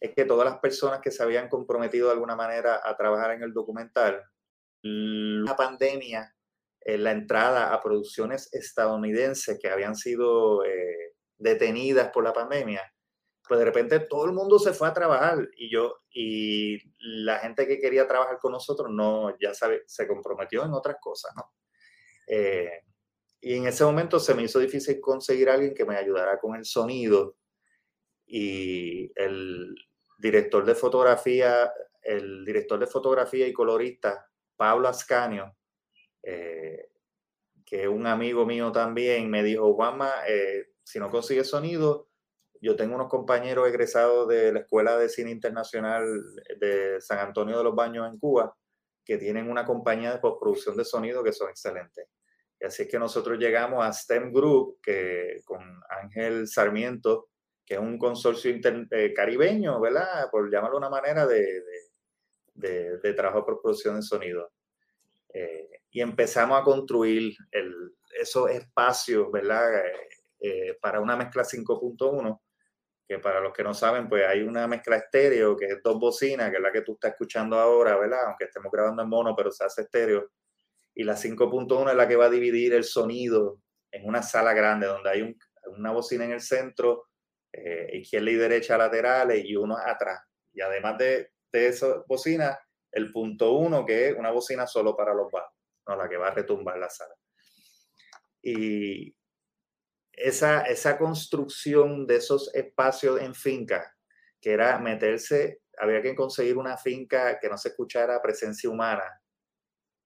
es 0.00 0.14
que 0.14 0.24
todas 0.24 0.48
las 0.48 0.58
personas 0.58 1.00
que 1.00 1.10
se 1.10 1.22
habían 1.22 1.48
comprometido 1.48 2.06
de 2.06 2.14
alguna 2.14 2.36
manera 2.36 2.80
a 2.84 2.96
trabajar 2.96 3.32
en 3.32 3.42
el 3.42 3.52
documental, 3.52 4.22
la 4.82 5.56
pandemia 5.56 6.36
la 6.86 7.10
entrada 7.10 7.74
a 7.74 7.82
producciones 7.82 8.52
estadounidenses 8.52 9.58
que 9.60 9.68
habían 9.68 9.96
sido 9.96 10.64
eh, 10.64 11.14
detenidas 11.36 12.10
por 12.10 12.22
la 12.22 12.32
pandemia, 12.32 12.80
pues 13.46 13.58
de 13.58 13.66
repente 13.66 14.00
todo 14.00 14.24
el 14.26 14.32
mundo 14.32 14.58
se 14.58 14.72
fue 14.72 14.88
a 14.88 14.94
trabajar 14.94 15.48
y 15.56 15.70
yo 15.70 15.96
y 16.10 16.78
la 16.98 17.38
gente 17.38 17.66
que 17.66 17.80
quería 17.80 18.06
trabajar 18.06 18.38
con 18.38 18.52
nosotros 18.52 18.90
no, 18.90 19.36
ya 19.40 19.52
sabe, 19.52 19.82
se 19.86 20.06
comprometió 20.06 20.64
en 20.64 20.72
otras 20.72 20.96
cosas, 21.00 21.32
¿no? 21.36 21.52
Eh, 22.28 22.82
y 23.40 23.54
en 23.54 23.66
ese 23.66 23.84
momento 23.84 24.18
se 24.18 24.34
me 24.34 24.42
hizo 24.42 24.58
difícil 24.58 25.00
conseguir 25.00 25.50
a 25.50 25.54
alguien 25.54 25.74
que 25.74 25.84
me 25.84 25.96
ayudara 25.96 26.38
con 26.38 26.56
el 26.56 26.64
sonido 26.64 27.36
y 28.26 29.12
el 29.14 29.74
director 30.18 30.64
de 30.64 30.74
fotografía, 30.74 31.72
el 32.02 32.44
director 32.44 32.78
de 32.78 32.86
fotografía 32.86 33.46
y 33.46 33.52
colorista, 33.52 34.28
Pablo 34.56 34.88
Ascanio, 34.88 35.56
eh, 36.22 36.88
que 37.64 37.88
un 37.88 38.06
amigo 38.06 38.46
mío 38.46 38.72
también 38.72 39.30
me 39.30 39.42
dijo, 39.42 39.74
Juanma, 39.74 40.12
eh, 40.28 40.68
si 40.82 40.98
no 40.98 41.10
consigues 41.10 41.48
sonido, 41.48 42.08
yo 42.60 42.76
tengo 42.76 42.94
unos 42.94 43.08
compañeros 43.08 43.68
egresados 43.68 44.28
de 44.28 44.52
la 44.52 44.60
Escuela 44.60 44.96
de 44.96 45.08
Cine 45.08 45.30
Internacional 45.30 46.04
de 46.58 47.00
San 47.00 47.18
Antonio 47.18 47.58
de 47.58 47.64
los 47.64 47.74
Baños 47.74 48.08
en 48.10 48.18
Cuba, 48.18 48.56
que 49.04 49.18
tienen 49.18 49.50
una 49.50 49.64
compañía 49.64 50.12
de 50.12 50.18
postproducción 50.18 50.76
de 50.76 50.84
sonido 50.84 51.22
que 51.22 51.32
son 51.32 51.50
excelentes. 51.50 52.08
Y 52.58 52.64
así 52.64 52.84
es 52.84 52.88
que 52.88 52.98
nosotros 52.98 53.38
llegamos 53.38 53.84
a 53.84 53.92
STEM 53.92 54.32
Group, 54.32 54.78
que 54.82 55.42
con 55.44 55.60
Ángel 55.90 56.48
Sarmiento, 56.48 57.28
que 57.66 57.74
es 57.74 57.80
un 57.80 57.98
consorcio 57.98 58.54
eh, 58.54 59.12
caribeño, 59.12 59.80
¿verdad? 59.80 60.30
Por 60.30 60.48
llamarlo 60.50 60.76
de 60.76 60.86
una 60.86 60.88
manera 60.88 61.26
de, 61.26 61.62
de, 62.54 62.98
de, 62.98 63.12
trabajo 63.12 63.40
de 63.40 63.44
postproducción 63.44 63.96
de 63.96 64.02
sonido. 64.02 64.52
Eh, 65.34 65.68
y 65.90 66.00
empezamos 66.00 66.60
a 66.60 66.62
construir 66.62 67.36
el, 67.50 67.96
esos 68.20 68.50
espacios, 68.50 69.30
¿verdad? 69.32 69.84
Eh, 69.84 70.08
eh, 70.40 70.78
para 70.80 71.00
una 71.00 71.16
mezcla 71.16 71.42
5.1, 71.42 72.40
que 73.08 73.18
para 73.18 73.40
los 73.40 73.52
que 73.52 73.64
no 73.64 73.74
saben, 73.74 74.08
pues 74.08 74.24
hay 74.26 74.42
una 74.42 74.66
mezcla 74.68 74.96
estéreo, 74.96 75.56
que 75.56 75.66
es 75.66 75.82
dos 75.82 75.98
bocinas, 75.98 76.50
que 76.50 76.56
es 76.56 76.62
la 76.62 76.72
que 76.72 76.82
tú 76.82 76.92
estás 76.92 77.12
escuchando 77.12 77.58
ahora, 77.58 77.96
¿verdad? 77.96 78.26
Aunque 78.26 78.44
estemos 78.44 78.70
grabando 78.70 79.02
en 79.02 79.08
mono, 79.08 79.34
pero 79.36 79.50
se 79.50 79.64
hace 79.64 79.82
estéreo. 79.82 80.30
Y 80.94 81.04
la 81.04 81.14
5.1 81.14 81.90
es 81.90 81.96
la 81.96 82.08
que 82.08 82.16
va 82.16 82.26
a 82.26 82.30
dividir 82.30 82.74
el 82.74 82.84
sonido 82.84 83.60
en 83.90 84.06
una 84.06 84.22
sala 84.22 84.54
grande, 84.54 84.86
donde 84.86 85.10
hay 85.10 85.22
un, 85.22 85.36
una 85.76 85.92
bocina 85.92 86.24
en 86.24 86.32
el 86.32 86.40
centro, 86.40 87.08
eh, 87.64 87.90
izquierda 87.98 88.30
y 88.30 88.34
derecha 88.36 88.78
laterales 88.78 89.44
y 89.44 89.56
uno 89.56 89.76
atrás. 89.76 90.22
Y 90.52 90.60
además 90.60 90.98
de, 90.98 91.30
de 91.52 91.68
esa 91.68 92.02
bocina, 92.06 92.58
el 92.92 93.12
punto 93.12 93.52
uno, 93.52 93.84
que 93.84 94.08
es 94.08 94.16
una 94.16 94.30
bocina 94.30 94.66
solo 94.66 94.96
para 94.96 95.14
los 95.14 95.30
bajos 95.30 95.56
no, 95.86 95.96
la 95.96 96.08
que 96.08 96.16
va 96.16 96.28
a 96.28 96.34
retumbar 96.34 96.78
la 96.78 96.90
sala. 96.90 97.14
Y 98.42 99.14
esa, 100.12 100.62
esa 100.62 100.98
construcción 100.98 102.06
de 102.06 102.16
esos 102.16 102.54
espacios 102.54 103.20
en 103.20 103.34
finca, 103.34 103.94
que 104.40 104.52
era 104.52 104.78
meterse, 104.78 105.60
había 105.78 106.02
que 106.02 106.14
conseguir 106.14 106.56
una 106.56 106.76
finca 106.76 107.38
que 107.38 107.48
no 107.48 107.58
se 107.58 107.70
escuchara 107.70 108.22
presencia 108.22 108.70
humana 108.70 109.20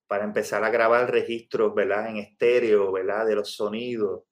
para 0.06 0.24
empezar 0.24 0.64
a 0.64 0.70
grabar 0.70 1.10
registros, 1.10 1.74
¿verdad? 1.74 2.08
En 2.08 2.16
estéreo, 2.16 2.90
¿verdad? 2.90 3.26
De 3.26 3.36
los 3.36 3.54
sonidos. 3.54 4.24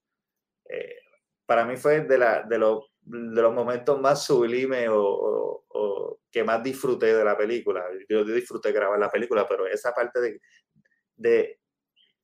Eh, 0.68 0.96
para 1.46 1.64
mí 1.64 1.76
fue 1.76 2.00
de, 2.00 2.18
la, 2.18 2.42
de, 2.42 2.59
los, 2.59 2.88
de 3.09 3.42
los 3.42 3.55
momentos 3.55 4.01
más 4.01 4.25
sublimes 4.25 4.88
o, 4.90 5.64
o, 5.68 6.21
que 6.31 6.44
más 6.44 6.62
disfruté 6.62 7.14
de 7.14 7.25
la 7.25 7.37
película. 7.37 7.85
Yo 8.09 8.23
disfruté 8.25 8.71
grabar 8.71 8.99
la 8.99 9.11
película, 9.11 9.47
pero 9.49 9.66
esa 9.66 9.92
parte 9.92 10.21
de, 10.21 10.40
de, 11.16 11.61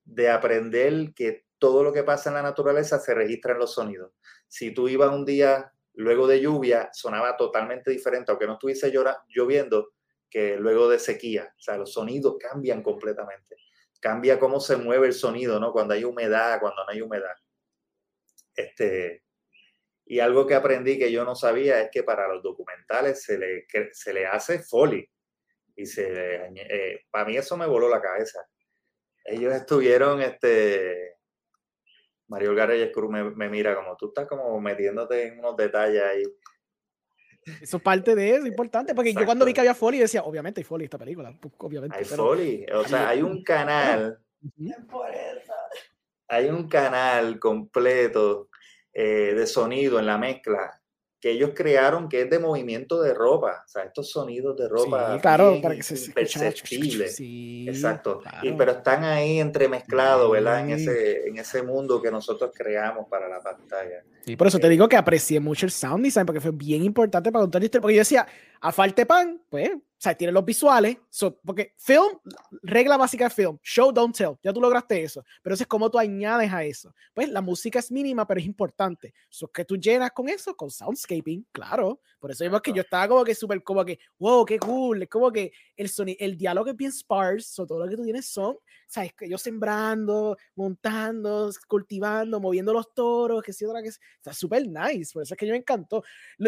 de 0.04 0.30
aprender 0.30 1.14
que 1.14 1.46
todo 1.58 1.82
lo 1.82 1.92
que 1.92 2.02
pasa 2.02 2.28
en 2.28 2.34
la 2.34 2.42
naturaleza 2.42 2.98
se 2.98 3.14
registra 3.14 3.52
en 3.52 3.60
los 3.60 3.72
sonidos. 3.72 4.12
Si 4.46 4.72
tú 4.72 4.88
ibas 4.88 5.10
un 5.10 5.24
día 5.24 5.72
luego 5.94 6.26
de 6.26 6.40
lluvia, 6.40 6.90
sonaba 6.92 7.36
totalmente 7.36 7.90
diferente, 7.90 8.30
aunque 8.30 8.46
no 8.46 8.54
estuviese 8.54 8.92
lloviendo, 9.28 9.92
que 10.28 10.56
luego 10.56 10.88
de 10.88 10.98
sequía. 10.98 11.54
O 11.56 11.62
sea, 11.62 11.78
los 11.78 11.92
sonidos 11.92 12.36
cambian 12.38 12.82
completamente. 12.82 13.56
Cambia 14.00 14.38
cómo 14.38 14.60
se 14.60 14.76
mueve 14.76 15.06
el 15.06 15.14
sonido, 15.14 15.58
¿no? 15.58 15.72
Cuando 15.72 15.94
hay 15.94 16.04
humedad, 16.04 16.60
cuando 16.60 16.84
no 16.84 16.90
hay 16.90 17.00
humedad. 17.00 17.34
Este, 18.54 19.23
y 20.06 20.20
algo 20.20 20.46
que 20.46 20.54
aprendí 20.54 20.98
que 20.98 21.10
yo 21.10 21.24
no 21.24 21.34
sabía 21.34 21.80
es 21.80 21.90
que 21.90 22.02
para 22.02 22.28
los 22.28 22.42
documentales 22.42 23.22
se 23.22 23.38
le, 23.38 23.66
se 23.92 24.12
le 24.12 24.26
hace 24.26 24.60
foley. 24.60 25.08
Y 25.76 25.86
se, 25.86 26.46
eh, 26.54 27.06
para 27.10 27.24
mí 27.24 27.36
eso 27.36 27.56
me 27.56 27.66
voló 27.66 27.88
la 27.88 28.00
cabeza 28.00 28.46
ellos 29.24 29.54
estuvieron, 29.54 30.20
este, 30.20 31.16
Mario 32.28 32.54
Garrett 32.54 32.92
Cruz 32.92 33.10
me, 33.10 33.24
me, 33.30 33.48
mira 33.48 33.74
como 33.74 33.96
tú 33.96 34.08
estás 34.08 34.26
como 34.26 34.60
metiéndote 34.60 35.26
en 35.26 35.38
unos 35.38 35.56
detalles 35.56 36.02
ahí. 36.02 36.24
Eso 37.60 37.76
es 37.76 37.82
parte 37.82 38.14
de 38.14 38.36
eso, 38.36 38.46
importante, 38.46 38.94
porque 38.94 39.12
yo 39.12 39.24
cuando 39.26 39.44
vi 39.44 39.52
que 39.52 39.60
había 39.60 39.74
Foley 39.74 40.00
decía, 40.00 40.22
obviamente 40.22 40.60
hay 40.60 40.64
Foley 40.64 40.84
esta 40.84 40.98
película, 40.98 41.34
obviamente. 41.58 41.96
Hay 41.96 42.04
Foley, 42.04 42.66
o 42.72 42.84
sea, 42.84 43.10
hay 43.10 43.22
un 43.22 43.42
canal, 43.42 44.18
hay 46.26 46.48
un 46.48 46.68
canal 46.68 47.38
completo 47.38 48.48
eh, 48.94 49.34
de 49.34 49.46
sonido 49.46 49.98
en 49.98 50.06
la 50.06 50.16
mezcla 50.16 50.80
que 51.24 51.30
ellos 51.30 51.52
crearon 51.54 52.06
que 52.06 52.20
es 52.20 52.28
de 52.28 52.38
movimiento 52.38 53.00
de 53.00 53.14
ropa, 53.14 53.62
o 53.64 53.66
sea, 53.66 53.84
estos 53.84 54.10
sonidos 54.10 54.58
de 54.58 54.68
ropa. 54.68 55.14
Sí, 55.14 55.20
claro, 55.22 55.58
para 55.62 55.74
que 55.74 55.82
se 55.82 56.12
perceptible. 56.12 57.08
Sí, 57.08 57.66
Exacto. 57.66 58.20
Y, 58.42 58.52
pero 58.52 58.72
están 58.72 59.04
ahí 59.04 59.40
entremezclados, 59.40 60.30
¿verdad? 60.30 60.60
En 60.60 60.72
ese, 60.72 61.26
en 61.26 61.38
ese 61.38 61.62
mundo 61.62 62.02
que 62.02 62.10
nosotros 62.10 62.50
creamos 62.54 63.08
para 63.08 63.26
la 63.26 63.40
pantalla. 63.40 64.04
Sí, 64.26 64.36
por 64.36 64.48
eso 64.48 64.58
te 64.58 64.66
eh, 64.66 64.70
digo 64.70 64.86
que 64.86 64.98
aprecié 64.98 65.40
mucho 65.40 65.64
el 65.64 65.72
sound 65.72 66.04
design, 66.04 66.26
porque 66.26 66.42
fue 66.42 66.50
bien 66.50 66.84
importante 66.84 67.32
para 67.32 67.44
contar 67.44 67.62
la 67.62 67.64
historia, 67.64 67.80
porque 67.80 67.94
yo 67.94 68.00
decía, 68.00 68.26
a 68.60 68.72
falta 68.72 69.04
pan, 69.04 69.42
pues 69.48 69.70
o 70.04 70.06
sea, 70.06 70.14
tiene 70.14 70.34
los 70.34 70.44
visuales, 70.44 70.98
porque 71.42 71.72
film, 71.78 72.18
regla 72.62 72.98
básica 72.98 73.24
de 73.24 73.30
film, 73.30 73.58
show, 73.62 73.90
don't 73.90 74.14
tell, 74.14 74.32
ya 74.42 74.52
tú 74.52 74.60
lograste 74.60 75.02
eso, 75.02 75.24
pero 75.42 75.54
eso 75.54 75.62
es 75.62 75.66
como 75.66 75.90
tú 75.90 75.98
añades 75.98 76.52
a 76.52 76.62
eso. 76.62 76.92
Pues 77.14 77.30
la 77.30 77.40
música 77.40 77.78
es 77.78 77.90
mínima, 77.90 78.26
pero 78.26 78.38
es 78.38 78.44
importante. 78.44 79.14
So, 79.30 79.48
que 79.48 79.64
tú 79.64 79.78
llenas 79.78 80.10
con 80.10 80.28
eso? 80.28 80.54
Con 80.54 80.70
soundscaping, 80.70 81.46
claro. 81.50 82.00
Por 82.18 82.30
eso 82.30 82.44
vimos 82.44 82.60
que 82.60 82.74
yo 82.74 82.82
estaba 82.82 83.08
como 83.08 83.24
que 83.24 83.34
súper 83.34 83.62
como 83.62 83.82
que, 83.82 83.98
wow, 84.18 84.44
qué 84.44 84.58
cool, 84.58 85.02
es 85.02 85.08
como 85.08 85.32
que 85.32 85.52
el 85.74 85.88
sonido, 85.88 86.18
el 86.20 86.36
diálogo 86.36 86.68
es 86.68 86.76
bien 86.76 86.92
sparse, 86.92 87.64
todo 87.66 87.78
lo 87.78 87.88
que 87.88 87.96
tú 87.96 88.04
tienes 88.04 88.26
son, 88.26 88.58
sabes, 88.86 89.14
que 89.14 89.26
yo 89.26 89.38
sembrando, 89.38 90.36
montando, 90.54 91.50
cultivando, 91.66 92.40
moviendo 92.40 92.74
los 92.74 92.92
toros, 92.92 93.42
que 93.42 93.54
sí, 93.54 93.64
otra 93.64 93.82
que 93.82 93.88
está 93.88 94.34
súper 94.34 94.66
nice, 94.66 95.14
por 95.14 95.22
eso 95.22 95.32
es 95.32 95.38
que 95.38 95.46
yo 95.46 95.52
me 95.52 95.58
encantó. 95.58 96.04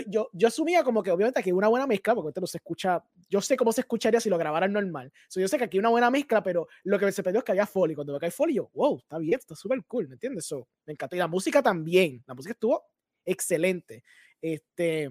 Yo, 0.08 0.28
yo 0.32 0.48
asumía 0.48 0.84
como 0.84 1.02
que 1.02 1.10
obviamente 1.10 1.42
que 1.42 1.52
una 1.54 1.68
buena 1.68 1.86
mezcla, 1.96 2.14
porque 2.14 2.28
esto 2.28 2.40
no 2.40 2.46
se 2.46 2.58
escucha, 2.58 3.02
yo 3.28 3.40
sé 3.40 3.56
cómo 3.56 3.72
se 3.72 3.80
escucharía 3.80 4.20
si 4.20 4.30
lo 4.30 4.38
grabaran 4.38 4.72
normal. 4.72 5.12
So, 5.28 5.40
yo 5.40 5.48
sé 5.48 5.58
que 5.58 5.64
aquí 5.64 5.76
hay 5.76 5.80
una 5.80 5.88
buena 5.88 6.10
mezcla, 6.10 6.42
pero 6.42 6.68
lo 6.84 6.98
que 6.98 7.06
me 7.06 7.12
sorprendió 7.12 7.38
es 7.38 7.44
que 7.44 7.52
había 7.52 7.66
Foley. 7.66 7.94
Cuando 7.94 8.12
veo 8.12 8.20
que 8.20 8.26
hay 8.26 8.32
Foley, 8.32 8.56
yo, 8.56 8.70
wow, 8.74 8.98
está 8.98 9.18
bien, 9.18 9.38
está 9.38 9.54
súper 9.54 9.82
cool, 9.84 10.08
¿me 10.08 10.14
entiendes? 10.14 10.46
So, 10.46 10.68
me 10.84 10.92
encantó. 10.92 11.16
Y 11.16 11.18
la 11.18 11.28
música 11.28 11.62
también. 11.62 12.22
La 12.26 12.34
música 12.34 12.52
estuvo 12.52 12.84
excelente. 13.24 14.04
Este, 14.40 15.10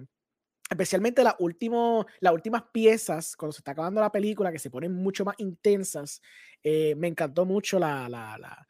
especialmente 0.70 1.22
la 1.22 1.36
último, 1.38 2.06
las 2.20 2.32
últimas 2.32 2.64
piezas, 2.72 3.36
cuando 3.36 3.52
se 3.52 3.58
está 3.58 3.72
acabando 3.72 4.00
la 4.00 4.12
película, 4.12 4.52
que 4.52 4.58
se 4.58 4.70
ponen 4.70 4.92
mucho 4.92 5.24
más 5.24 5.34
intensas. 5.38 6.20
Eh, 6.62 6.94
me 6.96 7.08
encantó 7.08 7.44
mucho 7.44 7.78
la, 7.78 8.08
la, 8.08 8.38
la 8.38 8.66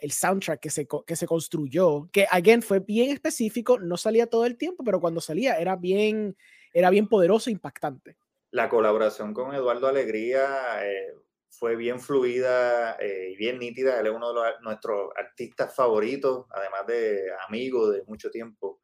el 0.00 0.12
soundtrack 0.12 0.60
que 0.60 0.70
se, 0.70 0.86
que 1.06 1.16
se 1.16 1.26
construyó, 1.26 2.08
que 2.12 2.26
again 2.30 2.62
fue 2.62 2.80
bien 2.80 3.10
específico, 3.10 3.78
no 3.78 3.96
salía 3.96 4.26
todo 4.26 4.46
el 4.46 4.56
tiempo, 4.56 4.84
pero 4.84 5.00
cuando 5.00 5.20
salía 5.20 5.54
era 5.54 5.76
bien, 5.76 6.36
era 6.72 6.90
bien 6.90 7.08
poderoso 7.08 7.50
e 7.50 7.52
impactante. 7.52 8.16
La 8.50 8.68
colaboración 8.68 9.32
con 9.32 9.54
Eduardo 9.54 9.86
Alegría 9.86 10.84
eh, 10.84 11.14
fue 11.48 11.76
bien 11.76 12.00
fluida 12.00 12.96
eh, 12.98 13.30
y 13.32 13.36
bien 13.36 13.58
nítida. 13.58 14.00
Él 14.00 14.06
es 14.06 14.12
uno 14.12 14.32
de 14.32 14.52
nuestros 14.62 15.10
artistas 15.16 15.74
favoritos, 15.74 16.46
además 16.50 16.86
de 16.86 17.20
amigo 17.48 17.90
de 17.90 18.02
mucho 18.04 18.30
tiempo. 18.30 18.80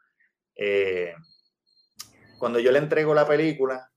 Eh, 0.54 1.14
cuando 2.38 2.58
yo 2.58 2.70
le 2.70 2.78
entrego 2.78 3.14
la 3.14 3.26
película, 3.26 3.90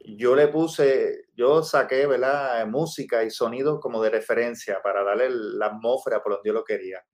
yo 0.00 0.34
le 0.34 0.48
puse, 0.48 1.26
yo 1.34 1.62
saqué, 1.62 2.06
¿verdad? 2.06 2.66
Música 2.66 3.22
y 3.22 3.30
sonidos 3.30 3.80
como 3.80 4.02
de 4.02 4.10
referencia 4.10 4.80
para 4.82 5.04
darle 5.04 5.28
la 5.30 5.66
atmósfera 5.66 6.22
por 6.22 6.32
donde 6.32 6.48
yo 6.48 6.54
lo 6.54 6.64
quería. 6.64 7.04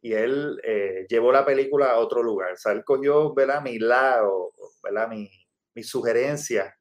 Y 0.00 0.12
él 0.12 0.60
eh, 0.64 1.06
llevó 1.08 1.32
la 1.32 1.44
película 1.44 1.92
a 1.92 1.98
otro 1.98 2.22
lugar. 2.22 2.52
O 2.52 2.56
sea, 2.56 2.72
él 2.72 2.84
cogió, 2.84 3.34
¿verdad? 3.34 3.62
Mi 3.62 3.78
lado, 3.78 4.52
¿verdad? 4.82 5.08
Mi, 5.08 5.28
mi 5.74 5.82
sugerencia 5.82 6.76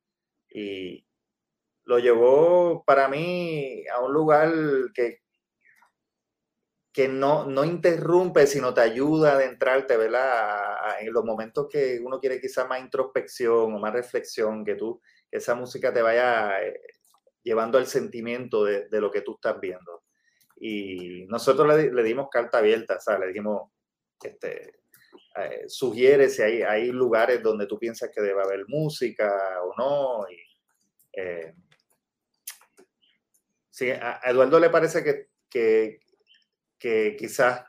y 0.49 1.05
lo 1.86 1.99
llevó 1.99 2.84
para 2.86 3.07
mí 3.07 3.86
a 3.88 4.01
un 4.01 4.11
lugar 4.11 4.51
que, 4.93 5.20
que 6.91 7.07
no, 7.07 7.45
no 7.45 7.63
interrumpe, 7.63 8.47
sino 8.47 8.74
te 8.74 8.82
ayuda 8.82 9.32
a 9.32 9.36
adentrarte, 9.36 9.95
¿verdad? 9.97 10.99
En 10.99 11.13
los 11.13 11.24
momentos 11.24 11.68
que 11.70 11.99
uno 12.03 12.20
quiere 12.20 12.41
quizás 12.41 12.68
más 12.68 12.82
introspección 12.82 13.74
o 13.74 13.80
más 13.80 13.93
reflexión, 13.93 14.65
que 14.65 14.76
tú 14.76 14.99
esa 15.32 15.55
música 15.55 15.93
te 15.93 16.01
vaya 16.01 16.61
eh, 16.63 16.82
llevando 17.43 17.78
al 17.78 17.88
sentimiento 17.88 18.63
de, 18.63 18.88
lo 18.91 19.11
que 19.11 19.22
tú 19.22 19.36
estás 19.36 19.59
viendo. 19.59 20.03
Y 20.60 21.26
nosotros 21.28 21.68
le, 21.76 22.03
dimos 22.03 22.30
carta 22.32 22.60
abierta, 22.60 22.99
sea, 22.99 23.20
Le 23.20 23.28
dijimos, 23.28 23.72
este, 24.22 24.80
eh, 25.36 25.66
sugiere 25.68 26.30
si 26.30 26.41
hay, 26.41 26.62
hay 26.64 26.91
lugares 26.91 27.43
donde 27.43 27.68
tú 27.68 27.78
piensas 27.78 28.10
que 28.14 28.22
debe 28.22 28.41
haber 28.41 28.66
música 28.68 29.62
o 29.64 29.74
no. 29.78 30.26
Y, 30.30 30.39
eh, 31.14 31.53
sí, 33.70 33.91
a 33.91 34.20
Eduardo 34.26 34.60
le 34.60 34.70
parece 34.70 35.03
que, 35.03 35.30
que, 35.49 35.99
que 36.80 37.16
quizás, 37.18 37.64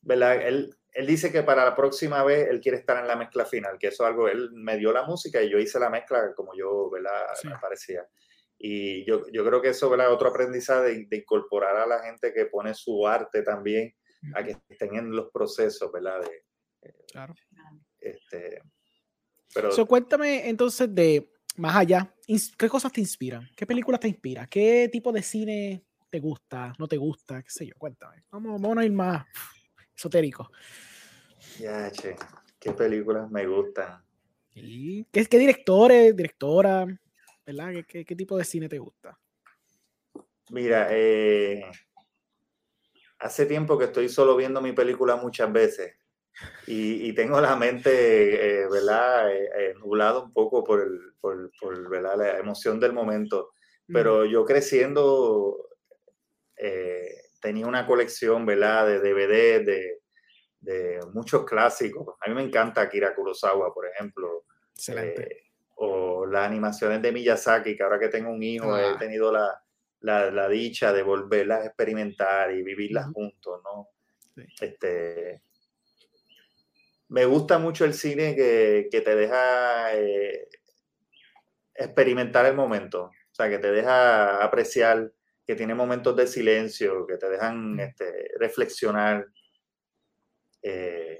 ¿verdad? 0.00 0.46
Él, 0.46 0.76
él 0.92 1.06
dice 1.06 1.32
que 1.32 1.42
para 1.42 1.64
la 1.64 1.74
próxima 1.74 2.22
vez 2.22 2.48
él 2.48 2.60
quiere 2.60 2.78
estar 2.78 2.98
en 2.98 3.08
la 3.08 3.16
mezcla 3.16 3.46
final, 3.46 3.78
que 3.78 3.88
eso 3.88 4.04
es 4.04 4.10
algo, 4.10 4.28
él 4.28 4.50
me 4.52 4.76
dio 4.76 4.92
la 4.92 5.04
música 5.04 5.42
y 5.42 5.50
yo 5.50 5.58
hice 5.58 5.78
la 5.78 5.88
mezcla 5.90 6.32
como 6.34 6.54
yo, 6.54 6.90
¿verdad? 6.90 7.26
Me 7.44 7.56
parecía. 7.58 8.06
Y 8.64 9.04
yo, 9.04 9.24
yo, 9.32 9.44
creo 9.44 9.60
que 9.60 9.70
eso, 9.70 9.90
¿verdad? 9.90 10.12
Otro 10.12 10.28
aprendizaje 10.28 11.04
de, 11.04 11.16
incorporar 11.16 11.76
a 11.76 11.84
la 11.84 11.98
gente 12.04 12.32
que 12.32 12.46
pone 12.46 12.72
su 12.74 13.08
arte 13.08 13.42
también 13.42 13.92
a 14.36 14.44
que 14.44 14.56
estén 14.68 14.94
en 14.94 15.10
los 15.10 15.32
procesos, 15.32 15.90
¿verdad? 15.90 16.20
Claro. 17.10 17.34
Este, 17.98 18.62
pero... 19.52 19.72
So, 19.72 19.84
cuéntame 19.84 20.48
entonces 20.48 20.94
de 20.94 21.28
más 21.56 21.74
allá, 21.74 22.14
¿qué 22.56 22.68
cosas 22.68 22.92
te 22.92 23.00
inspiran? 23.00 23.48
¿Qué 23.56 23.66
películas 23.66 23.98
te 23.98 24.06
inspiran? 24.06 24.46
¿Qué 24.46 24.88
tipo 24.92 25.10
de 25.10 25.22
cine 25.22 25.84
te 26.08 26.20
gusta? 26.20 26.72
¿No 26.78 26.86
te 26.86 26.96
gusta? 26.96 27.42
¿Qué 27.42 27.50
sé 27.50 27.66
yo? 27.66 27.74
Cuéntame. 27.76 28.22
Vamos, 28.30 28.60
vamos 28.60 28.78
a 28.78 28.84
ir 28.84 28.92
más 28.92 29.26
esotérico. 29.96 30.52
Ya, 31.58 31.90
che, 31.90 32.14
qué 32.60 32.70
películas 32.70 33.28
me 33.28 33.44
gustan. 33.44 34.04
¿Y 34.54 35.02
qué, 35.06 35.26
qué 35.26 35.38
directores, 35.38 36.14
directora, 36.14 36.86
verdad? 37.44 37.84
¿Qué, 37.86 38.04
qué, 38.04 38.16
tipo 38.16 38.36
de 38.36 38.44
cine 38.44 38.68
te 38.68 38.78
gusta? 38.78 39.18
Mira, 40.50 40.88
eh, 40.90 41.62
hace 43.18 43.46
tiempo 43.46 43.78
que 43.78 43.86
estoy 43.86 44.08
solo 44.08 44.36
viendo 44.36 44.60
mi 44.60 44.72
película 44.72 45.16
muchas 45.16 45.52
veces 45.52 45.94
y, 46.66 47.12
tengo 47.14 47.40
la 47.40 47.56
mente, 47.56 48.62
eh, 48.62 48.68
¿verdad?, 48.68 49.30
eh, 49.30 49.74
nublado 49.78 50.24
un 50.24 50.32
poco 50.32 50.64
por, 50.64 50.80
el, 50.80 51.14
por, 51.20 51.50
por 51.60 51.90
¿verdad? 51.90 52.16
la 52.16 52.38
emoción 52.38 52.80
del 52.80 52.92
momento. 52.92 53.52
Pero 53.86 54.24
yo 54.24 54.44
creciendo, 54.44 55.68
tenía 57.40 57.66
una 57.66 57.86
colección, 57.86 58.46
¿verdad? 58.46 58.86
De 58.86 59.00
DVD, 59.00 59.64
de, 59.64 60.00
de, 60.60 61.00
muchos 61.12 61.44
clásicos. 61.44 62.16
A 62.20 62.28
mí 62.28 62.34
me 62.34 62.42
encanta 62.42 62.80
Akira 62.80 63.14
Kurosawa, 63.14 63.74
por 63.74 63.86
ejemplo. 63.86 64.44
Excelente. 64.74 65.22
Eh, 65.22 65.51
o 65.84 66.26
las 66.26 66.46
animaciones 66.46 67.02
de 67.02 67.10
Miyazaki, 67.10 67.76
que 67.76 67.82
ahora 67.82 67.98
que 67.98 68.08
tengo 68.08 68.30
un 68.30 68.42
hijo 68.42 68.78
he 68.78 68.86
ah. 68.86 68.96
tenido 68.96 69.32
la, 69.32 69.60
la, 70.00 70.30
la, 70.30 70.48
dicha 70.48 70.92
de 70.92 71.02
volverlas 71.02 71.62
a 71.62 71.66
experimentar 71.66 72.52
y 72.52 72.62
vivirlas 72.62 73.06
juntos, 73.12 73.60
¿no? 73.64 73.88
Este, 74.60 75.42
me 77.08 77.24
gusta 77.24 77.58
mucho 77.58 77.84
el 77.84 77.94
cine 77.94 78.36
que, 78.36 78.88
que 78.92 79.00
te 79.00 79.16
deja 79.16 79.92
eh, 79.96 80.48
experimentar 81.74 82.46
el 82.46 82.54
momento, 82.54 83.06
o 83.06 83.34
sea, 83.34 83.50
que 83.50 83.58
te 83.58 83.72
deja 83.72 84.42
apreciar 84.42 85.12
que 85.44 85.56
tiene 85.56 85.74
momentos 85.74 86.14
de 86.14 86.28
silencio, 86.28 87.04
que 87.08 87.16
te 87.16 87.28
dejan 87.28 87.80
este, 87.80 88.30
reflexionar. 88.38 89.26
Eh, 90.62 91.18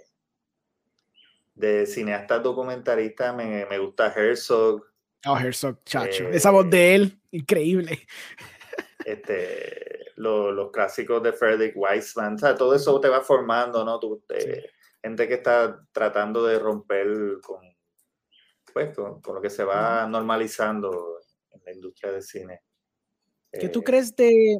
de 1.54 1.86
cineastas 1.86 2.42
documentalistas 2.42 3.34
me, 3.34 3.66
me, 3.66 3.78
gusta 3.78 4.12
Herzog. 4.12 4.84
Oh, 5.26 5.38
Herzog, 5.38 5.82
chacho. 5.84 6.28
Esa 6.28 6.50
voz 6.50 6.68
de 6.68 6.94
él, 6.94 7.20
increíble. 7.30 8.06
Este, 9.04 10.12
los 10.14 10.70
clásicos 10.70 11.20
de 11.24 11.32
Frederick 11.32 11.76
Weissman, 11.76 12.36
todo 12.36 12.72
eso 12.72 13.00
te 13.00 13.08
va 13.08 13.20
formando, 13.20 13.84
¿no? 13.84 13.98
Tú, 13.98 14.22
eh, 14.28 14.70
Gente 15.02 15.26
que 15.26 15.34
está 15.34 15.84
tratando 15.90 16.46
de 16.46 16.60
romper 16.60 17.08
con, 17.42 17.60
pues, 18.72 18.94
con, 18.94 19.20
con, 19.20 19.34
lo 19.34 19.42
que 19.42 19.50
se 19.50 19.64
va 19.64 20.06
normalizando 20.06 21.18
en 21.50 21.60
la 21.64 21.72
industria 21.72 22.12
del 22.12 22.22
cine. 22.22 22.62
¿Qué 23.50 23.68
tú 23.68 23.80
eh, 23.80 23.84
crees 23.84 24.14
de, 24.14 24.58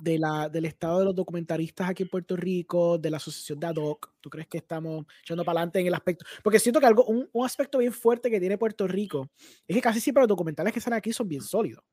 de 0.00 0.18
la, 0.18 0.48
del 0.48 0.64
estado 0.64 0.98
de 0.98 1.04
los 1.04 1.14
documentaristas 1.14 1.88
aquí 1.88 2.02
en 2.02 2.08
Puerto 2.08 2.36
Rico, 2.36 2.98
de 2.98 3.10
la 3.10 3.18
asociación 3.18 3.60
de 3.60 3.68
ADOC? 3.68 4.14
¿Tú 4.20 4.28
crees 4.28 4.48
que 4.48 4.58
estamos 4.58 5.06
echando 5.22 5.44
para 5.44 5.60
adelante 5.60 5.80
en 5.80 5.86
el 5.86 5.94
aspecto? 5.94 6.24
Porque 6.42 6.58
siento 6.58 6.80
que 6.80 6.86
algo, 6.86 7.04
un, 7.04 7.28
un, 7.32 7.46
aspecto 7.46 7.78
bien 7.78 7.92
fuerte 7.92 8.30
que 8.30 8.40
tiene 8.40 8.58
Puerto 8.58 8.88
Rico 8.88 9.30
es 9.66 9.76
que 9.76 9.82
casi 9.82 10.00
siempre 10.00 10.22
los 10.22 10.28
documentales 10.28 10.72
que 10.72 10.80
salen 10.80 10.98
aquí 10.98 11.12
son 11.12 11.28
bien 11.28 11.42
sólidos. 11.42 11.84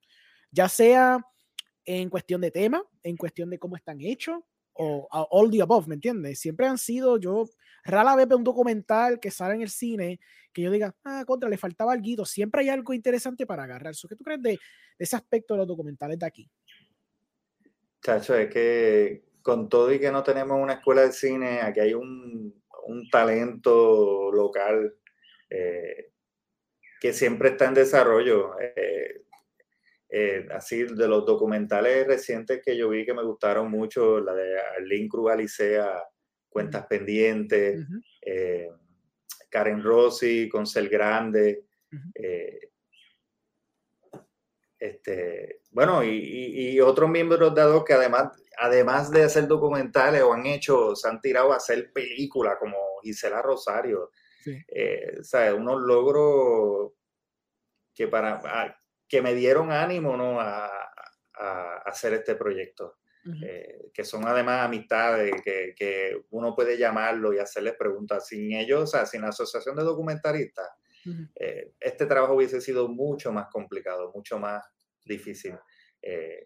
Ya 0.51 0.67
sea 0.67 1.23
en 1.85 2.09
cuestión 2.09 2.41
de 2.41 2.49
tema, 2.49 2.83
en 3.03 3.17
cuestión 3.17 3.49
de 3.49 3.59
cómo 3.59 3.75
están 3.75 4.01
hechos, 4.01 4.39
o 4.73 5.07
all 5.11 5.51
the 5.51 5.61
above, 5.61 5.87
¿me 5.87 5.95
entiendes? 5.95 6.39
Siempre 6.39 6.67
han 6.67 6.77
sido, 6.77 7.17
yo 7.17 7.45
rara 7.83 8.15
vez 8.15 8.27
veo 8.27 8.37
un 8.37 8.43
documental 8.43 9.19
que 9.19 9.29
sale 9.29 9.55
en 9.55 9.61
el 9.61 9.69
cine 9.69 10.19
que 10.53 10.61
yo 10.61 10.71
diga, 10.71 10.95
ah, 11.03 11.23
contra, 11.25 11.49
le 11.49 11.57
faltaba 11.57 11.93
algo. 11.93 12.25
Siempre 12.25 12.61
hay 12.61 12.69
algo 12.69 12.93
interesante 12.93 13.45
para 13.45 13.63
agarrar. 13.63 13.95
¿Qué 14.07 14.15
tú 14.15 14.23
crees 14.23 14.41
de, 14.41 14.59
ese 14.99 15.15
aspecto 15.15 15.55
de 15.55 15.59
los 15.59 15.67
documentales 15.67 16.19
de 16.19 16.25
aquí? 16.25 16.49
Chacho, 18.03 18.35
es 18.35 18.49
que 18.49 19.23
con 19.41 19.69
todo 19.69 19.91
y 19.91 19.99
que 19.99 20.11
no 20.11 20.23
tenemos 20.23 20.61
una 20.61 20.73
escuela 20.73 21.03
de 21.03 21.13
cine, 21.13 21.61
aquí 21.61 21.79
hay 21.79 21.93
un, 21.93 22.61
un 22.85 23.09
talento 23.09 24.29
local 24.31 24.93
eh, 25.49 26.11
que 26.99 27.13
siempre 27.13 27.49
está 27.49 27.65
en 27.65 27.75
desarrollo. 27.75 28.59
Eh, 28.59 29.23
eh, 30.09 30.47
así 30.51 30.83
de 30.83 31.07
los 31.07 31.25
documentales 31.25 32.05
recientes 32.05 32.61
que 32.63 32.77
yo 32.77 32.89
vi 32.89 33.05
que 33.05 33.13
me 33.13 33.23
gustaron 33.23 33.71
mucho, 33.71 34.19
la 34.19 34.33
de 34.33 34.59
Arlene 34.59 35.07
Cruz 35.07 35.31
Alicea, 35.31 36.03
Cuentas 36.49 36.85
Pendientes, 36.87 37.87
Karen 39.49 39.81
Rossi, 39.81 40.49
Concel 40.49 40.89
Grande. 40.89 41.65
Este, 44.83 45.61
bueno, 45.71 46.03
y, 46.03 46.77
otros 46.81 47.09
miembros 47.09 47.55
de 47.55 47.61
ADO 47.61 47.85
que 47.85 47.93
además, 47.93 48.33
además 48.57 49.09
de 49.11 49.23
hacer 49.23 49.47
documentales 49.47 50.21
o 50.23 50.33
han 50.33 50.45
hecho, 50.45 50.93
se 50.93 51.07
han 51.07 51.21
tirado 51.21 51.53
a 51.53 51.55
hacer 51.55 51.93
películas 51.93 52.57
como 52.59 52.77
Gisela 53.01 53.41
Rosario. 53.41 54.11
Eh, 54.45 55.19
o 55.21 55.23
sea, 55.23 55.55
unos 55.55 55.81
logros 55.81 56.91
que, 57.95 58.09
para, 58.09 58.77
que 59.07 59.21
me 59.21 59.33
dieron 59.33 59.71
ánimo 59.71 60.17
¿no? 60.17 60.41
a, 60.41 60.69
a 61.33 61.77
hacer 61.85 62.13
este 62.15 62.35
proyecto. 62.35 62.97
Eh, 63.41 63.85
que 63.93 64.03
son 64.03 64.27
además 64.27 64.65
amistades, 64.65 65.31
que, 65.45 65.73
que, 65.77 66.25
uno 66.31 66.53
puede 66.53 66.77
llamarlo 66.77 67.31
y 67.31 67.39
hacerles 67.39 67.75
preguntas. 67.79 68.27
Sin 68.27 68.51
ellos, 68.51 68.81
o 68.81 68.87
sea, 68.87 69.05
sin 69.05 69.21
la 69.21 69.29
asociación 69.29 69.77
de 69.77 69.83
documentaristas, 69.83 70.67
eh, 71.35 71.73
este 71.79 72.05
trabajo 72.05 72.35
hubiese 72.35 72.61
sido 72.61 72.87
mucho 72.87 73.31
más 73.31 73.47
complicado, 73.51 74.11
mucho 74.13 74.39
más 74.39 74.63
difícil. 75.05 75.55
Eh, 76.01 76.43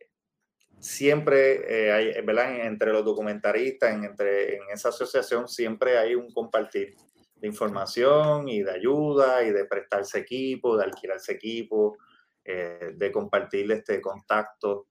siempre 0.80 1.92
hay, 1.92 2.22
¿verdad? 2.24 2.66
Entre 2.66 2.92
los 2.92 3.04
documentaristas, 3.04 3.94
en, 3.94 4.04
entre, 4.04 4.56
en 4.56 4.62
esa 4.74 4.90
asociación, 4.90 5.48
siempre 5.48 5.98
hay 5.98 6.16
un 6.16 6.32
compartir 6.32 6.96
de 7.36 7.48
información 7.48 8.48
y 8.48 8.64
de 8.64 8.72
ayuda 8.72 9.44
y 9.44 9.52
de 9.52 9.66
prestarse 9.66 10.20
equipo, 10.20 10.78
de 10.78 10.86
alquilarse 10.86 11.34
equipo, 11.34 11.98
de 12.44 13.12
compartir 13.12 13.70
este 13.74 14.00
contacto 14.00 14.88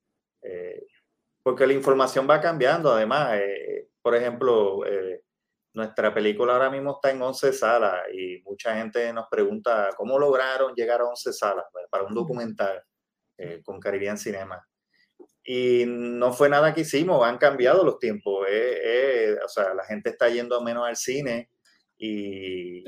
porque 1.46 1.64
la 1.64 1.74
información 1.74 2.26
va 2.28 2.40
cambiando. 2.40 2.90
Además, 2.90 3.34
eh, 3.34 3.90
por 4.02 4.16
ejemplo, 4.16 4.84
eh, 4.84 5.22
nuestra 5.76 6.12
película 6.12 6.54
ahora 6.54 6.70
mismo 6.70 6.92
está 6.92 7.10
en 7.10 7.20
11 7.20 7.52
salas 7.52 8.00
y 8.10 8.40
mucha 8.44 8.74
gente 8.76 9.12
nos 9.12 9.26
pregunta 9.30 9.90
cómo 9.94 10.18
lograron 10.18 10.74
llegar 10.74 11.02
a 11.02 11.04
11 11.04 11.34
salas 11.34 11.66
para 11.90 12.04
un 12.04 12.14
documental 12.14 12.82
eh, 13.36 13.60
con 13.62 13.78
Caribbean 13.78 14.16
Cinema. 14.16 14.66
Y 15.44 15.84
no 15.86 16.32
fue 16.32 16.48
nada 16.48 16.72
que 16.72 16.80
hicimos, 16.80 17.22
han 17.26 17.36
cambiado 17.36 17.84
los 17.84 17.98
tiempos. 17.98 18.46
o 18.46 19.48
sea, 19.48 19.74
la 19.74 19.84
gente 19.84 20.10
está 20.10 20.30
yendo 20.30 20.62
menos 20.62 20.88
al 20.88 20.96
cine 20.96 21.50
y 21.98 22.82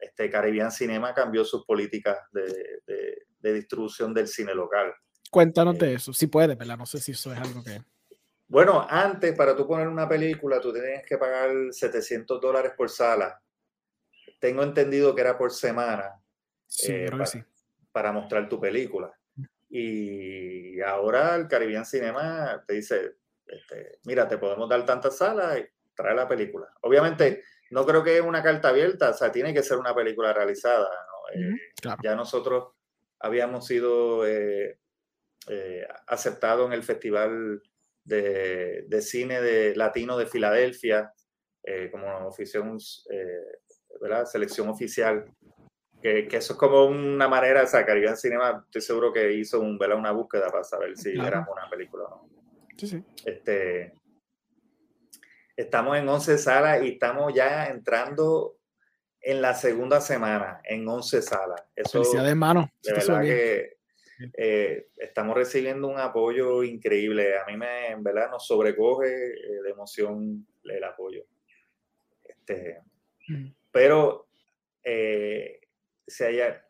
este 0.00 0.28
Caribbean 0.28 0.72
Cinema 0.72 1.14
cambió 1.14 1.44
sus 1.44 1.64
políticas 1.64 2.18
de, 2.32 2.82
de, 3.40 3.52
distribución 3.52 4.12
del 4.12 4.26
cine 4.26 4.56
local. 4.56 4.92
Cuéntanos 5.30 5.78
de 5.78 5.94
eso, 5.94 6.12
si 6.12 6.26
puedes, 6.26 6.58
¿verdad? 6.58 6.78
No 6.78 6.86
sé 6.86 6.98
si 6.98 7.12
eso 7.12 7.32
es 7.32 7.38
algo 7.38 7.62
que... 7.62 7.80
Bueno, 8.46 8.86
antes 8.88 9.34
para 9.34 9.56
tú 9.56 9.66
poner 9.66 9.88
una 9.88 10.08
película, 10.08 10.60
tú 10.60 10.72
tenías 10.72 11.02
que 11.04 11.16
pagar 11.16 11.50
700 11.70 12.40
dólares 12.40 12.72
por 12.76 12.90
sala. 12.90 13.40
Tengo 14.38 14.62
entendido 14.62 15.14
que 15.14 15.22
era 15.22 15.38
por 15.38 15.50
semana 15.50 16.20
eh, 16.86 17.10
para, 17.90 18.12
mostrar 18.12 18.48
tu 18.48 18.60
película. 18.60 19.12
Y 19.70 20.80
ahora 20.82 21.34
el 21.36 21.48
Caribbean 21.48 21.86
Cinema 21.86 22.62
te 22.66 22.74
dice, 22.74 23.16
este, 23.46 23.98
mira, 24.04 24.28
te 24.28 24.38
podemos 24.38 24.68
dar 24.68 24.84
tantas 24.84 25.16
salas 25.16 25.58
y 25.58 25.66
trae 25.94 26.14
la 26.14 26.28
película. 26.28 26.68
Obviamente, 26.82 27.42
no 27.70 27.86
creo 27.86 28.04
que 28.04 28.18
es 28.18 28.22
una 28.22 28.42
carta 28.42 28.68
abierta, 28.68 29.10
o 29.10 29.14
sea, 29.14 29.32
tiene 29.32 29.54
que 29.54 29.62
ser 29.62 29.78
una 29.78 29.94
película 29.94 30.32
realizada. 30.32 30.88
Eh, 31.34 31.56
ya 32.02 32.14
nosotros 32.14 32.74
habíamos 33.18 33.66
sido 33.66 34.26
eh, 34.26 34.78
aceptados 36.06 36.66
en 36.66 36.74
el 36.74 36.82
Festival 36.82 37.62
de, 38.04 39.00
cine 39.00 39.40
de 39.40 39.74
latino 39.74 40.16
de 40.16 40.26
Filadelfia, 40.26 41.12
eh, 41.62 41.88
como 41.90 42.06
ofición, 42.26 42.78
eh, 43.10 43.58
¿verdad? 44.00 44.26
selección 44.26 44.68
oficial. 44.68 45.24
Que, 46.02 46.28
que, 46.28 46.36
eso 46.36 46.52
es 46.52 46.58
como 46.58 46.84
una 46.84 47.28
manera, 47.28 47.62
o 47.62 47.66
sea, 47.66 47.86
Caribbean 47.86 48.16
Cinema, 48.16 48.62
estoy 48.66 48.82
seguro 48.82 49.12
que 49.12 49.32
hizo 49.32 49.60
un, 49.60 49.78
¿verdad? 49.78 49.98
una 49.98 50.12
búsqueda 50.12 50.50
para 50.50 50.62
saber 50.62 50.96
si 50.98 51.12
era 51.12 51.46
una 51.50 51.68
película 51.70 52.04
o 52.04 52.10
no. 52.10 52.28
Sí, 52.76 52.86
sí. 52.86 53.02
Este, 53.24 53.94
estamos 55.56 55.96
en 55.96 56.08
11 56.08 56.38
salas 56.38 56.82
y 56.82 56.90
estamos 56.90 57.32
ya 57.32 57.66
entrando 57.68 58.58
en 59.20 59.40
la 59.40 59.54
segunda 59.54 60.00
semana, 60.00 60.60
en 60.64 60.86
11 60.86 61.22
salas. 61.22 61.62
Eso, 61.74 62.02
de 62.02 62.34
mano. 62.34 62.70
De 62.82 62.92
verdad 62.92 63.22
que 63.22 63.78
eh, 64.32 64.88
estamos 64.96 65.36
recibiendo 65.36 65.88
un 65.88 65.98
apoyo 65.98 66.62
increíble. 66.62 67.38
A 67.38 67.44
mí 67.46 67.56
me, 67.56 67.88
en 67.88 68.02
verdad, 68.02 68.30
nos 68.30 68.46
sobrecoge 68.46 69.08
eh, 69.08 69.62
de 69.62 69.70
emoción 69.70 70.46
el 70.64 70.84
apoyo. 70.84 71.24
Este, 72.24 72.80
mm. 73.28 73.46
Pero, 73.70 74.28
eh, 74.82 75.60
si 76.06 76.24
haya, 76.24 76.64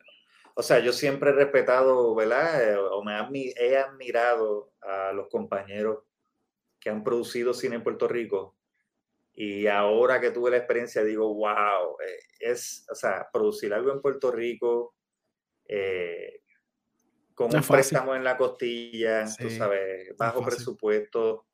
o 0.55 0.63
sea, 0.63 0.79
yo 0.79 0.91
siempre 0.93 1.29
he 1.29 1.33
respetado, 1.33 2.15
¿verdad? 2.15 2.79
O 2.91 3.03
me 3.03 3.13
he 3.57 3.77
admirado 3.77 4.71
a 4.81 5.11
los 5.13 5.27
compañeros 5.29 6.03
que 6.79 6.89
han 6.89 7.03
producido 7.03 7.53
cine 7.53 7.75
en 7.75 7.83
Puerto 7.83 8.07
Rico. 8.07 8.55
Y 9.33 9.67
ahora 9.67 10.21
que 10.21 10.31
tuve 10.31 10.51
la 10.51 10.57
experiencia, 10.57 11.03
digo, 11.03 11.33
wow, 11.33 11.97
es, 12.39 12.85
o 12.89 12.95
sea, 12.95 13.27
producir 13.33 13.73
algo 13.73 13.91
en 13.91 14.01
Puerto 14.01 14.31
Rico, 14.31 14.95
eh, 15.67 16.41
con 17.35 17.53
un 17.53 17.61
préstamo 17.61 18.15
en 18.15 18.23
la 18.23 18.37
costilla, 18.37 19.25
tú 19.37 19.49
sabes, 19.49 20.15
bajo 20.17 20.43
presupuesto. 20.43 21.45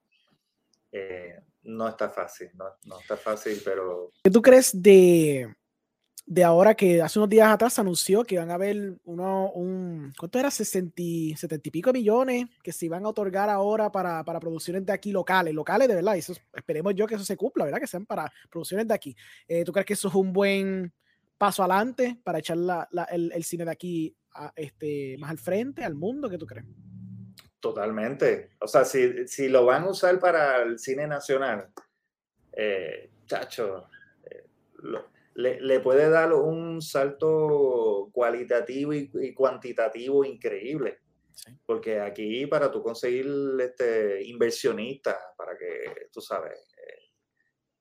Eh, 0.92 1.40
no 1.64 1.88
está 1.88 2.10
fácil, 2.10 2.50
no, 2.54 2.66
no, 2.86 3.00
está 3.00 3.18
fácil, 3.18 3.62
pero... 3.64 4.12
¿Qué 4.24 4.30
tú 4.30 4.42
crees 4.42 4.72
de, 4.74 5.54
de 6.26 6.44
ahora 6.44 6.76
que 6.76 7.02
hace 7.02 7.20
unos 7.20 7.30
días 7.30 7.50
atrás 7.50 7.74
se 7.74 7.82
anunció 7.82 8.24
que 8.24 8.38
van 8.38 8.52
a 8.52 8.56
haber 8.56 8.98
uno, 9.04 9.52
un, 9.52 10.14
¿cuánto 10.18 10.40
era? 10.40 10.52
60, 10.52 10.94
70 11.36 11.68
y 11.68 11.72
pico 11.72 11.94
millones 11.94 12.46
que 12.64 12.72
se 12.72 12.86
iban 12.86 13.06
a 13.06 13.10
otorgar 13.10 13.50
ahora 13.50 13.92
para, 13.92 14.24
para 14.24 14.40
producciones 14.40 14.86
de 14.86 14.94
aquí 14.94 15.12
locales, 15.12 15.54
locales 15.54 15.88
de 15.88 15.96
verdad, 15.96 16.16
y 16.16 16.20
eso, 16.20 16.34
esperemos 16.54 16.94
yo 16.96 17.08
que 17.08 17.16
eso 17.16 17.26
se 17.26 17.38
cumpla, 17.38 17.66
¿verdad? 17.66 17.80
Que 17.80 17.88
sean 17.88 18.06
para 18.06 18.32
producciones 18.50 18.88
de 18.88 18.94
aquí. 18.94 19.16
Eh, 19.48 19.64
¿Tú 19.64 19.72
crees 19.72 19.86
que 19.86 19.94
eso 19.94 20.08
es 20.08 20.16
un 20.16 20.32
buen 20.34 20.94
paso 21.38 21.64
adelante 21.64 22.20
para 22.24 22.40
echar 22.40 22.58
la, 22.58 22.88
el, 23.12 23.32
el, 23.34 23.44
cine 23.44 23.66
de 23.66 23.72
aquí 23.72 24.16
este, 24.56 25.18
más 25.20 25.32
al 25.32 25.38
frente, 25.38 25.84
al 25.84 25.96
mundo? 25.96 26.30
¿Qué 26.30 26.38
tú 26.38 26.46
crees? 26.46 26.66
Totalmente. 27.60 28.52
O 28.60 28.68
sea, 28.68 28.84
si, 28.84 29.28
si 29.28 29.48
lo 29.48 29.66
van 29.66 29.84
a 29.84 29.92
usar 29.92 30.20
para 30.20 30.64
el 30.64 30.80
cine 30.80 31.06
nacional, 31.08 31.72
eh, 32.54 33.12
chacho, 33.28 33.88
eh, 34.24 34.46
le, 35.36 35.62
le, 35.62 35.80
puede 35.80 36.10
dar 36.10 36.34
un 36.34 36.82
salto 36.82 38.10
cualitativo 38.12 38.94
y, 38.94 39.34
cuantitativo 39.34 40.26
increíble. 40.26 41.00
Porque 41.66 42.00
aquí 42.00 42.46
para 42.48 42.72
tú 42.72 42.82
conseguir 42.82 43.28
este, 43.60 44.24
inversionistas, 44.24 45.18
para 45.38 45.56
que, 45.58 46.08
tú 46.12 46.20
sabes, 46.20 46.68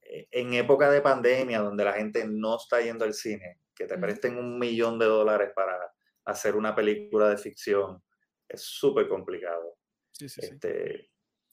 eh, 0.02 0.28
en 0.30 0.54
época 0.54 0.90
de 0.90 1.00
pandemia 1.00 1.60
donde 1.60 1.84
la 1.84 1.94
gente 1.94 2.24
no 2.26 2.56
está 2.56 2.80
yendo 2.80 3.06
al 3.06 3.14
cine, 3.14 3.60
que 3.74 3.86
te 3.86 3.96
presten 3.96 4.36
un 4.36 4.58
millón 4.58 4.98
de 4.98 5.06
dólares 5.06 5.52
para 5.54 5.89
hacer 6.30 6.56
una 6.56 6.74
película 6.74 7.28
de 7.28 7.36
ficción 7.36 8.02
es 8.48 8.62
súper 8.62 9.08
complicado. 9.08 9.76
este, 10.18 11.10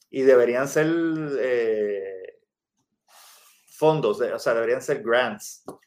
Y 0.09 0.21
deberían 0.21 0.67
ser 0.67 0.87
eh, 1.39 2.39
fondos, 3.69 4.19
o 4.21 4.39
sea, 4.39 4.53
deberían 4.53 4.81
ser 4.81 5.03
grants. 5.03 5.63
O 5.67 5.79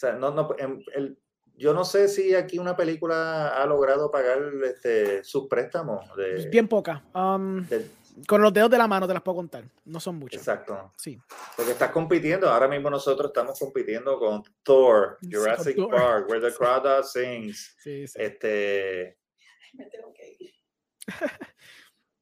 sea, 0.00 0.12
no, 0.14 0.30
no, 0.30 0.48
el, 0.56 1.18
yo 1.60 1.74
no 1.74 1.84
sé 1.84 2.08
si 2.08 2.34
aquí 2.34 2.58
una 2.58 2.74
película 2.74 3.48
ha 3.48 3.66
logrado 3.66 4.10
pagar 4.10 4.40
este, 4.64 5.22
sus 5.22 5.46
préstamos. 5.46 6.06
De, 6.16 6.48
Bien 6.48 6.66
poca. 6.66 7.04
Um, 7.14 7.66
con 8.26 8.42
los 8.42 8.52
dedos 8.52 8.70
de 8.70 8.78
la 8.78 8.86
mano 8.86 9.06
te 9.06 9.14
las 9.14 9.22
puedo 9.22 9.36
contar. 9.36 9.64
No 9.84 10.00
son 10.00 10.16
muchas. 10.16 10.40
Exacto. 10.40 10.92
Sí. 10.96 11.20
Porque 11.56 11.72
estás 11.72 11.90
compitiendo. 11.90 12.48
Ahora 12.48 12.68
mismo 12.68 12.90
nosotros 12.90 13.30
estamos 13.30 13.58
compitiendo 13.58 14.18
con 14.18 14.42
Thor, 14.62 15.18
Jurassic 15.22 15.76
Park, 15.90 16.28
Where 16.28 16.50
the 16.50 16.56
Crowd 16.56 17.04
Sings. 17.04 17.76
Sí, 17.78 18.06
sí. 18.06 18.18
Este. 18.20 19.18
Me 19.74 19.86
tengo 19.86 20.12
que 20.12 20.36
ir. 20.38 20.54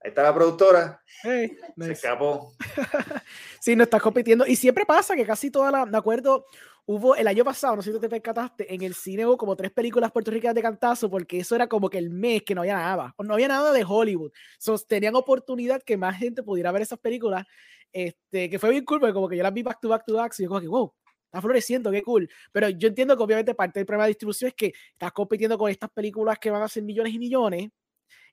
Ahí 0.01 0.11
está 0.11 0.23
la 0.23 0.35
productora. 0.35 1.03
Se 1.23 1.93
escapó. 1.93 2.55
sí, 3.61 3.75
no 3.75 3.83
estás 3.83 4.01
compitiendo. 4.01 4.47
Y 4.47 4.55
siempre 4.55 4.87
pasa 4.87 5.17
que 5.17 5.27
casi 5.27 5.51
toda 5.51 5.71
la. 5.71 5.87
Me 5.87 5.99
acuerdo, 5.99 6.47
hubo 6.89 7.15
el 7.15 7.29
año 7.29 7.45
pasado, 7.45 7.77
no 7.77 7.83
sé 7.83 7.93
si 7.93 8.01
te 8.01 8.09
percataste, 8.09 8.75
en 8.75 8.81
el 8.83 8.95
cine 8.95 9.27
hubo 9.27 9.37
como 9.37 9.55
tres 9.55 9.71
películas 9.71 10.11
puertorriqueñas 10.11 10.55
de 10.55 10.63
cantazo, 10.63 11.11
porque 11.11 11.39
eso 11.41 11.55
era 11.55 11.67
como 11.67 11.91
que 11.91 11.99
el 11.99 12.09
mes 12.09 12.43
que 12.45 12.55
no 12.55 12.63
había 12.63 12.77
nada, 12.77 13.15
no 13.19 13.35
había 13.35 13.47
nada 13.47 13.73
de 13.73 13.85
Hollywood. 13.87 14.33
So, 14.59 14.79
tenían 14.79 15.15
oportunidad 15.15 15.83
que 15.83 15.99
más 15.99 16.17
gente 16.17 16.43
pudiera 16.43 16.73
ver 16.73 16.81
esas 16.81 16.99
películas, 16.99 17.45
este, 17.93 18.49
que 18.49 18.59
fue 18.59 18.71
bien 18.71 18.87
cool, 18.87 19.01
porque 19.01 19.13
como 19.13 19.29
que 19.29 19.37
yo 19.37 19.43
las 19.43 19.53
vi 19.53 19.63
back 19.63 19.81
to 19.83 19.89
back 19.91 20.07
to 20.07 20.15
back, 20.15 20.33
y 20.39 20.45
yo 20.45 20.49
como 20.49 20.63
que, 20.63 20.69
wow, 20.69 20.95
está 21.27 21.43
floreciendo, 21.43 21.91
qué 21.91 22.03
cool. 22.03 22.27
Pero 22.53 22.71
yo 22.71 22.89
entiendo 22.89 23.19
que 23.19 23.23
obviamente 23.23 23.55
parte 23.55 23.81
del 23.81 23.87
problema 23.87 24.05
de 24.05 24.13
distribución 24.13 24.49
es 24.49 24.55
que 24.55 24.73
estás 24.93 25.13
compitiendo 25.13 25.59
con 25.59 25.71
estas 25.71 25.91
películas 25.91 26.39
que 26.39 26.51
van 26.51 26.63
a 26.63 26.69
ser 26.69 26.85
millones 26.85 27.13
y 27.13 27.19
millones, 27.19 27.69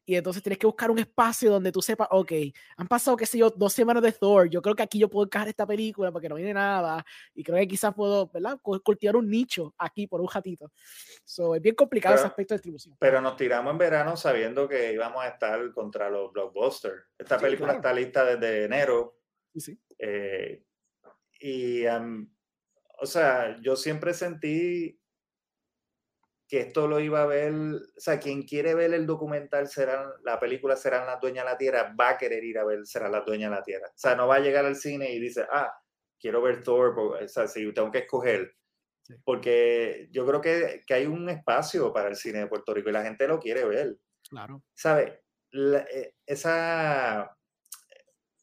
y 0.06 0.16
entonces 0.16 0.44
tienes 0.44 0.60
que 0.60 0.68
buscar 0.68 0.92
un 0.92 1.00
espacio 1.00 1.52
donde 1.52 1.72
tú 1.72 1.82
sepas, 1.82 2.08
ok, 2.12 2.32
han 2.78 2.88
pasado, 2.88 3.18
qué 3.18 3.26
sé 3.26 3.40
yo, 3.40 3.50
dos 3.50 3.74
semanas 3.74 4.04
de 4.04 4.12
Thor, 4.12 4.50
yo 4.50 4.62
creo 4.62 4.76
que 4.76 4.84
aquí 4.84 5.00
yo 5.00 5.10
puedo 5.10 5.26
encajar 5.26 5.48
esta 5.48 5.66
película 5.66 6.12
porque 6.12 6.30
no 6.30 6.36
viene 6.36 6.54
nada, 6.54 7.04
y 7.34 7.44
creo 7.44 7.58
que 7.58 7.68
quizás 7.68 7.94
puedo, 7.94 8.28
¿verdad? 8.28 8.60
Cultivar 8.62 9.16
un 9.16 9.30
nicho 9.30 9.74
aquí 9.78 10.08
por 10.08 10.22
un 10.22 10.30
ratito. 10.30 10.72
So, 11.24 11.56
es 11.56 11.62
bien 11.62 11.76
complicado 11.76 12.16
ese 12.16 12.26
aspecto 12.26 12.54
de 12.54 12.58
distribución. 12.60 12.96
Pero 13.00 13.20
nos 13.20 13.36
tiramos 13.36 13.72
en 13.72 13.78
verano 13.78 14.16
sabiendo 14.16 14.68
que 14.68 14.94
íbamos 14.94 15.24
a 15.24 15.30
estar 15.30 15.72
contra 15.74 16.10
los 16.10 16.32
blockbusters. 16.32 17.04
Esta 17.18 17.40
película 17.40 17.74
está 17.74 17.92
lista 17.92 18.24
desde 18.24 18.66
enero. 18.66 19.20
Sí, 19.54 19.60
sí. 19.60 19.80
Eh, 19.98 20.64
y, 21.40 21.86
o 21.86 23.06
sea, 23.06 23.58
yo 23.62 23.76
siempre 23.76 24.14
sentí 24.14 25.00
que 26.48 26.60
esto 26.60 26.88
lo 26.88 27.00
iba 27.00 27.24
a 27.24 27.26
ver, 27.26 27.54
o 27.54 28.00
sea, 28.00 28.20
quien 28.20 28.44
quiere 28.44 28.76
ver 28.76 28.94
el 28.94 29.06
documental, 29.08 29.68
será, 29.68 30.14
la 30.24 30.40
película 30.40 30.76
serán 30.76 31.08
las 31.08 31.20
dueñas 31.20 31.46
de 31.46 31.52
la 31.52 31.58
tierra, 31.58 31.96
va 32.00 32.10
a 32.10 32.18
querer 32.18 32.44
ir 32.44 32.60
a 32.60 32.66
ver 32.66 32.86
serán 32.86 33.12
las 33.12 33.26
dueñas 33.26 33.50
de 33.50 33.56
la 33.58 33.64
tierra. 33.64 33.88
O 33.88 33.98
sea, 33.98 34.16
no 34.16 34.28
va 34.28 34.36
a 34.36 34.40
llegar 34.40 34.66
al 34.66 34.76
cine 34.76 35.12
y 35.12 35.20
dice, 35.20 35.46
ah, 35.52 35.74
quiero 36.20 36.42
ver 36.42 36.64
Thor, 36.64 36.98
o 37.00 37.28
sea, 37.28 37.48
si 37.48 37.72
tengo 37.74 37.92
que 37.92 38.00
escoger. 38.00 38.56
Porque 39.24 40.08
yo 40.12 40.26
creo 40.26 40.42
que, 40.42 40.84
que, 40.86 40.94
hay 40.96 41.06
un 41.06 41.30
espacio 41.30 41.94
para 41.94 42.10
el 42.10 42.16
cine 42.16 42.40
de 42.40 42.48
Puerto 42.48 42.74
Rico 42.74 42.90
y 42.90 42.94
la 42.94 43.04
gente 43.04 43.28
lo 43.28 43.40
quiere 43.40 43.64
ver. 43.66 43.98
Claro. 44.28 44.64
¿Sabe? 44.74 45.24
Eh, 45.52 46.16
esa, 46.26 47.38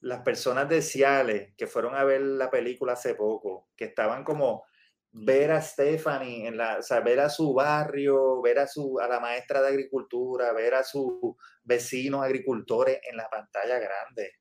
las 0.00 0.20
personas 0.22 0.68
de 0.68 0.82
Ciales 0.82 1.54
que 1.56 1.66
fueron 1.66 1.94
a 1.94 2.04
ver 2.04 2.20
la 2.20 2.50
película 2.50 2.94
hace 2.94 3.14
poco, 3.14 3.70
que 3.76 3.86
estaban 3.86 4.24
como 4.24 4.64
ver 5.12 5.52
a 5.52 5.60
Stephanie, 5.60 6.46
en 6.46 6.56
la, 6.56 6.78
o 6.78 6.82
sea, 6.82 7.00
ver 7.00 7.20
a 7.20 7.28
su 7.28 7.52
barrio, 7.52 8.40
ver 8.40 8.58
a, 8.58 8.66
su, 8.66 8.98
a 8.98 9.06
la 9.06 9.20
maestra 9.20 9.60
de 9.60 9.68
agricultura, 9.68 10.52
ver 10.52 10.74
a 10.74 10.82
sus 10.82 11.12
vecinos 11.62 12.24
agricultores 12.24 12.98
en 13.08 13.16
la 13.16 13.28
pantalla 13.28 13.78
grande. 13.78 14.32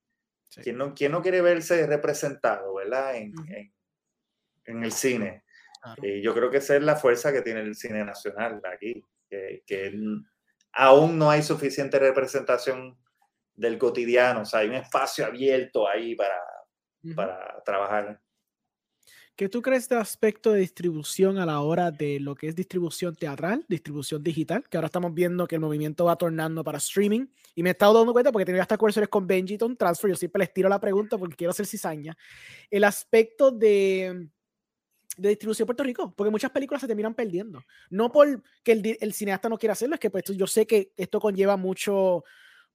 ¿Quién, 0.62 0.78
no, 0.78 0.94
no 1.10 1.22
quiere 1.22 1.42
verse 1.42 1.86
representado, 1.88 2.74
¿verdad? 2.76 3.16
En, 3.16 3.34
en, 4.66 4.84
el 4.84 4.92
cine. 4.92 5.44
Y 6.02 6.22
yo 6.22 6.34
creo 6.34 6.50
que 6.50 6.58
esa 6.58 6.76
es 6.76 6.84
la 6.84 6.96
fuerza 6.96 7.32
que 7.32 7.42
tiene 7.42 7.62
el 7.62 7.76
cine 7.76 8.04
nacional 8.04 8.62
aquí, 8.66 9.04
que, 9.30 9.64
que 9.66 9.94
aún 10.74 11.18
no 11.18 11.30
hay 11.30 11.42
suficiente 11.42 12.00
representación 12.00 12.98
del 13.54 13.78
cotidiano, 13.78 14.42
o 14.42 14.46
sea, 14.46 14.62
hay 14.62 14.70
un 14.70 14.76
espacio 14.76 15.26
abierto 15.26 15.88
ahí 15.88 16.16
para, 16.16 16.40
para 17.16 17.62
trabajar. 17.64 18.22
¿Qué 19.42 19.50
tú 19.50 19.64
crees 19.64 19.90
del 19.90 19.98
aspecto 19.98 20.52
de 20.52 20.60
distribución 20.60 21.40
a 21.40 21.48
la 21.48 21.62
hora 21.62 21.90
de 21.90 22.20
lo 22.20 22.36
que 22.36 22.46
es 22.48 22.56
distribución 22.56 23.16
teatral, 23.16 23.66
distribución 23.68 24.22
digital? 24.22 24.64
Que 24.70 24.78
ahora 24.78 24.86
estamos 24.86 25.16
viendo 25.16 25.48
que 25.48 25.56
el 25.56 25.62
movimiento 25.62 26.06
va 26.06 26.16
tornando 26.16 26.64
para 26.64 26.78
streaming. 26.78 27.26
Y 27.56 27.64
me 27.64 27.70
he 27.70 27.72
estado 27.72 27.96
dando 27.96 28.14
cuenta 28.14 28.32
porque 28.32 28.46
tenía 28.46 28.62
hasta 28.62 28.78
cursores 28.78 29.10
con 29.10 29.26
Benjiton 29.26 29.76
Transfer. 29.76 30.12
Yo 30.12 30.16
siempre 30.16 30.42
les 30.42 30.54
tiro 30.54 30.70
la 30.70 30.80
pregunta 30.80 31.18
porque 31.18 31.36
quiero 31.36 31.50
hacer 31.50 31.66
cizaña. 31.66 32.16
El 32.70 32.84
aspecto 32.84 33.50
de, 33.50 34.30
de 35.18 35.30
distribución 35.30 35.64
en 35.64 35.68
Puerto 35.70 35.84
Rico, 35.86 36.14
porque 36.16 36.30
muchas 36.30 36.52
películas 36.52 36.82
se 36.82 36.88
terminan 36.88 37.16
perdiendo. 37.16 37.64
No 37.90 38.12
porque 38.12 38.44
el, 38.66 38.96
el 39.02 39.12
cineasta 39.12 39.50
no 39.50 39.58
quiera 39.58 39.74
hacerlo, 39.74 39.96
es 39.96 40.00
que 40.00 40.12
pues, 40.12 40.24
yo 40.26 40.46
sé 40.46 40.68
que 40.68 40.94
esto 40.96 41.20
conlleva 41.20 41.58
mucho 41.58 42.24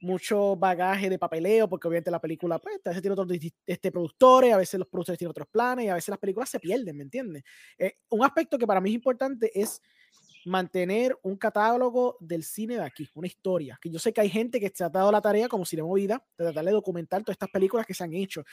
mucho 0.06 0.56
bagaje 0.56 1.10
de 1.10 1.18
papeleo, 1.18 1.68
porque 1.68 1.88
obviamente 1.88 2.10
la 2.10 2.20
película, 2.20 2.58
pues, 2.58 2.80
a 2.84 2.90
veces 2.90 3.02
tiene 3.02 3.12
otros 3.12 3.38
este, 3.66 3.92
productores, 3.92 4.54
a 4.54 4.56
veces 4.56 4.78
los 4.78 4.88
productores 4.88 5.18
tienen 5.18 5.30
otros 5.30 5.48
planes 5.48 5.84
y 5.84 5.88
a 5.88 5.94
veces 5.94 6.08
las 6.08 6.18
películas 6.18 6.48
se 6.48 6.60
pierden, 6.60 6.96
¿me 6.96 7.02
entiendes? 7.02 7.42
Eh, 7.76 7.98
un 8.10 8.24
aspecto 8.24 8.56
que 8.56 8.66
para 8.66 8.80
mí 8.80 8.90
es 8.90 8.94
importante 8.94 9.50
es 9.54 9.82
mantener 10.46 11.18
un 11.24 11.36
catálogo 11.36 12.16
del 12.20 12.44
cine 12.44 12.76
de 12.76 12.82
aquí, 12.82 13.10
una 13.14 13.26
historia, 13.26 13.76
que 13.82 13.90
yo 13.90 13.98
sé 13.98 14.12
que 14.12 14.20
hay 14.20 14.30
gente 14.30 14.60
que 14.60 14.70
se 14.72 14.84
ha 14.84 14.88
dado 14.88 15.10
la 15.10 15.20
tarea 15.20 15.48
como 15.48 15.64
Cine 15.64 15.82
Movida 15.82 16.24
de 16.38 16.44
tratar 16.44 16.64
de 16.64 16.70
documentar 16.70 17.22
todas 17.22 17.34
estas 17.34 17.50
películas 17.50 17.84
que 17.84 17.94
se 17.94 18.04
han 18.04 18.14
hecho, 18.14 18.44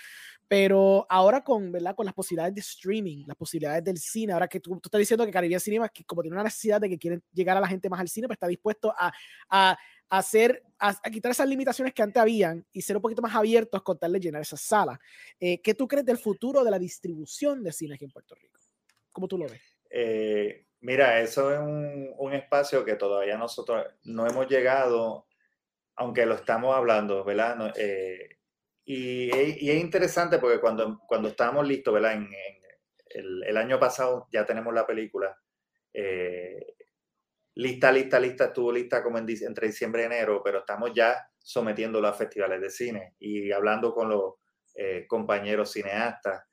pero 0.47 1.05
ahora 1.07 1.43
con, 1.43 1.71
¿verdad? 1.71 1.95
con 1.95 2.05
las 2.05 2.15
posibilidades 2.15 2.55
de 2.55 2.61
streaming, 2.61 3.25
las 3.27 3.37
posibilidades 3.37 3.83
del 3.83 3.99
cine, 3.99 4.33
ahora 4.33 4.47
que 4.47 4.59
tú, 4.59 4.73
estás 4.83 4.97
diciendo 4.97 5.23
que 5.23 5.31
Caribbean 5.31 5.61
Cinema, 5.61 5.87
que 5.87 6.03
como 6.03 6.23
tiene 6.23 6.35
una 6.35 6.43
necesidad 6.43 6.81
de 6.81 6.89
que 6.89 6.97
quieren 6.97 7.23
llegar 7.31 7.57
a 7.57 7.61
la 7.61 7.67
gente 7.67 7.87
más 7.89 7.99
al 7.99 8.09
cine, 8.09 8.25
pues 8.27 8.37
está 8.37 8.47
dispuesto 8.47 8.91
a, 8.97 9.13
a 9.49 9.77
hacer, 10.17 10.63
a, 10.77 10.93
quitar 11.11 11.31
esas 11.31 11.47
limitaciones 11.47 11.91
que 11.91 12.03
antes 12.03 12.21
habían 12.21 12.63
y 12.71 12.83
ser 12.83 12.97
un 12.97 13.01
poquito 13.01 13.23
más 13.23 13.33
abiertos 13.33 13.81
con 13.81 13.97
tal 13.97 14.13
de 14.13 14.19
llenar 14.19 14.43
esas 14.43 14.61
salas. 14.61 14.99
Eh, 15.39 15.59
¿Qué 15.59 15.73
tú 15.73 15.87
crees 15.87 16.05
del 16.05 16.19
futuro 16.19 16.63
de 16.63 16.69
la 16.69 16.77
distribución 16.77 17.63
de 17.63 17.71
cine 17.71 17.95
aquí 17.95 18.05
en 18.05 18.11
Puerto 18.11 18.35
Rico? 18.35 18.59
¿Cómo 19.11 19.27
tú 19.27 19.39
lo 19.39 19.47
ves? 19.47 19.61
Eh, 19.89 20.67
mira, 20.81 21.19
eso 21.19 21.51
es 21.51 21.59
un, 21.59 22.33
espacio 22.33 22.85
que 22.85 22.95
todavía 22.95 23.37
nosotros 23.37 23.87
no 24.03 24.27
hemos 24.27 24.47
llegado, 24.47 25.25
aunque 25.95 26.27
lo 26.27 26.35
estamos 26.35 26.75
hablando, 26.75 27.23
¿verdad? 27.23 27.73
Eh, 27.75 28.37
y, 28.85 29.31
es 29.31 29.81
interesante 29.81 30.37
porque 30.37 30.59
cuando, 30.59 30.99
cuando 31.07 31.29
estábamos 31.29 31.67
listos, 31.67 31.91
¿verdad? 31.91 32.13
En, 32.13 32.29
el, 33.09 33.43
el, 33.45 33.57
año 33.57 33.79
pasado 33.79 34.27
ya 34.31 34.45
tenemos 34.45 34.73
la 34.75 34.85
película. 34.85 35.35
Eh, 35.91 36.75
lista, 37.55 37.91
lista, 37.91 38.19
lista, 38.19 38.45
estuvo 38.45 38.71
lista 38.71 39.03
como 39.03 39.17
entre 39.17 39.67
diciembre 39.67 40.03
y 40.03 40.05
enero, 40.05 40.41
pero 40.43 40.59
estamos 40.59 40.91
ya 40.93 41.15
sometiéndolo 41.37 42.07
a 42.07 42.13
festivales 42.13 42.61
de 42.61 42.69
cine 42.69 43.15
y 43.19 43.51
hablando 43.51 43.93
con 43.93 44.09
los 44.09 44.35
eh, 44.75 45.05
compañeros 45.07 45.71
cineastas. 45.71 46.43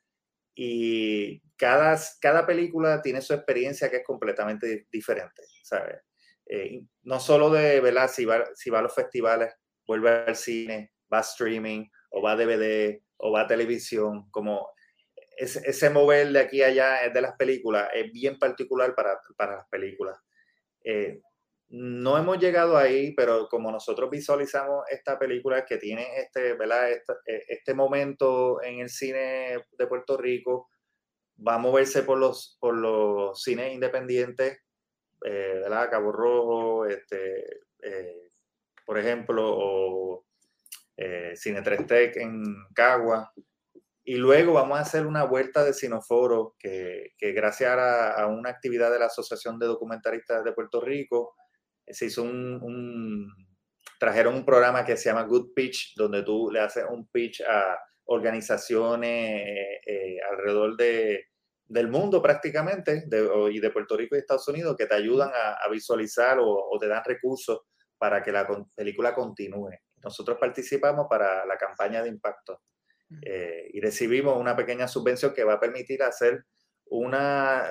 Y 0.53 1.41
cada, 1.55 1.97
cada 2.19 2.45
película 2.45 3.01
tiene 3.01 3.21
su 3.21 3.33
experiencia 3.33 3.89
que 3.89 3.97
es 3.97 4.03
completamente 4.05 4.87
diferente, 4.91 5.41
¿sabes? 5.63 6.01
Eh, 6.45 6.83
no 7.03 7.19
solo 7.19 7.49
de, 7.49 7.79
¿verdad? 7.79 8.09
Si 8.09 8.25
va, 8.25 8.43
si 8.53 8.69
va 8.69 8.79
a 8.79 8.83
los 8.83 8.93
festivales, 8.93 9.53
vuelve 9.87 10.09
al 10.09 10.35
cine, 10.35 10.93
va 11.11 11.19
a 11.19 11.21
streaming, 11.21 11.87
o 12.09 12.21
va 12.21 12.33
a 12.33 12.35
DVD, 12.35 13.01
o 13.17 13.31
va 13.31 13.41
a 13.41 13.47
televisión, 13.47 14.29
como 14.29 14.69
ese, 15.37 15.61
ese 15.65 15.89
mover 15.89 16.31
de 16.31 16.39
aquí 16.39 16.61
a 16.61 16.67
allá 16.67 17.09
de 17.09 17.21
las 17.21 17.35
películas 17.35 17.89
es 17.93 18.11
bien 18.11 18.37
particular 18.37 18.93
para, 18.93 19.19
para 19.37 19.57
las 19.57 19.67
películas. 19.69 20.19
Eh, 20.83 21.21
no 21.69 22.17
hemos 22.17 22.37
llegado 22.39 22.77
ahí, 22.77 23.13
pero 23.13 23.47
como 23.47 23.71
nosotros 23.71 24.09
visualizamos 24.09 24.83
esta 24.89 25.17
película 25.17 25.65
que 25.65 25.77
tiene 25.77 26.05
este, 26.17 26.53
¿verdad? 26.53 26.91
Este, 26.91 27.13
eh, 27.25 27.43
este, 27.47 27.73
momento 27.73 28.61
en 28.61 28.79
el 28.79 28.89
cine 28.89 29.63
de 29.77 29.87
Puerto 29.87 30.17
Rico, 30.17 30.69
va 31.47 31.55
a 31.55 31.59
moverse 31.59 32.03
por 32.03 32.17
los, 32.17 32.57
por 32.59 32.75
los 32.75 33.41
cines 33.41 33.73
independientes, 33.73 34.59
eh, 35.25 35.59
¿verdad? 35.61 35.89
Cabo 35.89 36.11
Rojo, 36.11 36.85
este, 36.85 37.61
por 38.85 38.97
ejemplo, 38.99 39.43
o 39.45 40.25
Cine 41.35 41.61
3 41.61 41.87
Tech 41.87 42.17
en 42.17 42.43
Cagua. 42.75 43.31
Y 44.03 44.15
luego 44.15 44.53
vamos 44.53 44.79
a 44.79 44.81
hacer 44.81 45.05
una 45.05 45.23
vuelta 45.25 45.63
de 45.63 45.73
Cinoforo, 45.73 46.55
que, 46.57 47.13
que 47.17 47.33
gracias 47.33 47.77
a, 47.77 48.25
una 48.27 48.49
actividad 48.49 48.91
de 48.91 48.99
la 48.99 49.05
Asociación 49.05 49.59
de 49.59 49.67
Documentaristas 49.67 50.43
de 50.43 50.53
Puerto 50.53 50.81
Rico, 50.81 51.35
eh, 51.85 51.93
se 51.93 52.07
hizo 52.07 52.23
un, 52.23 53.29
trajeron 53.99 54.35
un 54.35 54.45
programa 54.45 54.83
que 54.83 54.97
se 54.97 55.09
llama 55.09 55.23
Good 55.23 55.53
Pitch, 55.53 55.93
donde 55.95 56.23
tú 56.23 56.49
le 56.51 56.59
haces 56.59 56.85
un 56.89 57.07
pitch 57.07 57.41
a 57.41 57.77
organizaciones 58.05 59.41
eh, 59.47 59.81
eh, 59.85 60.17
alrededor 60.31 60.75
de, 60.75 61.25
del 61.65 61.87
mundo 61.87 62.21
prácticamente, 62.23 63.05
y 63.51 63.59
de 63.59 63.69
Puerto 63.69 63.95
Rico 63.95 64.15
y 64.15 64.19
Estados 64.19 64.47
Unidos, 64.47 64.75
que 64.75 64.87
te 64.87 64.95
ayudan 64.95 65.29
a, 65.33 65.69
visualizar 65.69 66.39
o, 66.39 66.49
o, 66.49 66.79
te 66.79 66.87
dan 66.87 67.03
recursos 67.05 67.61
para 67.99 68.23
que 68.23 68.31
la 68.31 68.47
película 68.75 69.13
continúe. 69.13 69.69
Nosotros 70.03 70.39
participamos 70.39 71.05
para 71.07 71.45
la 71.45 71.55
campaña 71.55 72.01
de 72.01 72.09
impacto. 72.09 72.61
Eh, 73.21 73.69
y 73.73 73.81
recibimos 73.81 74.37
una 74.37 74.55
pequeña 74.55 74.87
subvención 74.87 75.33
que 75.33 75.43
va 75.43 75.53
a 75.53 75.59
permitir 75.59 76.01
hacer 76.03 76.45
una, 76.85 77.63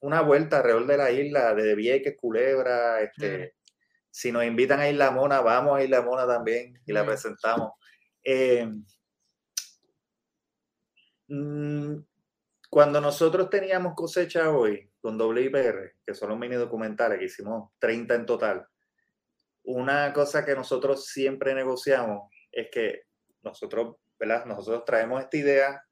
una 0.00 0.20
vuelta 0.20 0.58
alrededor 0.58 0.86
de 0.86 0.96
la 0.96 1.10
isla, 1.10 1.54
de 1.54 1.74
Vieques, 1.74 2.16
Culebra, 2.16 3.00
este, 3.00 3.54
si 4.10 4.32
nos 4.32 4.44
invitan 4.44 4.80
a 4.80 4.88
Isla 4.88 5.10
Mona, 5.10 5.40
vamos 5.40 5.78
a 5.78 5.82
Isla 5.82 6.02
Mona 6.02 6.26
también 6.26 6.80
y 6.84 6.92
la 6.92 7.04
presentamos. 7.04 7.72
Eh, 8.22 8.68
mm, 11.28 11.96
cuando 12.68 13.00
nosotros 13.00 13.48
teníamos 13.48 13.94
cosecha 13.94 14.50
hoy 14.50 14.90
con 15.00 15.20
WIPR, 15.20 15.96
que 16.04 16.14
son 16.14 16.30
los 16.30 16.38
mini 16.38 16.56
documentales, 16.56 17.18
que 17.18 17.26
hicimos 17.26 17.70
30 17.78 18.14
en 18.14 18.26
total, 18.26 18.66
una 19.64 20.12
cosa 20.12 20.44
que 20.44 20.54
nosotros 20.54 21.06
siempre 21.06 21.54
negociamos 21.54 22.30
es 22.50 22.68
que 22.70 23.02
nosotros 23.42 23.96
nosotros 24.26 24.84
traemos 24.84 25.22
esta 25.22 25.36
idea, 25.36 25.84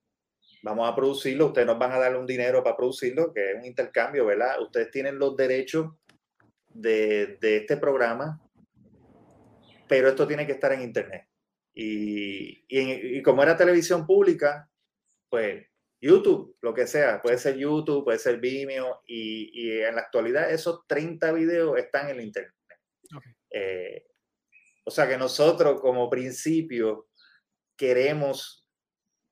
vamos 0.62 0.90
a 0.90 0.94
producirlo, 0.94 1.46
ustedes 1.46 1.66
nos 1.66 1.78
van 1.78 1.92
a 1.92 1.98
dar 1.98 2.16
un 2.16 2.26
dinero 2.26 2.62
para 2.62 2.76
producirlo, 2.76 3.32
que 3.32 3.52
es 3.52 3.56
un 3.56 3.64
intercambio, 3.64 4.26
¿verdad? 4.26 4.60
Ustedes 4.60 4.90
tienen 4.90 5.18
los 5.18 5.36
derechos 5.36 5.92
de, 6.68 7.38
este 7.40 7.76
programa, 7.76 8.40
pero 9.88 10.08
esto 10.08 10.26
tiene 10.26 10.46
que 10.46 10.52
estar 10.52 10.72
en 10.72 10.82
Internet. 10.82 11.26
Y, 11.74 13.22
como 13.22 13.42
era 13.42 13.56
televisión 13.56 14.06
pública, 14.06 14.68
pues 15.28 15.66
YouTube, 16.00 16.56
lo 16.60 16.74
que 16.74 16.86
sea, 16.86 17.20
puede 17.22 17.38
ser 17.38 17.56
YouTube, 17.56 18.04
puede 18.04 18.18
ser 18.18 18.38
Vimeo, 18.38 19.02
y, 19.06 19.80
en 19.80 19.94
la 19.94 20.02
actualidad 20.02 20.50
esos 20.50 20.86
30 20.86 21.32
videos 21.32 21.78
están 21.78 22.08
en 22.08 22.16
el 22.16 22.24
Internet. 22.24 22.52
Eh, 23.50 24.04
o 24.84 24.90
sea 24.90 25.08
que 25.08 25.16
nosotros 25.16 25.80
como 25.80 26.08
principio 26.08 27.08
queremos 27.76 28.66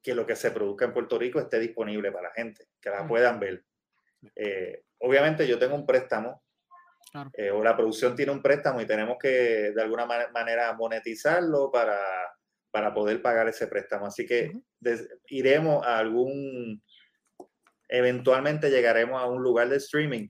que 0.03 0.14
lo 0.14 0.26
que 0.26 0.36
se 0.36 0.51
produzca 0.51 0.84
en 0.84 0.92
Puerto 0.92 1.18
Rico 1.18 1.40
esté 1.40 1.59
disponible 1.59 2.12
para 2.12 2.28
la 2.28 2.34
gente, 2.34 2.68
que 2.80 2.90
la 2.90 3.09
puedan 3.09 3.40
ver. 3.40 3.64
Eh, 4.36 4.84
obviamente 4.99 5.47
yo 5.47 5.59
tengo 5.59 5.74
un 5.74 5.86
préstamo, 5.86 6.42
eh, 7.32 7.51
o 7.51 7.62
la 7.62 7.76
producción 7.76 8.14
tiene 8.14 8.32
un 8.32 8.42
préstamo 8.42 8.80
y 8.80 8.86
tenemos 8.86 9.16
que 9.18 9.72
de 9.72 9.82
alguna 9.82 10.05
manera 10.05 10.72
monetizarlo 10.74 11.70
para, 11.70 11.99
para 12.70 12.92
poder 12.92 13.22
pagar 13.22 13.49
ese 13.49 13.66
préstamo. 13.66 14.07
Así 14.07 14.26
que 14.26 14.53
iremos 15.28 15.86
a 15.86 15.99
algún, 15.99 16.82
eventualmente 17.88 18.70
llegaremos 18.70 19.22
a 19.22 19.26
un 19.26 19.42
lugar 19.42 19.68
de 19.68 19.76
streaming. 19.76 20.28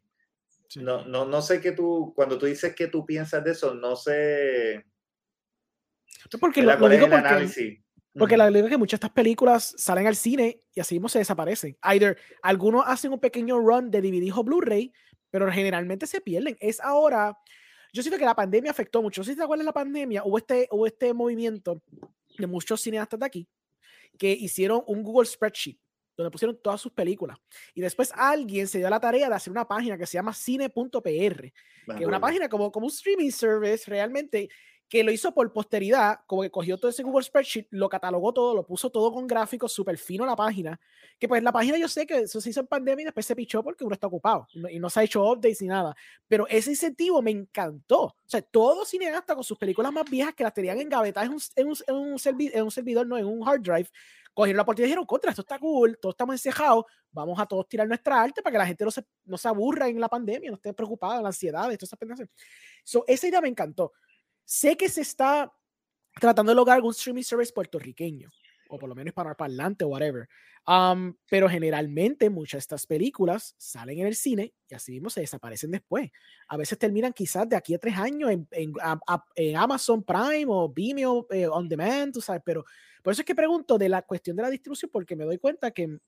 No, 0.77 1.05
no, 1.05 1.25
no 1.25 1.43
sé 1.43 1.61
qué 1.61 1.73
tú, 1.73 2.13
cuando 2.15 2.39
tú 2.39 2.47
dices 2.47 2.75
que 2.75 2.89
tú 2.89 3.05
piensas 3.05 3.43
de 3.43 3.53
eso, 3.53 3.75
no 3.75 3.97
sé... 3.97 4.85
Porque 6.41 6.63
lo, 6.63 6.77
lo 6.77 6.89
digo 6.89 7.09
porque, 7.09 7.84
porque 8.17 8.37
la 8.37 8.45
realidad 8.45 8.67
es 8.67 8.71
que 8.71 8.79
muchas 8.79 9.01
de 9.01 9.07
estas 9.07 9.15
películas 9.15 9.75
salen 9.77 10.07
al 10.07 10.17
cine 10.17 10.61
y 10.75 10.81
así 10.81 10.95
mismo 10.95 11.09
se 11.09 11.19
desaparecen. 11.19 11.77
Either 11.83 12.17
algunos 12.43 12.85
hacen 12.87 13.13
un 13.13 13.19
pequeño 13.19 13.59
run 13.59 13.91
de 13.91 14.01
DVD 14.01 14.33
o 14.35 14.45
Blu-ray, 14.45 14.93
pero 15.31 15.51
generalmente 15.51 16.07
se 16.07 16.21
pierden. 16.21 16.57
Es 16.61 16.81
ahora. 16.81 17.37
Yo 17.93 18.03
siento 18.03 18.19
que 18.19 18.25
la 18.25 18.35
pandemia 18.35 18.71
afectó 18.71 19.03
mucho. 19.03 19.21
No 19.21 19.25
sé 19.25 19.33
si 19.33 19.37
te 19.37 19.43
acuerdas 19.43 19.65
de 19.65 19.67
la 19.67 19.73
pandemia, 19.73 20.23
hubo 20.25 20.39
este, 20.39 20.69
hubo 20.71 20.87
este 20.87 21.13
movimiento 21.13 21.83
de 22.39 22.47
muchos 22.47 22.81
cineastas 22.81 23.19
de 23.19 23.27
aquí 23.27 23.49
que 24.19 24.33
hicieron 24.33 24.83
un 24.87 25.03
Google 25.03 25.27
Spreadsheet 25.27 25.79
donde 26.17 26.31
pusieron 26.31 26.57
todas 26.63 26.81
sus 26.81 26.93
películas. 26.93 27.39
Y 27.75 27.81
después 27.81 28.13
alguien 28.15 28.69
se 28.69 28.79
dio 28.79 28.89
la 28.89 29.01
tarea 29.01 29.29
de 29.29 29.35
hacer 29.35 29.51
una 29.51 29.67
página 29.67 29.99
que 29.99 30.07
se 30.07 30.15
llama 30.15 30.33
cine.pr, 30.33 31.01
que 31.01 31.53
es 32.01 32.07
una 32.07 32.21
página 32.21 32.49
como, 32.49 32.71
como 32.71 32.87
un 32.87 32.93
streaming 32.93 33.31
service 33.31 33.91
realmente 33.91 34.49
que 34.89 35.03
lo 35.03 35.11
hizo 35.11 35.33
por 35.33 35.53
posteridad, 35.53 36.21
como 36.27 36.43
que 36.43 36.51
cogió 36.51 36.79
todo 36.79 36.91
ese 36.91 37.03
Google 37.03 37.25
Spreadsheet, 37.25 37.69
lo 37.71 37.89
catalogó 37.89 38.33
todo, 38.33 38.55
lo 38.55 38.67
puso 38.67 38.91
todo 38.91 39.13
con 39.13 39.27
gráficos, 39.27 39.73
súper 39.73 39.99
fino 39.99 40.27
la 40.27 40.37
página, 40.37 40.79
que 41.19 41.27
pues 41.27 41.43
la 41.43 41.53
página 41.53 41.79
yo 41.79 41.89
sé 41.89 42.07
que 42.07 42.21
eso 42.21 42.41
se 42.41 42.51
hizo 42.51 42.61
en 42.61 42.67
pandemia 42.67 43.03
y 43.03 43.05
después 43.07 43.27
se 43.27 43.35
pichó 43.35 43.63
porque 43.63 43.85
uno 43.85 43.95
está 43.95 44.07
ocupado 44.07 44.47
y 44.71 44.79
no 44.79 44.91
se 44.91 45.01
ha 45.01 45.03
hecho 45.03 45.25
updates 45.25 45.63
ni 45.63 45.69
nada, 45.69 45.95
pero 46.29 46.47
ese 46.49 46.71
incentivo 46.71 47.23
me 47.23 47.31
encantó. 47.31 48.03
O 48.03 48.17
sea, 48.27 48.43
todo 48.43 48.85
cineasta 48.85 49.35
con 49.35 49.45
sus 49.45 49.59
películas 49.59 49.93
más 49.93 50.09
viejas 50.09 50.35
que 50.35 50.45
las 50.45 50.55
tenían 50.55 50.81
engavetadas 50.81 51.29
en 51.29 51.35
un, 51.35 51.41
en 51.57 51.67
un, 51.67 51.77
en 51.87 51.95
un, 51.95 52.51
en 52.55 52.63
un 52.65 52.71
servidor, 52.71 53.07
no, 53.07 53.17
en 53.17 53.27
un 53.27 53.47
hard 53.49 53.63
drive, 53.63 53.89
cogieron 54.35 54.57
la 54.57 54.63
oportunidad 54.65 54.87
y 54.87 54.91
dijeron, 54.91 55.07
contra, 55.07 55.31
esto 55.31 55.43
está 55.43 55.59
cool, 55.59 55.97
todos 56.01 56.15
estamos 56.15 56.35
encejados, 56.35 56.85
vamos 57.13 57.39
a 57.39 57.47
todos 57.47 57.69
tirar 57.69 57.87
nuestra 57.87 58.21
arte 58.21 58.43
para 58.43 58.53
que 58.53 58.59
la 58.59 58.67
gente 58.67 58.85
no 58.85 58.91
se, 58.91 59.05
no 59.25 59.39
se 59.39 59.49
aburra 59.49 59.89
en 59.89 60.01
la 60.01 60.09
pandemia, 60.09 60.51
no 60.51 60.57
esté 60.57 60.75
preocupada, 60.75 61.23
la 61.23 61.29
ansiedad, 61.29 61.71
esto 61.73 61.87
esas 61.87 61.99
So, 62.83 63.05
esa 63.07 63.29
idea 63.29 63.41
me 63.41 63.49
encantó. 63.49 63.93
Sé 64.45 64.77
que 64.77 64.89
se 64.89 65.03
está 65.03 65.53
tratando 66.21 66.51
de 66.51 66.57
lograr 66.57 66.77
algún 66.77 66.93
streaming 66.93 67.23
service 67.23 67.53
puertorriqueño, 67.53 68.31
o 68.69 68.79
por 68.79 68.89
lo 68.89 68.95
menos 68.95 69.15
para 69.15 69.37
parlante 69.37 69.85
o 69.85 69.89
whatever. 69.89 70.29
Pero 71.29 71.49
generalmente 71.49 72.31
muchas 72.31 72.59
de 72.59 72.61
estas 72.61 72.87
películas 72.87 73.55
salen 73.59 73.99
en 73.99 74.07
el 74.07 74.15
cine 74.15 74.55
y 74.69 74.75
así 74.75 74.93
mismo 74.93 75.11
se 75.11 75.21
desaparecen 75.21 75.71
después. 75.71 76.11
A 76.49 76.57
veces 76.57 76.79
terminan 76.79 77.13
quizás 77.13 77.49
de 77.49 77.57
aquí 77.57 77.75
a 77.75 77.79
tres 77.79 77.97
años 77.97 78.31
en, 78.31 78.49
en, 78.51 79.57
Amazon 79.57 80.03
Prime 80.03 80.47
o 80.49 80.69
Vimeo 80.69 81.27
eh, 81.31 81.47
On 81.47 81.69
Demand, 81.69 82.15
tú 82.15 82.21
sabes, 82.21 82.43
pero 82.45 82.65
por 83.03 83.13
eso 83.13 83.23
es 83.23 83.27
que 83.27 83.35
pregunto 83.35 83.77
de 83.77 83.89
la 83.91 84.03
cuestión 84.03 84.37
de 84.37 84.43
la 84.43 84.51
distribución 84.51 84.91
porque 84.91 85.17
me 85.17 85.25
doy 85.25 85.37
cuenta 85.37 85.71
que 85.71 85.99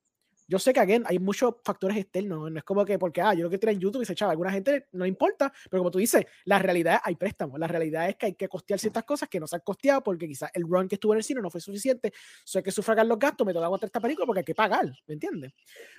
yo 0.48 0.58
sé 0.58 0.72
que 0.72 0.80
again, 0.80 1.04
hay 1.06 1.18
muchos 1.18 1.56
factores 1.64 1.96
externos, 1.96 2.50
no 2.50 2.58
es 2.58 2.64
como 2.64 2.84
que 2.84 2.98
porque, 2.98 3.20
ah, 3.20 3.34
yo 3.34 3.42
lo 3.44 3.50
que 3.50 3.58
tiene 3.58 3.72
en 3.74 3.80
YouTube 3.80 4.02
y 4.02 4.04
se 4.04 4.12
echaba, 4.12 4.32
alguna 4.32 4.50
gente 4.50 4.86
no 4.92 5.06
importa, 5.06 5.52
pero 5.70 5.80
como 5.80 5.90
tú 5.90 5.98
dices, 5.98 6.24
la 6.44 6.58
realidad 6.58 7.00
hay 7.02 7.16
préstamos, 7.16 7.58
la 7.58 7.66
realidad 7.66 8.08
es 8.08 8.16
que 8.16 8.26
hay 8.26 8.34
que 8.34 8.48
costear 8.48 8.78
ciertas 8.78 9.04
cosas 9.04 9.28
que 9.28 9.40
no 9.40 9.46
se 9.46 9.56
han 9.56 9.62
costeado 9.62 10.02
porque 10.02 10.26
quizás 10.26 10.50
el 10.54 10.62
run 10.62 10.88
que 10.88 10.96
estuvo 10.96 11.12
en 11.12 11.18
el 11.18 11.24
cine 11.24 11.40
no 11.40 11.50
fue 11.50 11.60
suficiente, 11.60 12.12
so 12.44 12.58
hay 12.58 12.62
que 12.62 12.70
sufragar 12.70 13.06
los 13.06 13.18
gastos, 13.18 13.46
me 13.46 13.52
toca 13.52 13.66
aguantar 13.66 13.88
esta 13.88 14.00
película 14.00 14.26
porque 14.26 14.40
hay 14.40 14.44
que 14.44 14.54
pagar, 14.54 14.86
¿me 15.06 15.14
entiendes? 15.14 15.52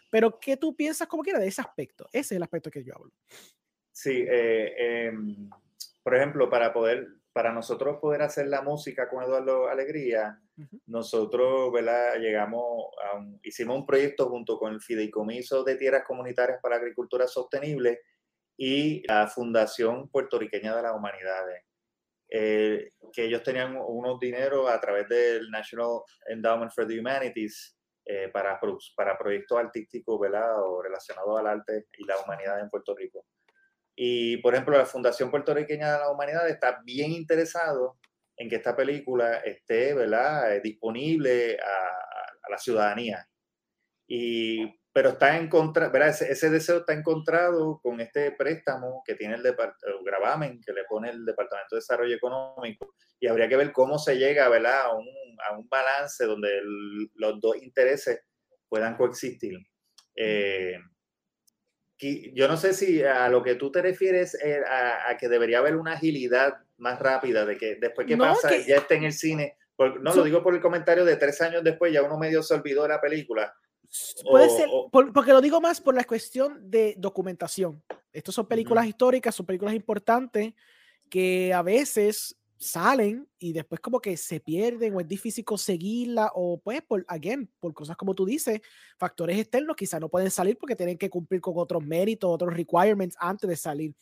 Pero 0.10 0.40
¿qué 0.40 0.58
tú 0.58 0.76
piensas 0.76 1.08
como 1.08 1.24
quiera 1.24 1.40
de 1.40 1.48
ese 1.48 1.62
aspecto? 1.62 2.06
Ese 2.12 2.20
es 2.20 2.38
el 2.38 2.44
aspecto 2.44 2.72
que 2.72 2.84
yo 2.84 2.96
hablo. 2.96 3.12
Sí, 3.92 4.26
eh, 4.30 5.08
em, 5.08 5.50
por 6.04 6.16
ejemplo, 6.16 6.50
para 6.50 6.72
poder 6.72 7.17
para 7.38 7.54
nosotros 7.54 7.98
poder 8.02 8.24
hacer 8.24 8.48
la 8.48 8.64
música 8.64 9.08
con 9.08 9.24
Eduardo 9.24 9.68
Alegría, 9.68 10.42
nosotros 10.88 11.72
¿verdad? 11.72 12.16
llegamos 12.16 12.88
a 13.04 13.24
hicimos 13.44 13.78
un 13.78 13.86
proyecto 13.86 14.28
junto 14.28 14.58
con 14.58 14.74
el 14.74 14.82
Fideicomiso 14.82 15.64
de 15.64 15.76
Tierras 15.76 16.04
Comunitarias 16.04 16.58
para 16.64 16.78
Agricultura 16.78 17.28
Sostenible 17.28 18.02
y 18.58 19.06
la 19.08 19.28
Fundación 19.28 20.10
Puertorriqueña 20.10 20.76
de 20.76 20.82
las 20.82 20.96
Humanidades, 20.96 21.64
eh, 22.28 22.94
que 23.14 23.26
ellos 23.26 23.44
tenían 23.44 23.78
unos 23.86 24.20
dineros 24.20 24.68
a 24.72 24.82
través 24.82 25.08
del 25.08 25.52
National 25.52 26.02
Endowment 26.26 26.72
for 26.72 26.88
the 26.88 27.00
Humanities 27.00 27.78
eh, 28.04 28.30
para, 28.34 28.60
para 28.96 29.16
proyectos 29.16 29.60
artísticos 29.60 30.20
¿verdad? 30.20 30.60
o 30.64 30.82
relacionados 30.82 31.40
al 31.40 31.46
arte 31.46 31.86
y 32.00 32.04
la 32.04 32.18
humanidad 32.18 32.60
en 32.60 32.72
Puerto 32.72 32.96
Rico. 32.96 33.28
Y, 34.00 34.38
por 34.38 34.54
ejemplo, 34.54 34.78
la 34.78 34.86
Fundación 34.86 35.32
Puertorriqueña 35.32 35.94
de 35.94 36.00
la 36.00 36.12
Humanidad 36.12 36.48
está 36.48 36.82
bien 36.86 37.12
interesado 37.12 37.98
en 38.38 38.48
que 38.48 38.58
esta 38.58 38.76
película 38.76 39.38
esté 39.38 39.96
¿verdad? 39.96 40.56
Eh, 40.56 40.62
disponible 40.62 41.58
a, 41.60 42.50
la 42.50 42.58
ciudadanía. 42.60 43.28
Y, 44.08 44.80
pero 44.94 45.10
está 45.10 45.36
en 45.36 45.50
contra, 45.50 45.90
¿verdad? 45.90 46.10
Ese, 46.10 46.50
deseo 46.50 46.78
está 46.78 46.94
encontrado 46.94 47.80
con 47.82 48.00
este 48.00 48.32
préstamo 48.34 49.02
que 49.04 49.16
tiene 49.16 49.34
el, 49.34 49.46
el, 49.48 49.56
gravamen 50.06 50.62
que 50.64 50.74
le 50.74 50.84
pone 50.86 51.10
el 51.10 51.26
Departamento 51.26 51.76
de 51.76 51.80
Desarrollo 51.80 52.16
Económico. 52.16 52.94
Y 53.20 53.28
habría 53.28 53.50
que 53.50 53.58
ver 53.58 53.72
cómo 53.72 53.98
se 53.98 54.16
llega 54.16 54.48
¿verdad? 54.48 54.82
A, 54.82 54.96
un, 54.96 55.08
a 55.50 55.58
un 55.58 55.68
balance 55.68 56.24
donde 56.24 56.62
los 57.16 57.42
dos 57.42 57.58
intereses 57.64 58.22
puedan 58.70 58.96
coexistir. 58.96 59.58
Eh, 60.16 60.78
yo 62.00 62.48
no 62.48 62.58
sé 62.58 62.74
si 62.74 63.04
a 63.04 63.28
lo 63.30 63.42
que 63.42 63.56
tú 63.56 63.72
te 63.72 63.82
refieres 63.82 64.36
eh, 64.36 64.62
a, 64.68 65.18
que 65.18 65.28
debería 65.28 65.60
haber 65.60 65.76
una 65.76 65.94
agilidad 65.94 66.58
más 66.78 67.00
rápida 67.00 67.46
de 67.46 67.58
que 67.58 67.76
después 67.76 68.06
que 68.06 68.18
pasa 68.18 68.56
ya 68.58 68.78
esté 68.78 68.96
en 68.96 69.06
el 69.06 69.14
cine. 69.14 69.58
no 69.78 70.14
lo 70.14 70.24
digo 70.24 70.44
por 70.44 70.54
el 70.54 70.62
comentario 70.62 71.06
de 71.06 71.16
tres 71.16 71.42
años 71.42 71.64
después, 71.64 71.92
ya 71.92 72.04
uno 72.04 72.18
medio 72.18 72.44
se 72.44 72.54
olvidó 72.54 72.84
de 72.84 72.90
la 72.90 73.02
película. 73.02 73.54
Puede 74.30 74.50
ser, 74.50 74.68
porque 74.92 75.32
lo 75.32 75.42
digo 75.42 75.62
más 75.62 75.80
por 75.80 75.96
la 75.96 76.04
cuestión 76.04 76.70
de 76.70 76.96
documentación. 76.98 77.82
Estos 78.12 78.36
son 78.36 78.48
películas 78.48 78.86
históricas, 78.86 79.34
son 79.34 79.46
películas 79.46 79.74
importantes 79.74 80.54
que 81.10 81.54
a 81.54 81.62
veces 81.62 82.38
salen 82.58 83.28
y 83.38 83.54
después 83.54 83.80
como 83.80 84.00
que 84.00 84.18
se 84.18 84.40
pierden 84.40 84.96
o 84.96 85.00
es 85.00 85.08
difícil 85.08 85.46
conseguirla 85.46 86.32
o 86.34 86.60
pues 86.60 86.82
por, 86.82 87.06
again, 87.08 87.50
por 87.60 87.74
cosas 87.74 87.96
como 87.96 88.16
tú 88.16 88.26
dices, 88.26 88.62
factores 88.98 89.38
externos 89.38 89.76
quizás 89.76 90.02
no 90.02 90.10
pueden 90.10 90.32
salir 90.32 90.58
porque 90.58 90.76
tienen 90.76 90.98
que 90.98 91.10
cumplir 91.10 91.40
con 91.40 91.54
otros 91.58 91.84
méritos, 91.84 92.30
otros 92.30 92.54
requirements 92.54 93.16
antes 93.20 93.48
de 93.48 93.56
salir. 93.56 93.94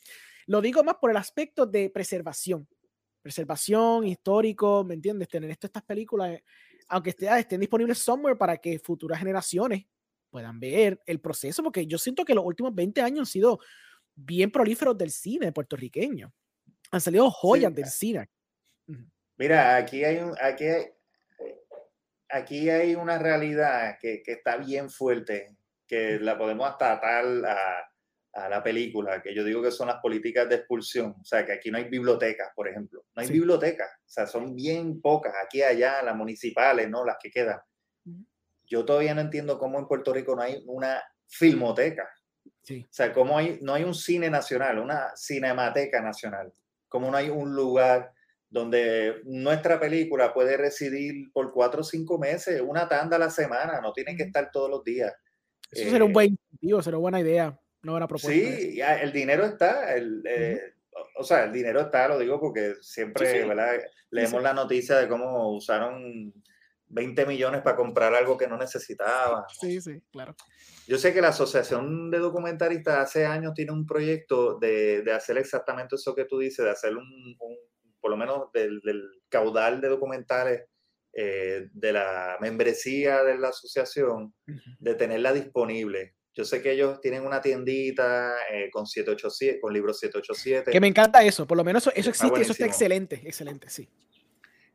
Lo 0.48 0.62
digo 0.62 0.84
más 0.84 0.96
por 0.96 1.12
el 1.12 1.18
aspecto 1.18 1.66
de 1.66 1.90
preservación, 1.90 2.68
preservación 3.22 4.08
histórico, 4.08 4.84
¿me 4.84 4.94
entiendes? 4.94 5.28
Tener 5.28 5.50
esto, 5.50 5.68
estas 5.68 5.84
películas, 5.84 6.40
aunque 6.88 7.10
estén, 7.10 7.34
estén 7.34 7.60
disponibles 7.60 7.98
somewhere 7.98 8.38
para 8.38 8.58
que 8.58 8.80
futuras 8.80 9.20
generaciones 9.20 9.86
puedan 10.30 10.60
ver 10.60 11.02
el 11.06 11.20
proceso, 11.20 11.64
porque 11.64 11.88
yo 11.88 11.98
siento 11.98 12.24
que 12.24 12.36
los 12.36 12.46
últimos 12.46 12.74
20 12.74 13.02
años 13.02 13.20
han 13.20 13.26
sido 13.26 13.60
bien 14.14 14.52
prolíferos 14.52 14.98
del 14.98 15.12
cine 15.12 15.52
puertorriqueño. 15.52 16.32
Han 16.92 17.02
salido 17.02 17.30
joyas 17.32 17.74
del 17.74 17.88
cine 17.88 18.30
Mira, 19.38 19.76
aquí 19.76 20.04
hay, 20.06 20.18
un, 20.18 20.34
aquí 20.42 20.66
aquí 22.30 22.70
hay 22.70 22.96
una 22.96 23.18
realidad 23.18 23.98
que, 24.00 24.22
que, 24.24 24.34
está 24.34 24.58
bien 24.58 24.90
fuerte, 24.90 25.56
que 25.88 26.20
la 26.20 26.38
podemos 26.38 26.70
hasta 26.70 26.94
atar 26.94 27.26
a, 27.46 27.92
a, 28.34 28.50
la 28.50 28.64
película, 28.64 29.22
que 29.22 29.34
yo 29.34 29.44
digo 29.44 29.62
que 29.62 29.72
son 29.72 29.88
las 29.88 30.02
políticas 30.02 30.50
de 30.50 30.56
expulsión. 30.56 31.16
O 31.20 31.26
sea, 31.26 31.46
que 31.46 31.54
aquí 31.54 31.72
no 31.72 31.78
hay 31.78 31.86
bibliotecas, 31.86 32.50
por 32.56 32.68
ejemplo. 32.68 33.06
No 33.16 33.22
hay 33.22 33.30
bibliotecas. 33.30 33.90
O 33.90 34.10
sea, 34.10 34.28
son 34.28 34.56
bien 34.56 35.02
pocas. 35.02 35.34
Aquí, 35.44 35.62
allá, 35.62 36.02
las 36.02 36.16
municipales, 36.16 36.90
¿no? 36.90 37.06
Las 37.06 37.18
que 37.22 37.32
quedan. 37.32 37.60
Yo 38.66 38.84
todavía 38.84 39.14
no 39.14 39.22
entiendo 39.22 39.60
cómo 39.60 39.80
en 39.80 39.88
Puerto 39.88 40.14
Rico 40.14 40.36
no 40.36 40.42
hay 40.42 40.64
una 40.66 41.02
filmoteca. 41.28 42.10
Sí. 42.64 42.84
O 42.84 42.94
sea, 42.94 43.14
cómo 43.14 43.38
hay, 43.38 43.60
no 43.62 43.74
hay 43.76 43.84
un 43.84 43.94
cine 43.94 44.30
nacional, 44.30 44.80
una 44.80 45.16
cinemateca 45.16 46.02
nacional. 46.02 46.52
Cómo 46.88 47.12
no 47.12 47.18
hay 47.18 47.30
un 47.30 47.54
lugar 47.54 48.15
donde 48.56 49.20
nuestra 49.26 49.78
película 49.82 50.34
puede 50.34 50.56
residir 50.56 51.30
por 51.34 51.52
cuatro 51.52 51.82
o 51.82 51.84
cinco 51.84 52.18
meses, 52.18 52.62
una 52.66 52.88
tanda 52.88 53.18
a 53.18 53.20
la 53.20 53.30
semana, 53.30 53.82
no 53.82 53.92
tienen 53.92 54.16
que 54.16 54.24
estar 54.24 54.50
todos 54.50 54.70
los 54.70 54.82
días. 54.82 55.14
Eso 55.70 55.90
será 55.90 56.06
un 56.06 56.14
buen 56.14 56.28
eh, 56.28 56.38
incentivo, 56.54 56.82
será 56.82 56.96
una 56.96 57.02
buena 57.02 57.20
idea, 57.20 57.60
una 57.84 57.92
buena 57.92 58.08
propuesta. 58.08 58.32
Sí, 58.32 58.80
el 58.80 59.12
dinero 59.12 59.44
está, 59.44 59.94
el, 59.94 60.24
eh, 60.26 60.62
o 61.18 61.24
sea, 61.26 61.44
el 61.44 61.52
dinero 61.52 61.82
está, 61.82 62.08
lo 62.08 62.18
digo 62.18 62.40
porque 62.40 62.76
siempre 62.80 63.46
leemos 64.10 64.42
la 64.42 64.54
noticia 64.54 65.00
de 65.00 65.10
cómo 65.10 65.52
usaron 65.52 66.34
20 66.88 67.26
millones 67.26 67.62
para 67.62 67.76
comprar 67.76 68.16
algo 68.16 68.38
que 68.38 68.48
no 68.48 68.56
necesitaban. 68.56 69.44
Sí, 69.60 69.82
sí, 69.82 70.02
claro. 70.14 70.34
Yo 70.88 70.98
sé 70.98 71.14
que 71.14 71.20
la 71.20 71.30
Asociación 71.30 72.10
de 72.10 72.20
Documentaristas 72.20 73.00
hace 73.00 73.26
años 73.26 73.54
tiene 73.54 73.74
un 73.74 73.86
proyecto 73.86 74.58
de, 74.60 75.02
de 75.02 75.12
hacer 75.12 75.38
exactamente 75.40 75.98
eso 75.98 76.16
que 76.16 76.24
tú 76.24 76.40
dices, 76.40 76.64
de 76.64 76.72
hacer 76.72 76.96
un 76.96 77.36
por 78.06 78.12
lo 78.12 78.18
menos 78.18 78.52
del, 78.54 78.84
caudal 79.30 79.82
de 79.82 79.88
documentales 79.88 80.62
eh, 81.12 81.70
de 81.74 81.92
la 81.92 82.38
membresía 82.40 83.24
de 83.24 83.36
la 83.36 83.48
asociación, 83.48 84.32
de 84.78 84.94
tenerla 84.94 85.34
disponible. 85.34 86.14
Yo 86.36 86.46
sé 86.46 86.62
que 86.62 86.74
ellos 86.74 87.02
tienen 87.02 87.26
una 87.26 87.42
tiendita 87.42 88.36
eh, 88.52 88.70
con 88.72 88.86
787, 88.86 89.60
con 89.60 89.74
libros 89.74 89.98
787. 90.00 90.70
Que 90.70 90.80
me 90.80 90.86
encanta 90.86 91.24
eso, 91.24 91.48
por 91.48 91.58
lo 91.58 91.64
menos 91.64 91.88
eso, 91.96 92.12
existe, 92.12 92.42
eso 92.42 92.52
está 92.52 92.68
excelente, 92.68 93.24
excelente, 93.26 93.72
sí. 93.72 93.90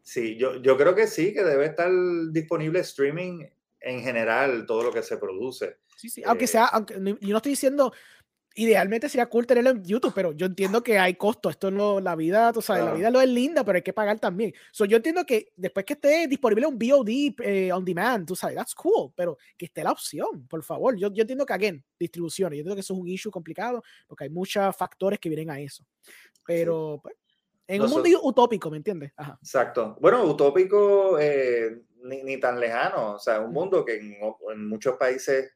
Sí, 0.02 0.36
yo, 0.36 0.60
yo 0.60 0.76
creo 0.76 0.96
que 0.96 1.06
sí, 1.06 1.32
que 1.32 1.44
debe 1.44 1.66
estar 1.66 1.88
disponible 2.32 2.80
streaming 2.80 3.44
en 3.78 4.02
general, 4.02 4.66
todo 4.66 4.82
lo 4.82 4.92
que 4.92 5.04
se 5.04 5.18
produce. 5.18 5.76
Sí, 5.96 6.08
sí, 6.08 6.22
aunque 6.26 6.46
eh, 6.46 6.48
sea, 6.48 6.64
aunque, 6.64 6.94
yo 6.94 7.30
no 7.30 7.36
estoy 7.36 7.50
diciendo, 7.50 7.92
idealmente 8.54 9.08
sería 9.08 9.26
cool 9.26 9.46
tenerlo 9.46 9.70
en 9.70 9.84
YouTube, 9.84 10.12
pero 10.14 10.32
yo 10.32 10.46
entiendo 10.46 10.82
que 10.82 10.98
hay 10.98 11.14
costo. 11.14 11.50
Esto 11.50 11.70
no, 11.70 12.00
la 12.00 12.16
vida, 12.16 12.52
tú 12.52 12.60
sabes, 12.60 12.84
la 12.84 12.94
vida 12.94 13.10
lo 13.10 13.20
es 13.20 13.28
linda, 13.28 13.64
pero 13.64 13.76
hay 13.76 13.82
que 13.82 13.92
pagar 13.92 14.18
también. 14.18 14.52
So, 14.72 14.84
yo 14.84 14.96
entiendo 14.96 15.24
que 15.24 15.52
después 15.56 15.86
que 15.86 15.92
esté 15.94 16.26
disponible 16.26 16.66
un 16.66 16.78
VOD 16.78 17.08
eh, 17.42 17.72
on 17.72 17.84
demand, 17.84 18.26
tú 18.26 18.34
sabes, 18.34 18.56
that's 18.56 18.74
cool, 18.74 19.12
pero 19.14 19.38
que 19.56 19.66
esté 19.66 19.84
la 19.84 19.92
opción, 19.92 20.46
por 20.48 20.62
favor. 20.64 20.96
Yo, 20.96 21.12
yo 21.12 21.22
entiendo 21.22 21.46
que, 21.46 21.52
again, 21.52 21.84
distribución, 21.98 22.50
yo 22.50 22.58
entiendo 22.58 22.74
que 22.74 22.80
eso 22.80 22.94
es 22.94 23.00
un 23.00 23.08
issue 23.08 23.30
complicado 23.30 23.82
porque 24.06 24.24
hay 24.24 24.30
muchos 24.30 24.76
factores 24.76 25.18
que 25.18 25.28
vienen 25.28 25.50
a 25.50 25.60
eso. 25.60 25.84
Pero, 26.44 27.00
pues, 27.02 27.14
en 27.68 27.82
un 27.82 27.90
mundo 27.90 28.08
utópico, 28.22 28.68
¿me 28.68 28.78
entiendes? 28.78 29.12
Exacto. 29.40 29.96
Bueno, 30.00 30.24
utópico 30.24 31.20
eh, 31.20 31.82
ni, 32.02 32.24
ni, 32.24 32.40
tan 32.40 32.58
lejano, 32.58 33.12
o 33.12 33.18
sea, 33.20 33.40
un 33.40 33.52
mundo 33.52 33.84
que 33.84 33.96
en, 33.96 34.16
en 34.52 34.68
muchos 34.68 34.96
países 34.96 35.52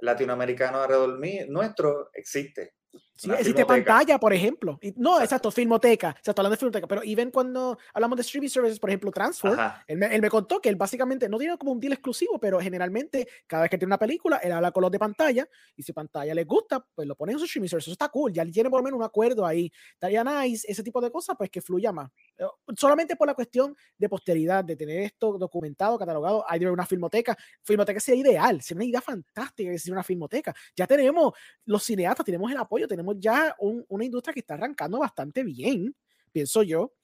latinoamericano 0.00 0.82
alrededor 0.82 1.18
nuestro 1.48 2.10
existe. 2.12 2.74
Sí, 3.18 3.28
existe 3.32 3.66
pantalla, 3.66 4.20
por 4.20 4.32
ejemplo. 4.32 4.78
no, 4.94 5.20
exacto. 5.20 5.50
filmoteca. 5.50 6.10
Exacto, 6.10 6.40
hablando 6.40 6.54
de 6.54 6.58
filmoteca. 6.58 6.86
Pero 6.86 7.02
even 7.04 7.32
cuando 7.32 7.76
hablamos 7.92 8.16
de 8.16 8.22
streaming 8.22 8.48
services, 8.48 8.78
por 8.78 8.90
ejemplo, 8.90 9.10
Transfer, 9.10 9.58
él 9.88 9.98
me, 9.98 10.30
contó 10.30 10.60
que 10.60 10.68
él 10.68 10.76
básicamente 10.76 11.28
no 11.28 11.36
tiene 11.36 11.58
como 11.58 11.72
un 11.72 11.80
deal 11.80 11.94
exclusivo, 11.94 12.38
pero 12.38 12.60
generalmente 12.60 13.26
cada 13.48 13.62
vez 13.62 13.70
que 13.72 13.78
tiene 13.78 13.88
una 13.88 13.98
película, 13.98 14.36
él 14.36 14.52
habla 14.52 14.70
con 14.70 14.82
los 14.82 14.92
de 14.92 15.00
pantalla 15.00 15.48
y 15.74 15.82
si 15.82 15.92
pantalla 15.92 16.32
les 16.32 16.46
gusta, 16.46 16.86
pues 16.94 17.08
lo 17.08 17.16
ponen 17.16 17.34
en 17.34 17.40
su 17.40 17.46
streaming 17.46 17.68
service. 17.68 17.90
Eso 17.90 17.92
está 17.92 18.08
cool. 18.08 18.32
Ya 18.32 18.46
tiene 18.46 18.70
por 18.70 18.78
lo 18.78 18.84
menos 18.84 18.98
un 18.98 19.04
acuerdo 19.04 19.44
ahí. 19.44 19.72
Estaría 19.94 20.22
nice, 20.22 20.64
ese 20.70 20.84
tipo 20.84 21.00
de 21.00 21.10
cosas, 21.10 21.34
pues 21.36 21.50
que 21.50 21.60
fluya 21.60 21.90
más. 21.90 22.08
Eh, 22.36 22.44
solamente 22.76 23.16
por 23.16 23.26
la 23.26 23.34
cuestión 23.34 23.76
de 23.96 24.08
posteridad, 24.08 24.64
de 24.64 24.76
tener 24.76 25.00
esto 25.00 25.36
documentado, 25.38 25.98
catalogado. 25.98 26.44
Hay 26.48 26.64
una 26.64 26.86
filmoteca. 26.86 27.36
Filmoteca 27.64 27.98
sería 27.98 28.20
ideal. 28.30 28.62
Sería 28.62 28.78
una 28.78 28.84
idea 28.84 29.00
fantástica 29.00 29.72
que 29.72 29.78
sea 29.80 29.92
una 29.92 30.04
filmoteca. 30.04 30.54
Ya 30.76 30.86
tenemos 30.86 31.32
los 31.64 31.82
cineastas, 31.82 32.24
tenemos 32.24 32.48
el 32.52 32.58
apoyo, 32.58 32.86
tenemos 32.86 33.07
ya 33.18 33.54
una 33.58 34.04
industria 34.04 34.34
que 34.34 34.40
está 34.40 34.54
arrancando 34.54 34.98
bastante 34.98 35.42
bien, 35.42 35.94
pienso 36.32 36.62
yo. 36.62 36.94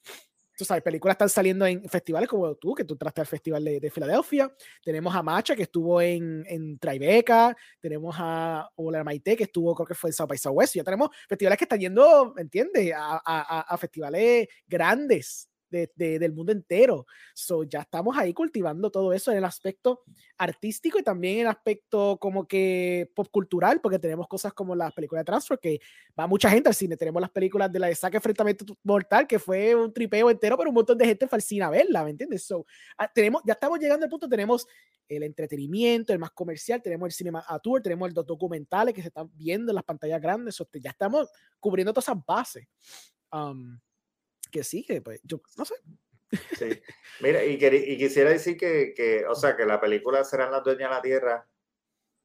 Tú 0.57 0.63
sabes, 0.63 0.83
películas 0.83 1.15
están 1.15 1.27
saliendo 1.27 1.65
en 1.65 1.87
festivales 1.89 2.29
como 2.29 2.55
tú, 2.55 2.73
que 2.73 2.85
tú 2.85 2.95
traste 2.95 3.19
al 3.19 3.27
Festival 3.27 3.63
de, 3.65 3.91
Filadelfia. 3.91 4.49
Tenemos 4.81 5.13
a 5.13 5.21
Macha, 5.21 5.53
que 5.53 5.63
estuvo 5.63 6.01
en, 6.01 6.45
en 6.47 6.79
Tribeca. 6.79 7.53
Tenemos 7.81 8.15
a 8.17 8.69
Ola 8.75 9.03
Maite, 9.03 9.35
que 9.35 9.43
estuvo, 9.43 9.75
creo 9.75 9.85
que 9.85 9.95
fue 9.95 10.11
en 10.11 10.13
South 10.13 10.29
by 10.29 10.37
Southwest. 10.37 10.75
Ya 10.75 10.83
tenemos 10.83 11.09
festivales 11.27 11.57
que 11.57 11.65
están 11.65 11.79
yendo, 11.79 12.33
¿me 12.33 12.43
entiendes? 12.43 12.93
A, 12.95 13.21
a, 13.25 13.61
a 13.61 13.77
festivales 13.77 14.47
grandes 14.65 15.49
del 15.69 16.33
mundo 16.33 16.51
entero. 16.51 17.05
So, 17.33 17.63
ya 17.63 17.81
estamos 17.81 18.17
ahí 18.17 18.33
cultivando 18.33 18.89
todo 18.89 19.13
eso 19.13 19.31
en 19.31 19.37
el 19.37 19.45
aspecto 19.45 20.03
artístico 20.37 20.99
y 20.99 21.03
también 21.03 21.35
en 21.35 21.41
el 21.41 21.47
aspecto 21.47 22.17
como 22.19 22.47
que 22.47 23.11
pop 23.15 23.27
cultural, 23.31 23.81
porque 23.81 23.99
tenemos 23.99 24.27
cosas 24.27 24.53
como 24.53 24.75
las 24.75 24.93
películas 24.93 25.21
de 25.21 25.25
Transfer, 25.25 25.59
que 25.59 25.79
va 26.17 26.27
mucha 26.27 26.49
gente 26.49 26.69
al 26.69 26.75
cine. 26.75 26.97
Tenemos 26.97 27.21
las 27.21 27.31
películas 27.31 27.71
de 27.71 27.79
la 27.79 27.87
de 27.87 27.95
Saque 27.95 28.17
Enfrentamiento 28.17 28.65
Mortal, 28.83 29.27
que 29.27 29.39
fue 29.39 29.75
un 29.75 29.93
tripeo 29.93 30.29
entero, 30.29 30.57
pero 30.57 30.69
un 30.69 30.75
montón 30.75 30.97
de 30.97 31.05
gente 31.05 31.27
fue 31.27 31.37
al 31.37 31.41
cine 31.41 31.65
a 31.65 31.69
verla, 31.69 32.03
¿me 32.03 32.11
entiendes? 32.11 32.43
So, 32.45 32.65
ah, 32.97 33.11
tenemos, 33.13 33.41
ya 33.45 33.53
estamos 33.53 33.79
llegando 33.79 34.05
al 34.05 34.09
punto, 34.09 34.27
tenemos 34.27 34.67
el 35.07 35.23
entretenimiento, 35.23 36.13
el 36.13 36.19
más 36.19 36.31
comercial, 36.31 36.81
tenemos 36.81 37.07
el 37.07 37.11
cinema 37.11 37.43
a 37.47 37.59
tour, 37.59 37.81
tenemos 37.81 38.13
los 38.13 38.25
documentales 38.25 38.93
que 38.93 39.01
se 39.01 39.07
están 39.07 39.29
viendo 39.33 39.71
en 39.71 39.75
las 39.75 39.83
pantallas 39.83 40.21
grandes, 40.21 40.57
ya 40.81 40.89
estamos 40.89 41.29
cubriendo 41.59 41.93
todas 41.93 42.05
esas 42.05 42.25
bases. 42.25 42.67
Um, 43.31 43.79
que 44.55 44.63
sí, 44.63 44.85
que 44.85 45.01
pues 45.01 45.19
yo 45.23 45.41
no 45.57 45.65
sé. 45.65 45.75
Sí. 46.57 46.81
Mira, 47.19 47.43
y, 47.43 47.53
y 47.53 47.97
quisiera 47.97 48.29
decir 48.29 48.55
que, 48.55 48.93
que, 48.95 49.25
o 49.25 49.35
sea, 49.35 49.57
que 49.57 49.65
la 49.65 49.81
película 49.81 50.23
Serán 50.23 50.51
las 50.51 50.63
dueñas 50.63 50.89
de 50.89 50.95
la 50.95 51.01
tierra 51.01 51.47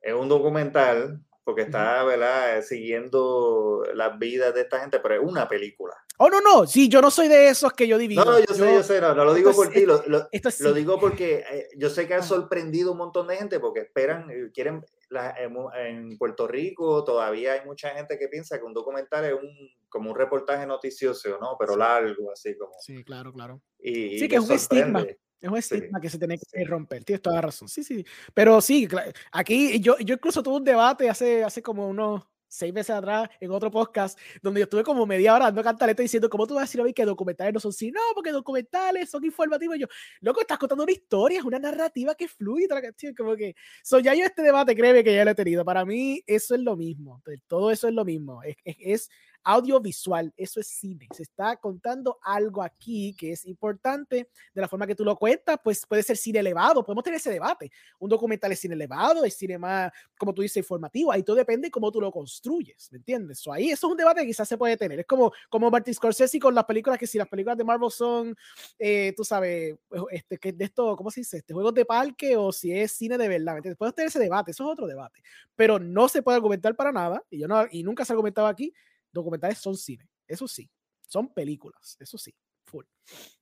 es 0.01 0.14
un 0.14 0.28
documental 0.28 1.20
porque 1.43 1.62
está, 1.62 2.05
¿verdad?, 2.05 2.62
siguiendo 2.62 3.83
las 3.95 4.16
vidas 4.18 4.55
de 4.55 4.61
esta 4.61 4.78
gente, 4.81 5.01
pero 5.01 5.16
es 5.16 5.20
una 5.20 5.49
película. 5.49 5.97
Oh, 6.18 6.28
no, 6.28 6.41
no, 6.41 6.66
sí, 6.66 6.89
yo 6.89 7.01
no 7.01 7.11
soy 7.11 7.26
de 7.26 7.49
esos 7.49 7.72
que 7.72 7.89
yo 7.89 7.99
divido. 7.99 8.24
No, 8.24 8.33
no, 8.33 8.39
yo, 8.39 8.55
sé, 8.55 8.74
yo 8.74 8.83
sé, 8.85 9.01
no, 9.01 9.14
no 9.14 9.24
lo 9.24 9.35
digo 9.35 9.53
por 9.53 9.70
ti, 9.70 9.85
lo, 9.85 10.05
lo, 10.07 10.28
lo, 10.61 10.72
digo 10.72 11.01
porque 11.01 11.45
eh, 11.51 11.68
yo 11.76 11.91
sé 11.91 12.07
que 12.07 12.14
ha 12.14 12.22
sorprendido 12.22 12.93
un 12.93 12.99
montón 12.99 13.26
de 13.26 13.37
gente 13.39 13.59
porque 13.59 13.81
esperan, 13.81 14.31
eh, 14.31 14.51
quieren, 14.55 14.85
la, 15.09 15.35
en, 15.39 16.16
Puerto 16.18 16.47
Rico 16.47 17.03
todavía 17.03 17.55
hay 17.55 17.64
mucha 17.64 17.91
gente 17.91 18.18
que 18.18 18.28
piensa 18.28 18.59
que 18.59 18.64
un 18.64 18.74
documental 18.74 19.24
es 19.24 19.35
un, 19.35 19.70
como 19.91 20.11
un 20.11 20.16
reportaje 20.16 20.66
noticioso, 20.66 21.38
¿no? 21.38 21.57
Pero 21.59 21.76
largo, 21.76 22.32
así 22.32 22.57
como. 22.57 22.72
Sí, 22.80 23.05
claro, 23.05 23.32
claro. 23.32 23.61
Y, 23.78 24.18
sí, 24.18 24.28
que 24.28 24.36
es 24.36 24.49
un 24.49 24.53
estigma. 24.53 25.05
Es 25.41 25.49
un 25.49 25.57
estigma 25.57 26.01
que 26.01 26.11
se 26.11 26.18
tiene 26.18 26.38
que 26.38 26.64
romper, 26.64 27.05
tienes 27.05 27.22
toda 27.22 27.36
la 27.36 27.43
razón. 27.43 27.68
Sí, 27.68 27.82
sí. 27.82 28.05
Pero 28.32 28.61
sí, 28.61 28.88
aquí 29.32 29.80
yo, 29.80 29.99
yo 29.99 30.14
incluso 30.14 30.43
tuve 30.43 30.57
un 30.57 30.64
debate 30.64 31.09
hace, 31.11 31.45
hace 31.45 31.62
como 31.62 31.88
unos 31.88 32.22
seis 32.51 32.74
meses 32.74 32.91
atrás 32.91 33.30
en 33.38 33.51
otro 33.53 33.70
podcast 33.70 34.18
donde 34.43 34.61
yo 34.61 34.64
estuve 34.64 34.82
como 34.82 35.07
media 35.07 35.34
hora 35.34 35.47
dando 35.47 35.62
cantaleta 35.62 36.03
diciendo, 36.03 36.28
¿cómo 36.28 36.47
tú 36.47 36.55
vas 36.55 36.62
a 36.62 36.64
decir 36.64 36.80
hoy 36.80 36.93
que 36.93 37.05
documentales 37.05 37.55
no 37.55 37.61
son 37.61 37.70
así? 37.70 37.91
No, 37.93 38.01
porque 38.14 38.32
documentales 38.32 39.09
son 39.09 39.24
informativos. 39.24 39.76
Y 39.76 39.80
yo, 39.80 39.86
loco, 40.20 40.41
estás 40.41 40.59
contando 40.59 40.82
una 40.82 40.93
historia, 40.93 41.38
es 41.38 41.45
una 41.45 41.59
narrativa 41.59 42.14
que 42.14 42.28
fluye. 42.28 42.68
Como 43.16 43.36
que, 43.36 43.55
so, 43.82 44.01
ya 44.01 44.14
yo 44.14 44.24
este 44.24 44.43
debate, 44.43 44.74
créeme 44.74 45.05
que 45.05 45.14
ya 45.14 45.24
lo 45.24 45.30
he 45.30 45.34
tenido. 45.34 45.64
Para 45.64 45.84
mí, 45.84 46.22
eso 46.26 46.55
es 46.55 46.61
lo 46.61 46.76
mismo. 46.76 47.22
Todo 47.47 47.70
eso 47.70 47.86
es 47.88 47.95
lo 47.95 48.05
mismo. 48.05 48.43
es, 48.43 48.57
es 48.64 49.11
audiovisual, 49.45 50.32
eso 50.36 50.61
es 50.61 50.68
cine. 50.68 51.09
Se 51.14 51.22
está 51.22 51.57
contando 51.57 52.18
algo 52.22 52.62
aquí 52.62 53.14
que 53.16 53.32
es 53.32 53.47
importante 53.47 54.28
de 54.55 54.61
la 54.61 54.68
forma 54.68 54.86
que 54.86 54.95
tú 54.95 55.05
lo 55.05 55.16
cuentas, 55.16 55.59
pues 55.62 55.84
puede 55.86 56.03
ser 56.03 56.16
cine 56.16 56.41
elevado, 56.41 56.84
podemos 56.84 57.05
tener 57.05 57.18
ese 57.18 57.30
debate. 57.30 57.70
Un 57.99 58.09
documental 58.09 58.53
es 58.53 58.61
cine 58.61 58.74
elevado, 58.74 59.24
es 59.24 59.34
cine 59.34 59.59
más, 59.59 59.91
como 60.18 60.34
tú 60.34 60.43
dices, 60.43 60.59
informativo, 60.59 61.12
ahí 61.12 61.22
todo 61.22 61.36
depende 61.36 61.68
de 61.68 61.70
cómo 61.70 61.91
tú 61.91 62.01
lo 62.01 62.11
construyes, 62.11 62.91
¿me 62.93 62.99
entiendes? 62.99 63.38
So, 63.38 63.53
ahí 63.53 63.70
eso 63.70 63.86
es 63.86 63.91
un 63.91 63.97
debate 63.97 64.20
que 64.20 64.26
quizás 64.28 64.49
se 64.49 64.59
puede 64.59 64.76
tener. 64.76 65.01
Es 65.01 65.07
como, 65.07 65.32
como 65.49 65.70
Martin 65.70 65.95
Scorsese 65.95 66.38
con 66.38 66.55
las 66.55 66.64
películas, 66.64 66.99
que 66.99 67.07
si 67.07 67.18
las 67.18 67.28
películas 67.28 67.57
de 67.57 67.64
Marvel 67.64 67.91
son, 67.91 68.36
eh, 68.78 69.12
tú 69.16 69.24
sabes, 69.24 69.76
este, 70.11 70.38
que 70.38 70.53
de 70.53 70.64
esto, 70.64 70.97
¿cómo 70.97 71.11
se 71.11 71.20
dice? 71.20 71.38
Este, 71.38 71.55
juegos 71.55 71.74
de 71.74 71.84
parque 71.84 72.36
o 72.36 72.53
si 72.53 72.72
es 72.72 72.93
cine 72.93 73.16
de 73.16 73.28
verdad, 73.28 73.53
¿me 73.53 73.59
entiendes? 73.59 73.78
Puedes 73.78 73.95
tener 73.95 74.09
ese 74.09 74.18
debate, 74.18 74.51
eso 74.51 74.64
es 74.64 74.70
otro 74.70 74.86
debate, 74.86 75.22
pero 75.57 75.78
no 75.78 76.09
se 76.09 76.22
puede 76.22 76.36
argumentar 76.36 76.74
para 76.76 76.93
nada, 76.93 77.22
y 77.30 77.38
yo 77.41 77.49
no, 77.49 77.64
y 77.70 77.82
nunca 77.82 78.05
se 78.05 78.12
ha 78.12 78.14
argumentado 78.14 78.47
aquí, 78.47 78.72
documentales 79.13 79.59
son 79.59 79.77
cine, 79.77 80.09
eso 80.27 80.47
sí, 80.47 80.71
son 81.07 81.33
películas, 81.33 81.97
eso 81.99 82.19
sí, 82.19 82.35
full. 82.65 82.85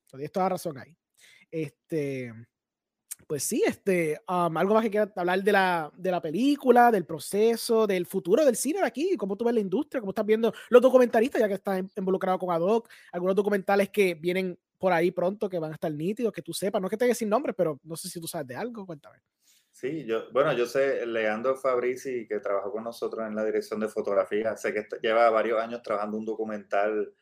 Tienes 0.06 0.32
toda 0.32 0.48
razón 0.48 0.78
ahí. 0.78 0.96
Este, 1.50 2.32
pues 3.26 3.42
sí, 3.42 3.62
este, 3.66 4.20
algo 4.26 4.74
más 4.74 4.82
que 4.82 4.90
quiera 4.90 5.12
hablar 5.16 5.42
de 5.42 5.52
la, 5.52 5.92
de 5.96 6.10
la 6.10 6.22
película, 6.22 6.90
del 6.90 7.04
proceso, 7.04 7.86
del 7.86 8.06
futuro 8.06 8.44
del 8.44 8.56
cine 8.56 8.80
de 8.80 8.86
aquí, 8.86 9.16
cómo 9.16 9.36
tú 9.36 9.44
ves 9.44 9.54
la 9.54 9.60
industria, 9.60 10.00
cómo 10.00 10.12
estás 10.12 10.24
viendo 10.24 10.52
los 10.70 10.80
documentalistas, 10.80 11.40
ya 11.40 11.48
que 11.48 11.54
estás 11.54 11.84
involucrado 11.96 12.38
con 12.38 12.50
Adoc, 12.50 12.88
algunos 13.12 13.36
documentales 13.36 13.90
que 13.90 14.14
vienen 14.14 14.58
por 14.78 14.92
ahí 14.92 15.10
pronto 15.10 15.48
que 15.48 15.58
van 15.58 15.72
a 15.72 15.74
estar 15.74 15.92
nítidos, 15.92 16.32
que 16.32 16.42
tú 16.42 16.54
sepas, 16.54 16.80
no 16.80 16.86
es 16.86 16.90
que 16.90 16.96
te 16.96 17.04
diga 17.04 17.14
sin 17.14 17.28
nombre, 17.28 17.52
pero 17.52 17.78
no 17.82 17.96
sé 17.96 18.08
si 18.08 18.20
tú 18.20 18.28
sabes 18.28 18.46
de 18.46 18.56
algo, 18.56 18.86
cuéntame. 18.86 19.18
Sí, 19.80 20.04
yo, 20.04 20.28
bueno, 20.32 20.52
yo 20.54 20.66
sé, 20.66 21.06
Leandro 21.06 21.54
Fabrici, 21.54 22.26
que 22.26 22.40
trabajó 22.40 22.72
con 22.72 22.82
nosotros 22.82 23.24
en 23.24 23.36
la 23.36 23.44
dirección 23.44 23.78
de 23.78 23.86
fotografía, 23.86 24.56
sé 24.56 24.74
que 24.74 24.88
lleva 25.00 25.30
varios 25.30 25.60
años 25.60 25.84
trabajando 25.84 26.18
un 26.18 26.24
documental 26.24 27.14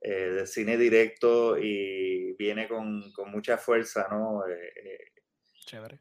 eh, 0.00 0.30
de 0.30 0.46
cine 0.48 0.76
directo 0.76 1.56
y 1.56 2.32
viene 2.32 2.66
con, 2.66 3.12
con 3.12 3.30
mucha 3.30 3.56
fuerza, 3.56 4.08
¿no? 4.10 4.44
Eh, 4.48 4.72
eh, 4.84 5.12
Chévere. 5.64 6.00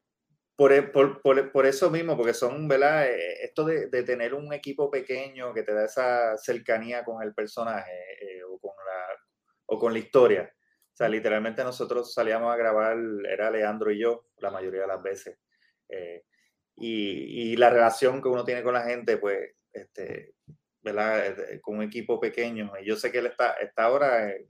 Por, 0.56 0.92
por, 0.92 1.22
por, 1.22 1.52
por, 1.52 1.68
eso 1.68 1.92
mismo, 1.92 2.18
porque 2.18 2.34
son, 2.34 2.68
¿verdad? 2.68 3.08
Esto 3.08 3.64
de, 3.64 3.86
de, 3.90 4.02
tener 4.02 4.34
un 4.34 4.52
equipo 4.54 4.90
pequeño 4.90 5.54
que 5.54 5.62
te 5.62 5.72
da 5.72 5.86
esa 5.86 6.36
cercanía 6.36 7.06
con 7.06 7.22
el 7.22 7.36
personaje 7.36 8.42
o, 8.50 8.58
con 8.58 8.74
la, 8.84 9.06
o 9.68 9.78
con 9.78 9.94
la 9.94 10.00
historia. 10.00 10.52
O 10.52 10.98
sea, 10.98 11.08
literalmente 11.08 11.64
nosotros 11.64 12.12
salíamos 12.12 12.52
a 12.52 12.58
grabar, 12.58 12.98
era 13.30 13.52
Leandro 13.52 13.92
y 13.92 14.00
yo, 14.00 14.30
la 14.38 14.50
mayoría 14.50 14.82
de 14.82 14.88
las 14.88 15.04
veces. 15.04 15.38
Eh, 15.92 16.24
y, 16.78 17.52
y, 17.52 17.56
la 17.58 17.70
relación 17.70 18.22
que 18.22 18.30
uno 18.30 18.44
tiene 18.44 18.64
con 18.64 18.74
la 18.74 18.84
gente, 18.84 19.18
pues, 19.18 19.56
este, 19.72 20.36
¿verdad? 20.82 21.40
Eh, 21.40 21.62
con 21.62 21.78
un 21.78 21.84
equipo 21.84 22.20
pequeño. 22.20 22.72
Y 22.82 22.86
yo 22.86 22.96
sé 22.96 23.12
que 23.12 23.20
él 23.20 23.28
está, 23.28 23.54
está, 23.54 23.84
ahora, 23.84 24.30
eh, 24.30 24.48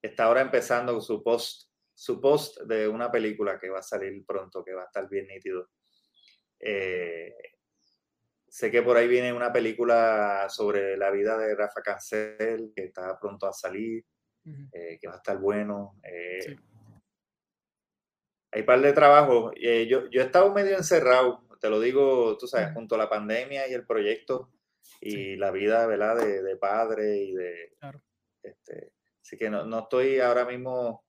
está 0.00 0.24
ahora 0.24 0.40
empezando 0.40 1.00
su 1.00 1.22
post, 1.22 1.70
su 1.94 2.20
post 2.20 2.60
de 2.62 2.88
una 2.88 3.10
película 3.10 3.58
que 3.58 3.68
va 3.68 3.80
a 3.80 3.82
salir 3.82 4.24
pronto, 4.24 4.64
que 4.64 4.72
va 4.72 4.82
a 4.82 4.86
estar 4.86 5.08
bien 5.08 5.26
nítido. 5.26 5.68
sé 8.48 8.70
que 8.70 8.82
por 8.82 8.96
ahí 8.96 9.08
viene 9.08 9.32
una 9.32 9.52
película 9.52 10.46
sobre 10.48 10.96
la 10.96 11.10
vida 11.10 11.36
de 11.38 11.54
Rafa 11.54 11.82
Cancel, 11.82 12.72
que 12.74 12.84
está 12.84 13.18
pronto 13.18 13.46
a 13.46 13.52
salir, 13.52 14.04
que 14.44 15.08
va 15.08 15.14
a 15.14 15.16
estar 15.16 15.38
bueno 15.38 15.96
hay 18.52 18.62
par 18.62 18.80
de 18.80 18.92
trabajo. 18.92 19.50
Eh, 19.56 19.86
yo, 19.88 20.08
yo 20.10 20.20
he 20.20 20.24
estado 20.24 20.52
medio 20.52 20.76
encerrado, 20.76 21.42
te 21.58 21.70
lo 21.70 21.80
digo, 21.80 22.36
tú 22.36 22.46
sabes, 22.46 22.72
junto 22.74 22.94
a 22.94 22.98
la 22.98 23.08
pandemia 23.08 23.66
y 23.66 23.72
el 23.72 23.86
proyecto 23.86 24.50
y 25.00 25.36
la 25.36 25.50
vida, 25.50 25.86
¿verdad? 25.86 26.18
De, 26.18 26.42
de 26.42 26.56
padre 26.56 27.16
y 27.16 27.32
de... 27.32 27.74
Claro. 27.80 28.02
Este, 28.42 28.92
así 29.22 29.36
que 29.38 29.48
no, 29.48 29.64
no, 29.64 29.80
estoy 29.80 30.20
ahora 30.20 30.44
mismo, 30.44 31.04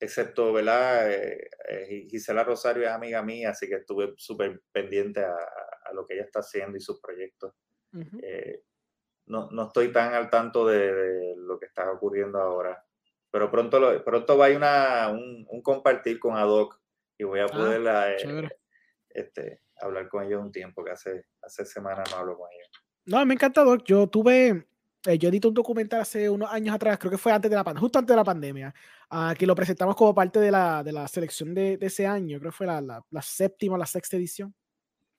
excepto, 0.00 0.52
¿verdad? 0.52 1.12
Eh, 1.12 1.50
eh, 1.68 2.06
Gisela 2.10 2.42
Rosario 2.42 2.84
es 2.84 2.90
amiga 2.90 3.22
mía, 3.22 3.50
así 3.50 3.68
que 3.68 3.76
estuve 3.76 4.14
súper 4.16 4.60
pendiente 4.72 5.20
a, 5.20 5.34
a, 5.84 5.92
lo 5.92 6.06
que 6.06 6.14
ella 6.14 6.24
está 6.24 6.40
haciendo 6.40 6.76
y 6.76 6.80
sus 6.80 7.00
proyectos. 7.00 7.54
no, 9.26 9.50
no, 9.50 9.66
estoy 9.66 9.92
tan 9.92 10.14
al 10.14 10.30
tanto 10.30 10.66
de, 10.66 10.92
de, 10.92 11.34
lo 11.36 11.58
que 11.60 11.66
está 11.66 11.92
ocurriendo 11.92 12.40
ahora. 12.40 12.84
Pero 13.30 13.50
pronto, 13.50 13.78
lo, 13.78 14.02
pronto 14.02 14.38
va 14.38 14.46
a 14.46 14.56
una, 14.56 15.10
un, 15.10 15.46
un 15.48 15.62
compartir 15.62 16.18
con 16.18 16.36
Adoc 16.36 16.78
y 17.18 17.24
voy 17.24 17.40
a 17.40 17.44
ah, 17.44 17.48
poder 17.48 17.82
eh, 18.22 18.48
este, 19.10 19.60
hablar 19.80 20.08
con 20.08 20.24
ellos 20.24 20.42
un 20.42 20.52
tiempo, 20.52 20.84
que 20.84 20.92
hace, 20.92 21.24
hace 21.42 21.64
semanas 21.64 22.08
no 22.10 22.18
hablo 22.18 22.38
con 22.38 22.48
ellos. 22.52 22.68
No, 23.06 23.24
me 23.26 23.34
encanta, 23.34 23.64
Doc. 23.64 23.82
Yo 23.84 24.06
tuve, 24.06 24.68
eh, 25.06 25.18
yo 25.18 25.28
edité 25.28 25.48
un 25.48 25.54
documental 25.54 26.00
hace 26.00 26.30
unos 26.30 26.50
años 26.50 26.74
atrás, 26.74 26.98
creo 26.98 27.10
que 27.10 27.18
fue 27.18 27.32
antes 27.32 27.50
de 27.50 27.56
la 27.56 27.64
pandemia, 27.64 27.80
justo 27.80 27.98
antes 27.98 28.12
de 28.12 28.16
la 28.16 28.24
pandemia, 28.24 28.74
uh, 29.10 29.34
que 29.36 29.46
lo 29.46 29.54
presentamos 29.54 29.96
como 29.96 30.14
parte 30.14 30.38
de 30.38 30.50
la, 30.50 30.82
de 30.84 30.92
la 30.92 31.08
selección 31.08 31.54
de, 31.54 31.76
de, 31.76 31.86
ese 31.86 32.06
año, 32.06 32.38
creo 32.38 32.52
que 32.52 32.56
fue 32.56 32.66
la, 32.66 32.80
la, 32.80 33.04
la 33.10 33.22
séptima, 33.22 33.76
la 33.76 33.86
sexta 33.86 34.16
edición. 34.16 34.54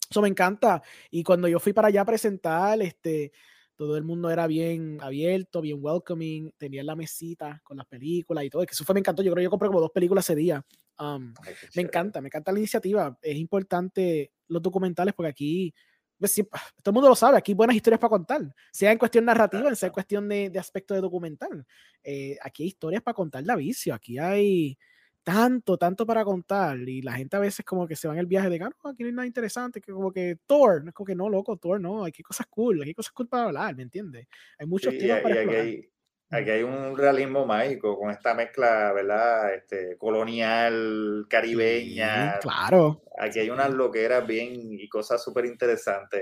Eso 0.09 0.21
me 0.21 0.27
encanta. 0.27 0.81
Y 1.11 1.23
cuando 1.23 1.47
yo 1.47 1.59
fui 1.59 1.73
para 1.73 1.89
allá 1.89 2.01
a 2.01 2.05
presentar, 2.05 2.81
este, 2.81 3.31
todo 3.75 3.95
el 3.95 4.03
mundo 4.03 4.29
era 4.29 4.47
bien 4.47 4.97
abierto, 5.01 5.61
bien 5.61 5.77
welcoming, 5.79 6.51
tenían 6.57 6.85
la 6.85 6.95
mesita 6.95 7.61
con 7.63 7.77
las 7.77 7.85
películas 7.85 8.43
y 8.43 8.49
todo, 8.49 8.65
que 8.65 8.73
eso 8.73 8.83
fue, 8.83 8.93
me 8.93 8.99
encantó, 8.99 9.23
yo 9.23 9.31
creo 9.31 9.41
que 9.41 9.43
yo 9.45 9.49
compré 9.49 9.67
como 9.67 9.79
dos 9.79 9.91
películas 9.91 10.25
ese 10.25 10.35
día. 10.35 10.65
Um, 10.99 11.33
me 11.75 11.81
encanta, 11.81 12.19
me 12.19 12.27
encanta 12.27 12.51
la 12.51 12.59
iniciativa, 12.59 13.17
es 13.21 13.37
importante 13.37 14.33
los 14.47 14.61
documentales 14.61 15.13
porque 15.13 15.29
aquí 15.29 15.73
pues 16.17 16.35
todo 16.35 16.91
el 16.91 16.93
mundo 16.93 17.07
lo 17.07 17.15
sabe, 17.15 17.37
aquí 17.37 17.53
hay 17.53 17.55
buenas 17.55 17.77
historias 17.77 17.99
para 17.99 18.09
contar, 18.09 18.53
sea 18.73 18.91
en 18.91 18.97
cuestión 18.97 19.23
narrativa, 19.23 19.73
sea 19.73 19.87
en 19.87 19.93
cuestión 19.93 20.27
de, 20.27 20.49
de 20.49 20.59
aspecto 20.59 20.93
de 20.93 20.99
documental. 20.99 21.65
Eh, 22.03 22.37
aquí 22.41 22.63
hay 22.63 22.69
historias 22.69 23.01
para 23.01 23.15
contar 23.15 23.45
la 23.45 23.55
vicio, 23.55 23.93
aquí 23.93 24.17
hay 24.17 24.77
tanto, 25.23 25.77
tanto 25.77 26.05
para 26.05 26.25
contar 26.25 26.77
y 26.79 27.01
la 27.01 27.13
gente 27.13 27.37
a 27.37 27.39
veces 27.39 27.65
como 27.65 27.87
que 27.87 27.95
se 27.95 28.07
va 28.09 28.15
en 28.15 28.19
el 28.19 28.25
viaje 28.25 28.49
de, 28.49 28.57
ah, 28.57 28.69
no, 28.83 28.89
aquí 28.89 29.03
no 29.03 29.07
hay 29.07 29.13
nada 29.13 29.27
interesante, 29.27 29.79
que 29.79 29.93
como 29.93 30.11
que 30.11 30.39
Thor, 30.45 30.83
es 30.87 30.93
como 30.93 31.05
que 31.05 31.15
no, 31.15 31.29
loco, 31.29 31.55
Thor, 31.55 31.79
no, 31.79 32.03
hay 32.03 32.11
cosas 32.11 32.47
cool, 32.47 32.81
hay 32.81 32.93
cosas 32.93 33.13
cool 33.13 33.29
para 33.29 33.45
hablar, 33.45 33.75
¿me 33.75 33.83
entiendes? 33.83 34.27
Hay 34.57 34.67
muchos 34.67 34.97
temas 34.97 35.21
para 35.21 35.41
aquí 35.41 35.55
hay, 35.55 35.89
aquí 36.29 36.49
hay, 36.49 36.63
un 36.63 36.97
realismo 36.97 37.45
mágico 37.45 37.97
con 37.97 38.11
esta 38.11 38.33
mezcla, 38.33 38.91
¿verdad? 38.93 39.53
Este, 39.53 39.97
colonial, 39.97 41.25
caribeña. 41.29 42.39
claro. 42.39 43.01
Aquí 43.19 43.39
hay 43.39 43.49
unas 43.49 43.71
loqueras 43.71 44.25
bien 44.25 44.49
y 44.79 44.87
cosas 44.87 45.23
súper 45.23 45.45
interesantes, 45.45 46.21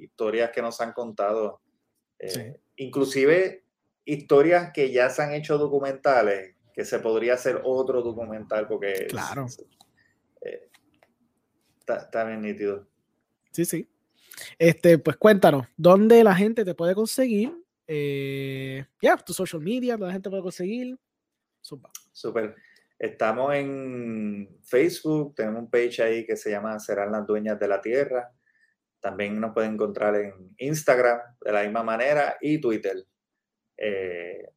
historias 0.00 0.50
que 0.50 0.62
nos 0.62 0.80
han 0.80 0.92
contado. 0.92 1.60
Eh, 2.18 2.60
inclusive 2.76 3.64
historias 4.04 4.72
que 4.72 4.90
ya 4.92 5.08
se 5.10 5.22
han 5.22 5.32
hecho 5.32 5.56
documentales 5.56 6.54
que 6.72 6.84
se 6.84 6.98
podría 6.98 7.34
hacer 7.34 7.60
otro 7.64 8.02
documental 8.02 8.66
porque 8.66 9.06
claro. 9.08 9.46
Eh, 10.40 10.68
está, 11.80 12.24
bien 12.24 12.42
nítido. 12.42 12.86
Sí, 13.50 13.64
sí. 13.64 13.88
Este, 14.58 14.98
pues 14.98 15.16
cuéntanos, 15.16 15.66
¿dónde 15.76 16.24
la 16.24 16.34
gente 16.34 16.64
te 16.64 16.74
puede 16.74 16.94
conseguir? 16.94 17.52
Eh, 17.92 18.86
ya, 19.02 19.16
tu 19.16 19.32
social 19.32 19.60
media, 19.60 19.94
¿dónde 19.94 20.06
la 20.06 20.12
gente 20.12 20.30
puede 20.30 20.44
conseguir? 20.44 20.96
Super. 22.12 22.54
Estamos 22.96 23.52
en 23.52 24.60
Facebook, 24.62 25.34
tenemos 25.34 25.62
un 25.62 25.70
page 25.70 26.00
ahí 26.00 26.24
que 26.24 26.36
se 26.36 26.52
llama 26.52 26.78
Serán 26.78 27.10
las 27.10 27.26
Dueñas 27.26 27.58
de 27.58 27.66
la 27.66 27.80
Tierra. 27.80 28.30
También 29.00 29.40
nos 29.40 29.52
pueden 29.52 29.72
encontrar 29.72 30.14
en 30.14 30.54
Instagram 30.58 31.18
de 31.40 31.50
la 31.50 31.64
misma 31.64 31.82
manera 31.82 32.36
y 32.40 32.60
Twitter. 32.60 32.96
Eh, 33.76 34.52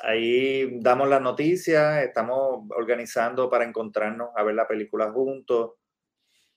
ahí 0.00 0.78
damos 0.80 1.10
las 1.10 1.20
noticias, 1.20 2.04
estamos 2.04 2.70
organizando 2.70 3.50
para 3.50 3.66
encontrarnos 3.66 4.30
a 4.34 4.42
ver 4.44 4.54
la 4.54 4.66
película 4.66 5.12
juntos. 5.12 5.72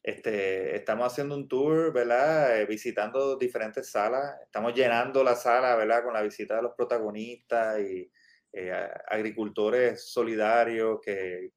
Este, 0.08 0.74
estamos 0.74 1.12
haciendo 1.12 1.36
un 1.36 1.49
tour, 1.49 1.91
¿verdad? 1.91 2.62
Eh, 2.62 2.66
visitando 2.66 3.36
diferentes 3.36 3.91
salas. 3.91 4.38
Estamos 4.41 4.74
llenando 4.74 5.22
la 5.22 5.36
sala, 5.36 5.76
¿verdad? 5.76 6.01
Con 6.01 6.14
la 6.14 6.22
visita 6.22 6.55
de 6.55 6.62
los 6.62 6.74
protagonistas 6.76 7.82
y 7.82 8.10
eh, 8.53 8.89
agricultores 9.10 10.10
solidarios, 10.10 11.01
que, 11.01 11.51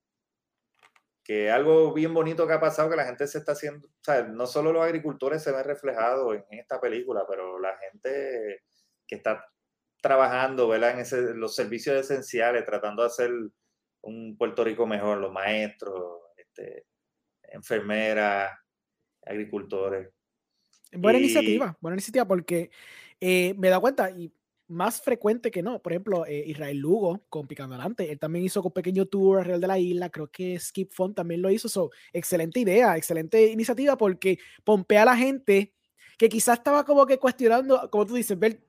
que 1.22 1.48
algo 1.48 1.94
bien 1.94 2.12
bonito 2.12 2.44
que 2.44 2.54
ha 2.54 2.58
pasado, 2.58 2.90
que 2.90 2.96
la 2.96 3.04
gente 3.04 3.28
se 3.28 3.38
está 3.38 3.52
haciendo, 3.52 3.86
o 3.86 4.02
sea, 4.02 4.24
no 4.24 4.48
solo 4.48 4.72
los 4.72 4.82
agricultores 4.82 5.44
se 5.44 5.52
ven 5.52 5.62
reflejados 5.62 6.34
en 6.50 6.58
esta 6.58 6.80
película, 6.80 7.24
pero 7.28 7.60
la 7.60 7.78
gente 7.78 8.64
que 9.06 9.14
está 9.14 9.46
trabajando 10.02 10.66
¿verdad? 10.66 10.98
en 10.98 11.38
los 11.38 11.54
servicios 11.54 11.94
esenciales, 11.94 12.64
tratando 12.64 13.02
de 13.02 13.10
hacer 13.10 13.30
un 14.00 14.36
Puerto 14.36 14.64
Rico 14.64 14.88
mejor, 14.88 15.18
los 15.18 15.32
maestros, 15.32 16.22
este, 16.36 16.89
enfermeras, 17.50 18.50
agricultores. 19.24 20.08
Buena 20.92 21.18
iniciativa, 21.18 21.76
buena 21.80 21.96
iniciativa, 21.96 22.26
porque 22.26 22.70
eh, 23.20 23.54
me 23.58 23.68
da 23.68 23.78
cuenta, 23.78 24.10
y 24.10 24.32
más 24.66 25.02
frecuente 25.02 25.50
que 25.50 25.62
no, 25.62 25.82
por 25.82 25.92
ejemplo, 25.92 26.26
eh, 26.26 26.44
Israel 26.46 26.78
Lugo 26.78 27.24
con 27.28 27.46
Picando 27.46 27.74
Adelante, 27.74 28.10
él 28.10 28.18
también 28.18 28.44
hizo 28.44 28.62
un 28.62 28.72
pequeño 28.72 29.06
tour 29.06 29.38
alrededor 29.38 29.60
de 29.60 29.66
la 29.66 29.78
isla, 29.78 30.10
creo 30.10 30.28
que 30.28 30.58
Skip 30.58 30.92
Font 30.92 31.16
también 31.16 31.42
lo 31.42 31.50
hizo, 31.50 31.68
so, 31.68 31.90
excelente 32.12 32.60
idea, 32.60 32.96
excelente 32.96 33.46
iniciativa, 33.46 33.96
porque 33.96 34.38
pompea 34.64 35.02
a 35.02 35.06
la 35.06 35.16
gente 35.16 35.74
que 36.20 36.28
quizás 36.28 36.58
estaba 36.58 36.84
como 36.84 37.06
que 37.06 37.18
cuestionando, 37.18 37.88
como 37.88 38.04
tú 38.04 38.14
dices, 38.14 38.38
ver, 38.38 38.60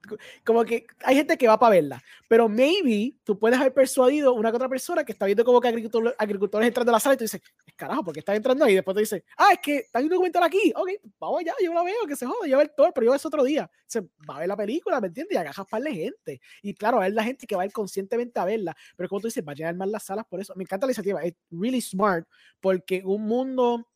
como 0.45 0.63
que 0.63 0.87
hay 1.03 1.17
gente 1.17 1.37
que 1.37 1.49
va 1.49 1.59
para 1.59 1.71
verla, 1.71 2.01
pero 2.29 2.47
maybe 2.47 3.17
tú 3.25 3.37
puedes 3.37 3.59
haber 3.59 3.73
persuadido 3.73 4.33
una 4.33 4.51
que 4.51 4.55
otra 4.55 4.69
persona 4.69 5.03
que 5.03 5.11
está 5.11 5.25
viendo 5.25 5.43
como 5.43 5.59
que 5.59 5.67
agricultores 5.67 6.67
entrando 6.69 6.91
a 6.91 6.93
la 6.93 6.99
sala 7.01 7.15
y 7.15 7.17
tú 7.17 7.25
dices, 7.25 7.41
carajo, 7.75 8.05
¿por 8.05 8.13
qué 8.13 8.21
está 8.21 8.33
entrando 8.33 8.63
ahí? 8.63 8.71
Y 8.71 8.75
después 8.75 8.95
te 8.95 9.01
dice, 9.01 9.25
ah, 9.35 9.49
es 9.51 9.59
que 9.59 9.79
está 9.79 9.99
un 9.99 10.07
documental 10.07 10.43
aquí, 10.43 10.71
ok, 10.73 10.91
vamos 11.19 11.41
allá, 11.41 11.53
yo 11.61 11.73
la 11.73 11.83
veo, 11.83 12.07
que 12.07 12.15
se 12.15 12.25
joda, 12.25 12.47
yo 12.47 12.55
veo 12.55 12.61
el 12.61 12.71
tour, 12.73 12.93
pero 12.95 13.03
yo 13.03 13.11
veo 13.11 13.19
otro 13.21 13.43
día. 13.43 13.69
Se 13.85 13.99
va 13.99 14.37
a 14.37 14.39
ver 14.39 14.47
la 14.47 14.55
película, 14.55 15.01
¿me 15.01 15.07
entiendes? 15.07 15.35
Y 15.35 15.37
agajas 15.37 15.67
para 15.69 15.83
la 15.83 15.91
gente. 15.91 16.39
Y 16.61 16.73
claro, 16.73 16.99
a 16.99 17.01
ver 17.01 17.11
la 17.11 17.25
gente 17.25 17.45
que 17.45 17.57
va 17.57 17.63
a 17.63 17.65
ir 17.65 17.73
conscientemente 17.73 18.39
a 18.39 18.45
verla, 18.45 18.77
pero 18.95 19.09
como 19.09 19.19
tú 19.19 19.27
dices, 19.27 19.43
va 19.45 19.51
a 19.51 19.55
llenar 19.55 19.75
más 19.75 19.89
las 19.89 20.03
salas 20.03 20.25
por 20.25 20.39
eso. 20.39 20.53
Me 20.55 20.63
encanta 20.63 20.85
la 20.85 20.91
iniciativa, 20.91 21.21
es 21.21 21.33
really 21.49 21.81
smart, 21.81 22.25
porque 22.61 23.01
un 23.03 23.23
mundo 23.23 23.90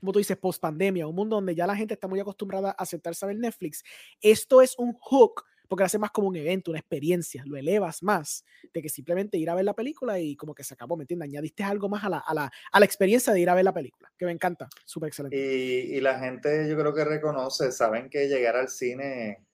como 0.00 0.12
tú 0.12 0.18
dices, 0.18 0.36
post 0.36 0.60
pandemia, 0.60 1.06
un 1.06 1.14
mundo 1.14 1.36
donde 1.36 1.54
ya 1.54 1.66
la 1.66 1.76
gente 1.76 1.94
está 1.94 2.08
muy 2.08 2.18
acostumbrada 2.18 2.70
a 2.70 2.82
aceptarse 2.82 3.24
a 3.24 3.28
ver 3.28 3.38
Netflix, 3.38 3.84
esto 4.20 4.62
es 4.62 4.76
un 4.78 4.92
hook 4.94 5.44
porque 5.70 5.82
lo 5.82 5.86
hace 5.86 6.00
más 6.00 6.10
como 6.10 6.26
un 6.26 6.34
evento, 6.34 6.72
una 6.72 6.80
experiencia, 6.80 7.44
lo 7.46 7.56
elevas 7.56 8.02
más 8.02 8.44
de 8.74 8.82
que 8.82 8.88
simplemente 8.88 9.38
ir 9.38 9.48
a 9.48 9.54
ver 9.54 9.64
la 9.64 9.72
película 9.72 10.18
y 10.18 10.34
como 10.34 10.52
que 10.52 10.64
se 10.64 10.74
acabó, 10.74 10.96
¿me 10.96 11.04
entiendes? 11.04 11.28
Añadiste 11.28 11.62
algo 11.62 11.88
más 11.88 12.02
a 12.02 12.08
la, 12.08 12.18
a 12.18 12.34
la, 12.34 12.50
a 12.72 12.80
la 12.80 12.84
experiencia 12.84 13.32
de 13.32 13.38
ir 13.38 13.48
a 13.48 13.54
ver 13.54 13.64
la 13.64 13.72
película, 13.72 14.12
que 14.18 14.24
me 14.26 14.32
encanta, 14.32 14.68
súper 14.84 15.10
excelente. 15.10 15.36
Y, 15.36 15.96
y, 15.96 16.00
la 16.00 16.18
gente 16.18 16.68
yo 16.68 16.76
creo 16.76 16.92
que 16.92 17.04
reconoce, 17.04 17.70
saben 17.70 18.10
que 18.10 18.26
llegar 18.26 18.56
al 18.56 18.68
cine 18.68 19.46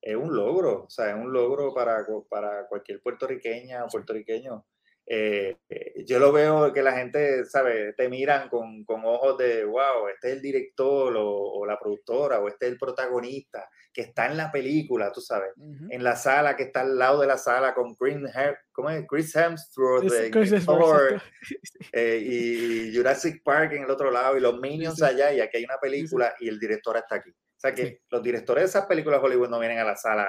es 0.00 0.16
un 0.16 0.34
logro, 0.34 0.86
o 0.86 0.90
sea, 0.90 1.10
es 1.10 1.14
un 1.14 1.32
logro 1.32 1.72
para, 1.72 2.04
para 2.28 2.66
cualquier 2.66 3.00
puertorriqueña 3.00 3.84
o 3.84 3.88
puertorriqueño 3.88 4.66
eh, 5.04 5.56
eh, 5.68 6.04
yo 6.06 6.18
lo 6.18 6.32
veo 6.32 6.72
que 6.72 6.82
la 6.82 6.92
gente, 6.92 7.44
¿sabe? 7.44 7.92
Te 7.94 8.08
miran 8.08 8.48
con, 8.48 8.84
con 8.84 9.04
ojos 9.04 9.36
de, 9.36 9.64
wow, 9.64 10.08
este 10.14 10.28
es 10.28 10.34
el 10.36 10.42
director 10.42 11.14
o, 11.16 11.66
la 11.66 11.78
productora 11.78 12.40
o 12.40 12.48
este 12.48 12.66
es 12.66 12.72
el 12.72 12.78
protagonista 12.78 13.68
que 13.92 14.02
está 14.02 14.26
en 14.26 14.36
la 14.36 14.50
película, 14.50 15.12
tú 15.12 15.20
sabes, 15.20 15.50
en 15.90 16.02
la 16.02 16.16
sala 16.16 16.56
que 16.56 16.64
está 16.64 16.80
al 16.80 16.98
lado 16.98 17.20
de 17.20 17.26
la 17.26 17.36
sala 17.36 17.74
con 17.74 17.94
Green 17.98 18.26
¿cómo 18.72 18.90
es? 18.90 19.04
Chris 19.06 19.34
Hemsworth 19.36 20.10
eh, 21.92 22.18
y 22.24 22.96
Jurassic 22.96 23.42
Park 23.42 23.72
en 23.72 23.84
el 23.84 23.90
otro 23.90 24.10
lado 24.10 24.36
y 24.36 24.40
los 24.40 24.58
Minions 24.58 25.02
allá 25.02 25.32
y 25.32 25.40
aquí 25.40 25.58
hay 25.58 25.64
una 25.64 25.78
película 25.78 26.34
y 26.40 26.48
el 26.48 26.58
director 26.58 26.96
está 26.96 27.16
aquí. 27.16 27.30
O 27.30 27.60
sea 27.62 27.74
que 27.74 28.00
los 28.10 28.22
directores 28.22 28.62
de 28.62 28.68
esas 28.68 28.86
películas 28.86 29.20
Hollywood 29.22 29.50
no 29.50 29.60
vienen 29.60 29.78
a 29.78 29.84
la 29.84 29.96
sala 29.96 30.28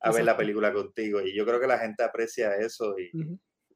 a 0.00 0.12
ver 0.12 0.24
la 0.24 0.36
película 0.36 0.72
contigo 0.72 1.20
y 1.20 1.34
yo 1.34 1.44
creo 1.44 1.58
que 1.58 1.66
la 1.66 1.78
gente 1.78 2.04
aprecia 2.04 2.54
eso 2.56 2.96
y, 2.98 3.10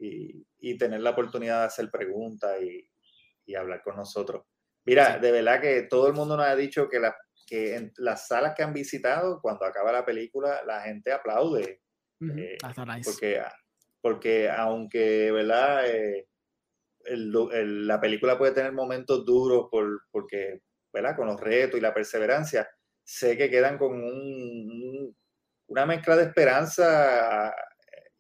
y, 0.03 0.78
tener 0.78 1.00
la 1.00 1.11
oportunidad 1.11 1.61
de 1.61 1.66
hacer 1.66 1.90
preguntas 1.90 2.61
y, 2.62 2.88
hablar 3.55 3.82
con 3.82 3.96
nosotros. 3.96 4.46
Mira, 4.86 5.18
de 5.18 5.30
verdad 5.30 5.61
que 5.61 5.82
todo 5.82 6.07
el 6.07 6.14
mundo 6.14 6.38
nos 6.38 6.46
ha 6.46 6.57
dicho 6.57 6.88
que, 6.88 6.98
la, 6.98 7.14
que 7.46 7.76
en 7.76 7.92
las 7.98 8.26
salas 8.26 8.55
que 8.57 8.62
han 8.62 8.72
visitado, 8.72 9.40
cuando 9.42 9.66
acaba 9.66 9.92
la 9.92 10.07
película, 10.07 10.62
la 10.64 10.80
gente 10.80 11.12
aplaude. 11.12 11.82
Eh, 12.18 12.57
porque, 13.05 13.42
porque 14.00 14.48
aunque, 14.48 15.30
¿verdad? 15.32 15.86
Eh, 15.86 16.28
la 17.05 18.00
película 18.00 18.38
puede 18.38 18.53
tener 18.53 18.72
momentos 18.72 19.26
duros 19.26 19.68
por, 19.70 20.05
porque, 20.11 20.62
¿verdad? 20.94 21.14
Con 21.14 21.26
los 21.26 21.38
retos 21.38 21.78
y 21.78 21.82
la 21.82 21.92
perseverancia, 21.92 22.66
sé 23.05 23.36
que 23.36 23.50
quedan 23.50 23.76
con 23.76 24.03
un, 24.03 25.14
una 25.66 25.84
mezcla 25.84 26.16
de 26.16 26.24
esperanza 26.24 27.55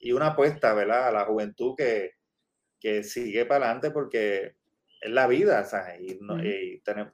y 0.02 0.12
una 0.12 0.28
apuesta, 0.28 0.74
¿verdad? 0.74 1.08
A 1.08 1.12
la 1.12 1.24
juventud 1.24 1.74
que, 1.76 2.16
que 2.80 3.04
sigue 3.04 3.46
para 3.46 3.66
adelante 3.66 3.92
porque 3.92 4.56
es 5.00 5.10
la 5.10 5.28
vida, 5.28 5.64
¿sabes? 5.64 6.00
Y, 6.00 6.18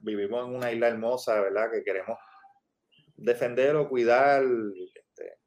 vivimos 0.01 0.47
en 0.47 0.55
una 0.55 0.71
isla 0.71 0.87
hermosa, 0.87 1.39
¿verdad? 1.39 1.71
Que 1.71 1.83
queremos 1.83 2.17
defender 3.15 3.75
o 3.75 3.87
cuidar. 3.87 4.43
Este, 4.43 5.37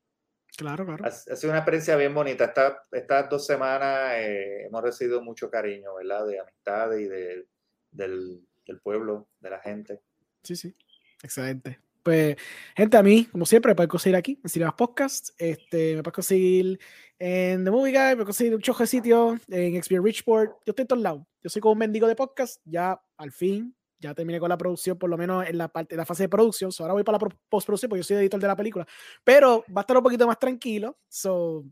claro, 0.57 0.86
claro. 0.86 1.05
Ha, 1.05 1.11
sido 1.11 1.51
una 1.51 1.59
experiencia 1.59 1.97
bien 1.97 2.14
bonita. 2.14 2.45
Esta, 2.45 2.80
estas 2.93 3.28
dos 3.28 3.45
semanas 3.45 4.12
eh, 4.14 4.66
hemos 4.66 4.82
recibido 4.82 5.20
mucho 5.20 5.51
cariño, 5.51 5.97
¿verdad? 5.97 6.24
De 6.24 6.38
amistad 6.38 6.93
y 6.93 7.09
de, 7.09 7.49
del, 7.90 8.47
del 8.64 8.80
pueblo, 8.80 9.28
de 9.40 9.51
la 9.51 9.59
gente. 9.59 10.01
Sí, 10.45 10.55
sí. 10.55 10.76
Excelente. 11.24 11.80
Pues, 12.03 12.36
gente, 12.76 12.97
a 12.97 13.03
mí, 13.03 13.26
como 13.26 13.47
siempre, 13.47 13.70
me 13.70 13.76
pueden 13.76 13.88
conseguir 13.88 14.16
aquí, 14.16 14.40
en 14.43 14.51
Cinemas 14.51 14.74
Podcast. 14.74 15.30
Este, 15.38 15.95
me 15.95 16.03
pueden 16.03 16.14
conseguir 16.14 16.80
en 17.25 17.64
The 17.64 17.70
Movie 17.70 17.93
Guy, 17.93 18.16
me 18.16 18.25
conseguir 18.25 18.53
un 18.53 18.61
chojo 18.61 18.83
de 18.83 18.89
sitio, 18.89 19.39
en 19.47 19.77
Experience 19.77 20.05
Richport. 20.05 20.51
Yo 20.66 20.73
estoy 20.73 20.83
en 20.83 20.89
todos 20.89 21.03
lados. 21.03 21.23
Yo 21.41 21.51
soy 21.51 21.62
como 21.62 21.75
un 21.75 21.79
mendigo 21.79 22.09
de 22.09 22.16
podcast. 22.16 22.61
Ya, 22.64 23.01
al 23.16 23.31
fin, 23.31 23.77
ya 24.01 24.12
terminé 24.12 24.41
con 24.41 24.49
la 24.49 24.59
producción, 24.59 24.99
por 24.99 25.09
lo 25.09 25.16
menos 25.16 25.47
en 25.47 25.57
la 25.57 25.68
parte, 25.68 25.95
en 25.95 25.99
la 25.99 26.05
fase 26.05 26.25
de 26.25 26.29
producción. 26.29 26.73
ahora 26.81 26.95
voy 26.95 27.05
para 27.05 27.18
la 27.18 27.29
postproducción, 27.49 27.89
porque 27.89 28.01
yo 28.01 28.05
soy 28.05 28.16
editor 28.16 28.41
de 28.41 28.49
la 28.49 28.57
película. 28.57 28.89
Pero 29.23 29.64
va 29.68 29.83
a 29.83 29.83
estar 29.83 29.97
un 29.97 30.03
poquito 30.03 30.27
más 30.27 30.37
tranquilo. 30.37 30.99
So, 31.09 31.64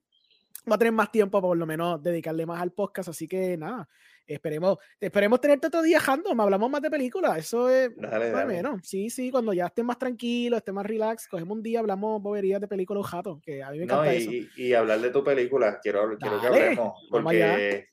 va 0.68 0.74
a 0.74 0.78
tener 0.78 0.92
más 0.92 1.10
tiempo 1.10 1.40
por 1.40 1.56
lo 1.56 1.66
menos 1.66 2.02
dedicarle 2.02 2.46
más 2.46 2.60
al 2.60 2.72
podcast, 2.72 3.10
así 3.10 3.26
que 3.28 3.56
nada, 3.56 3.88
esperemos, 4.26 4.78
esperemos 4.98 5.40
tenerte 5.40 5.68
otro 5.68 5.82
día, 5.82 6.00
me 6.34 6.42
hablamos 6.42 6.70
más 6.70 6.82
de 6.82 6.90
películas, 6.90 7.38
eso 7.38 7.68
es 7.68 7.90
dale, 7.96 8.44
menos. 8.46 8.80
Sí, 8.82 9.10
sí, 9.10 9.30
cuando 9.30 9.52
ya 9.52 9.66
estés 9.66 9.84
más 9.84 9.98
tranquilo, 9.98 10.56
estés 10.56 10.74
más 10.74 10.86
relax, 10.86 11.28
cogemos 11.28 11.56
un 11.56 11.62
día, 11.62 11.80
hablamos 11.80 12.22
boberías 12.22 12.60
de 12.60 12.68
películas 12.68 13.06
jato, 13.06 13.40
que 13.42 13.62
a 13.62 13.70
mí 13.70 13.78
me 13.78 13.84
encanta 13.84 14.14
y, 14.14 14.18
eso. 14.18 14.50
Y, 14.56 14.74
hablar 14.74 15.00
de 15.00 15.10
tu 15.10 15.24
película, 15.24 15.78
quiero, 15.82 16.16
quiero 16.18 16.40
que 16.40 16.46
hablemos, 16.46 17.06
porque 17.10 17.88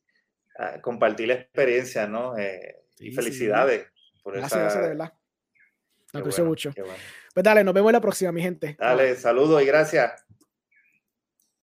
ah, 0.59 0.82
compartir 0.82 1.30
la 1.30 1.36
experiencia, 1.36 2.07
¿no? 2.07 2.38
Eh, 2.38 2.84
y 2.99 3.11
felicidades 3.11 3.88
por 4.24 4.34
gracias, 4.34 4.51
esa... 4.51 4.61
Gracias, 4.61 4.84
de 4.84 4.89
verdad. 4.89 5.13
Me 6.13 6.20
aprecio 6.22 6.45
mucho. 6.45 6.72
Pues 7.34 7.43
dale, 7.43 7.63
nos 7.63 7.74
vemos 7.74 7.91
la 7.91 8.01
próxima, 8.01 8.32
mi 8.32 8.41
gente. 8.41 8.76
Dale, 8.80 9.15
saludos 9.15 9.61
y 9.61 9.65
gracias. 9.65 10.26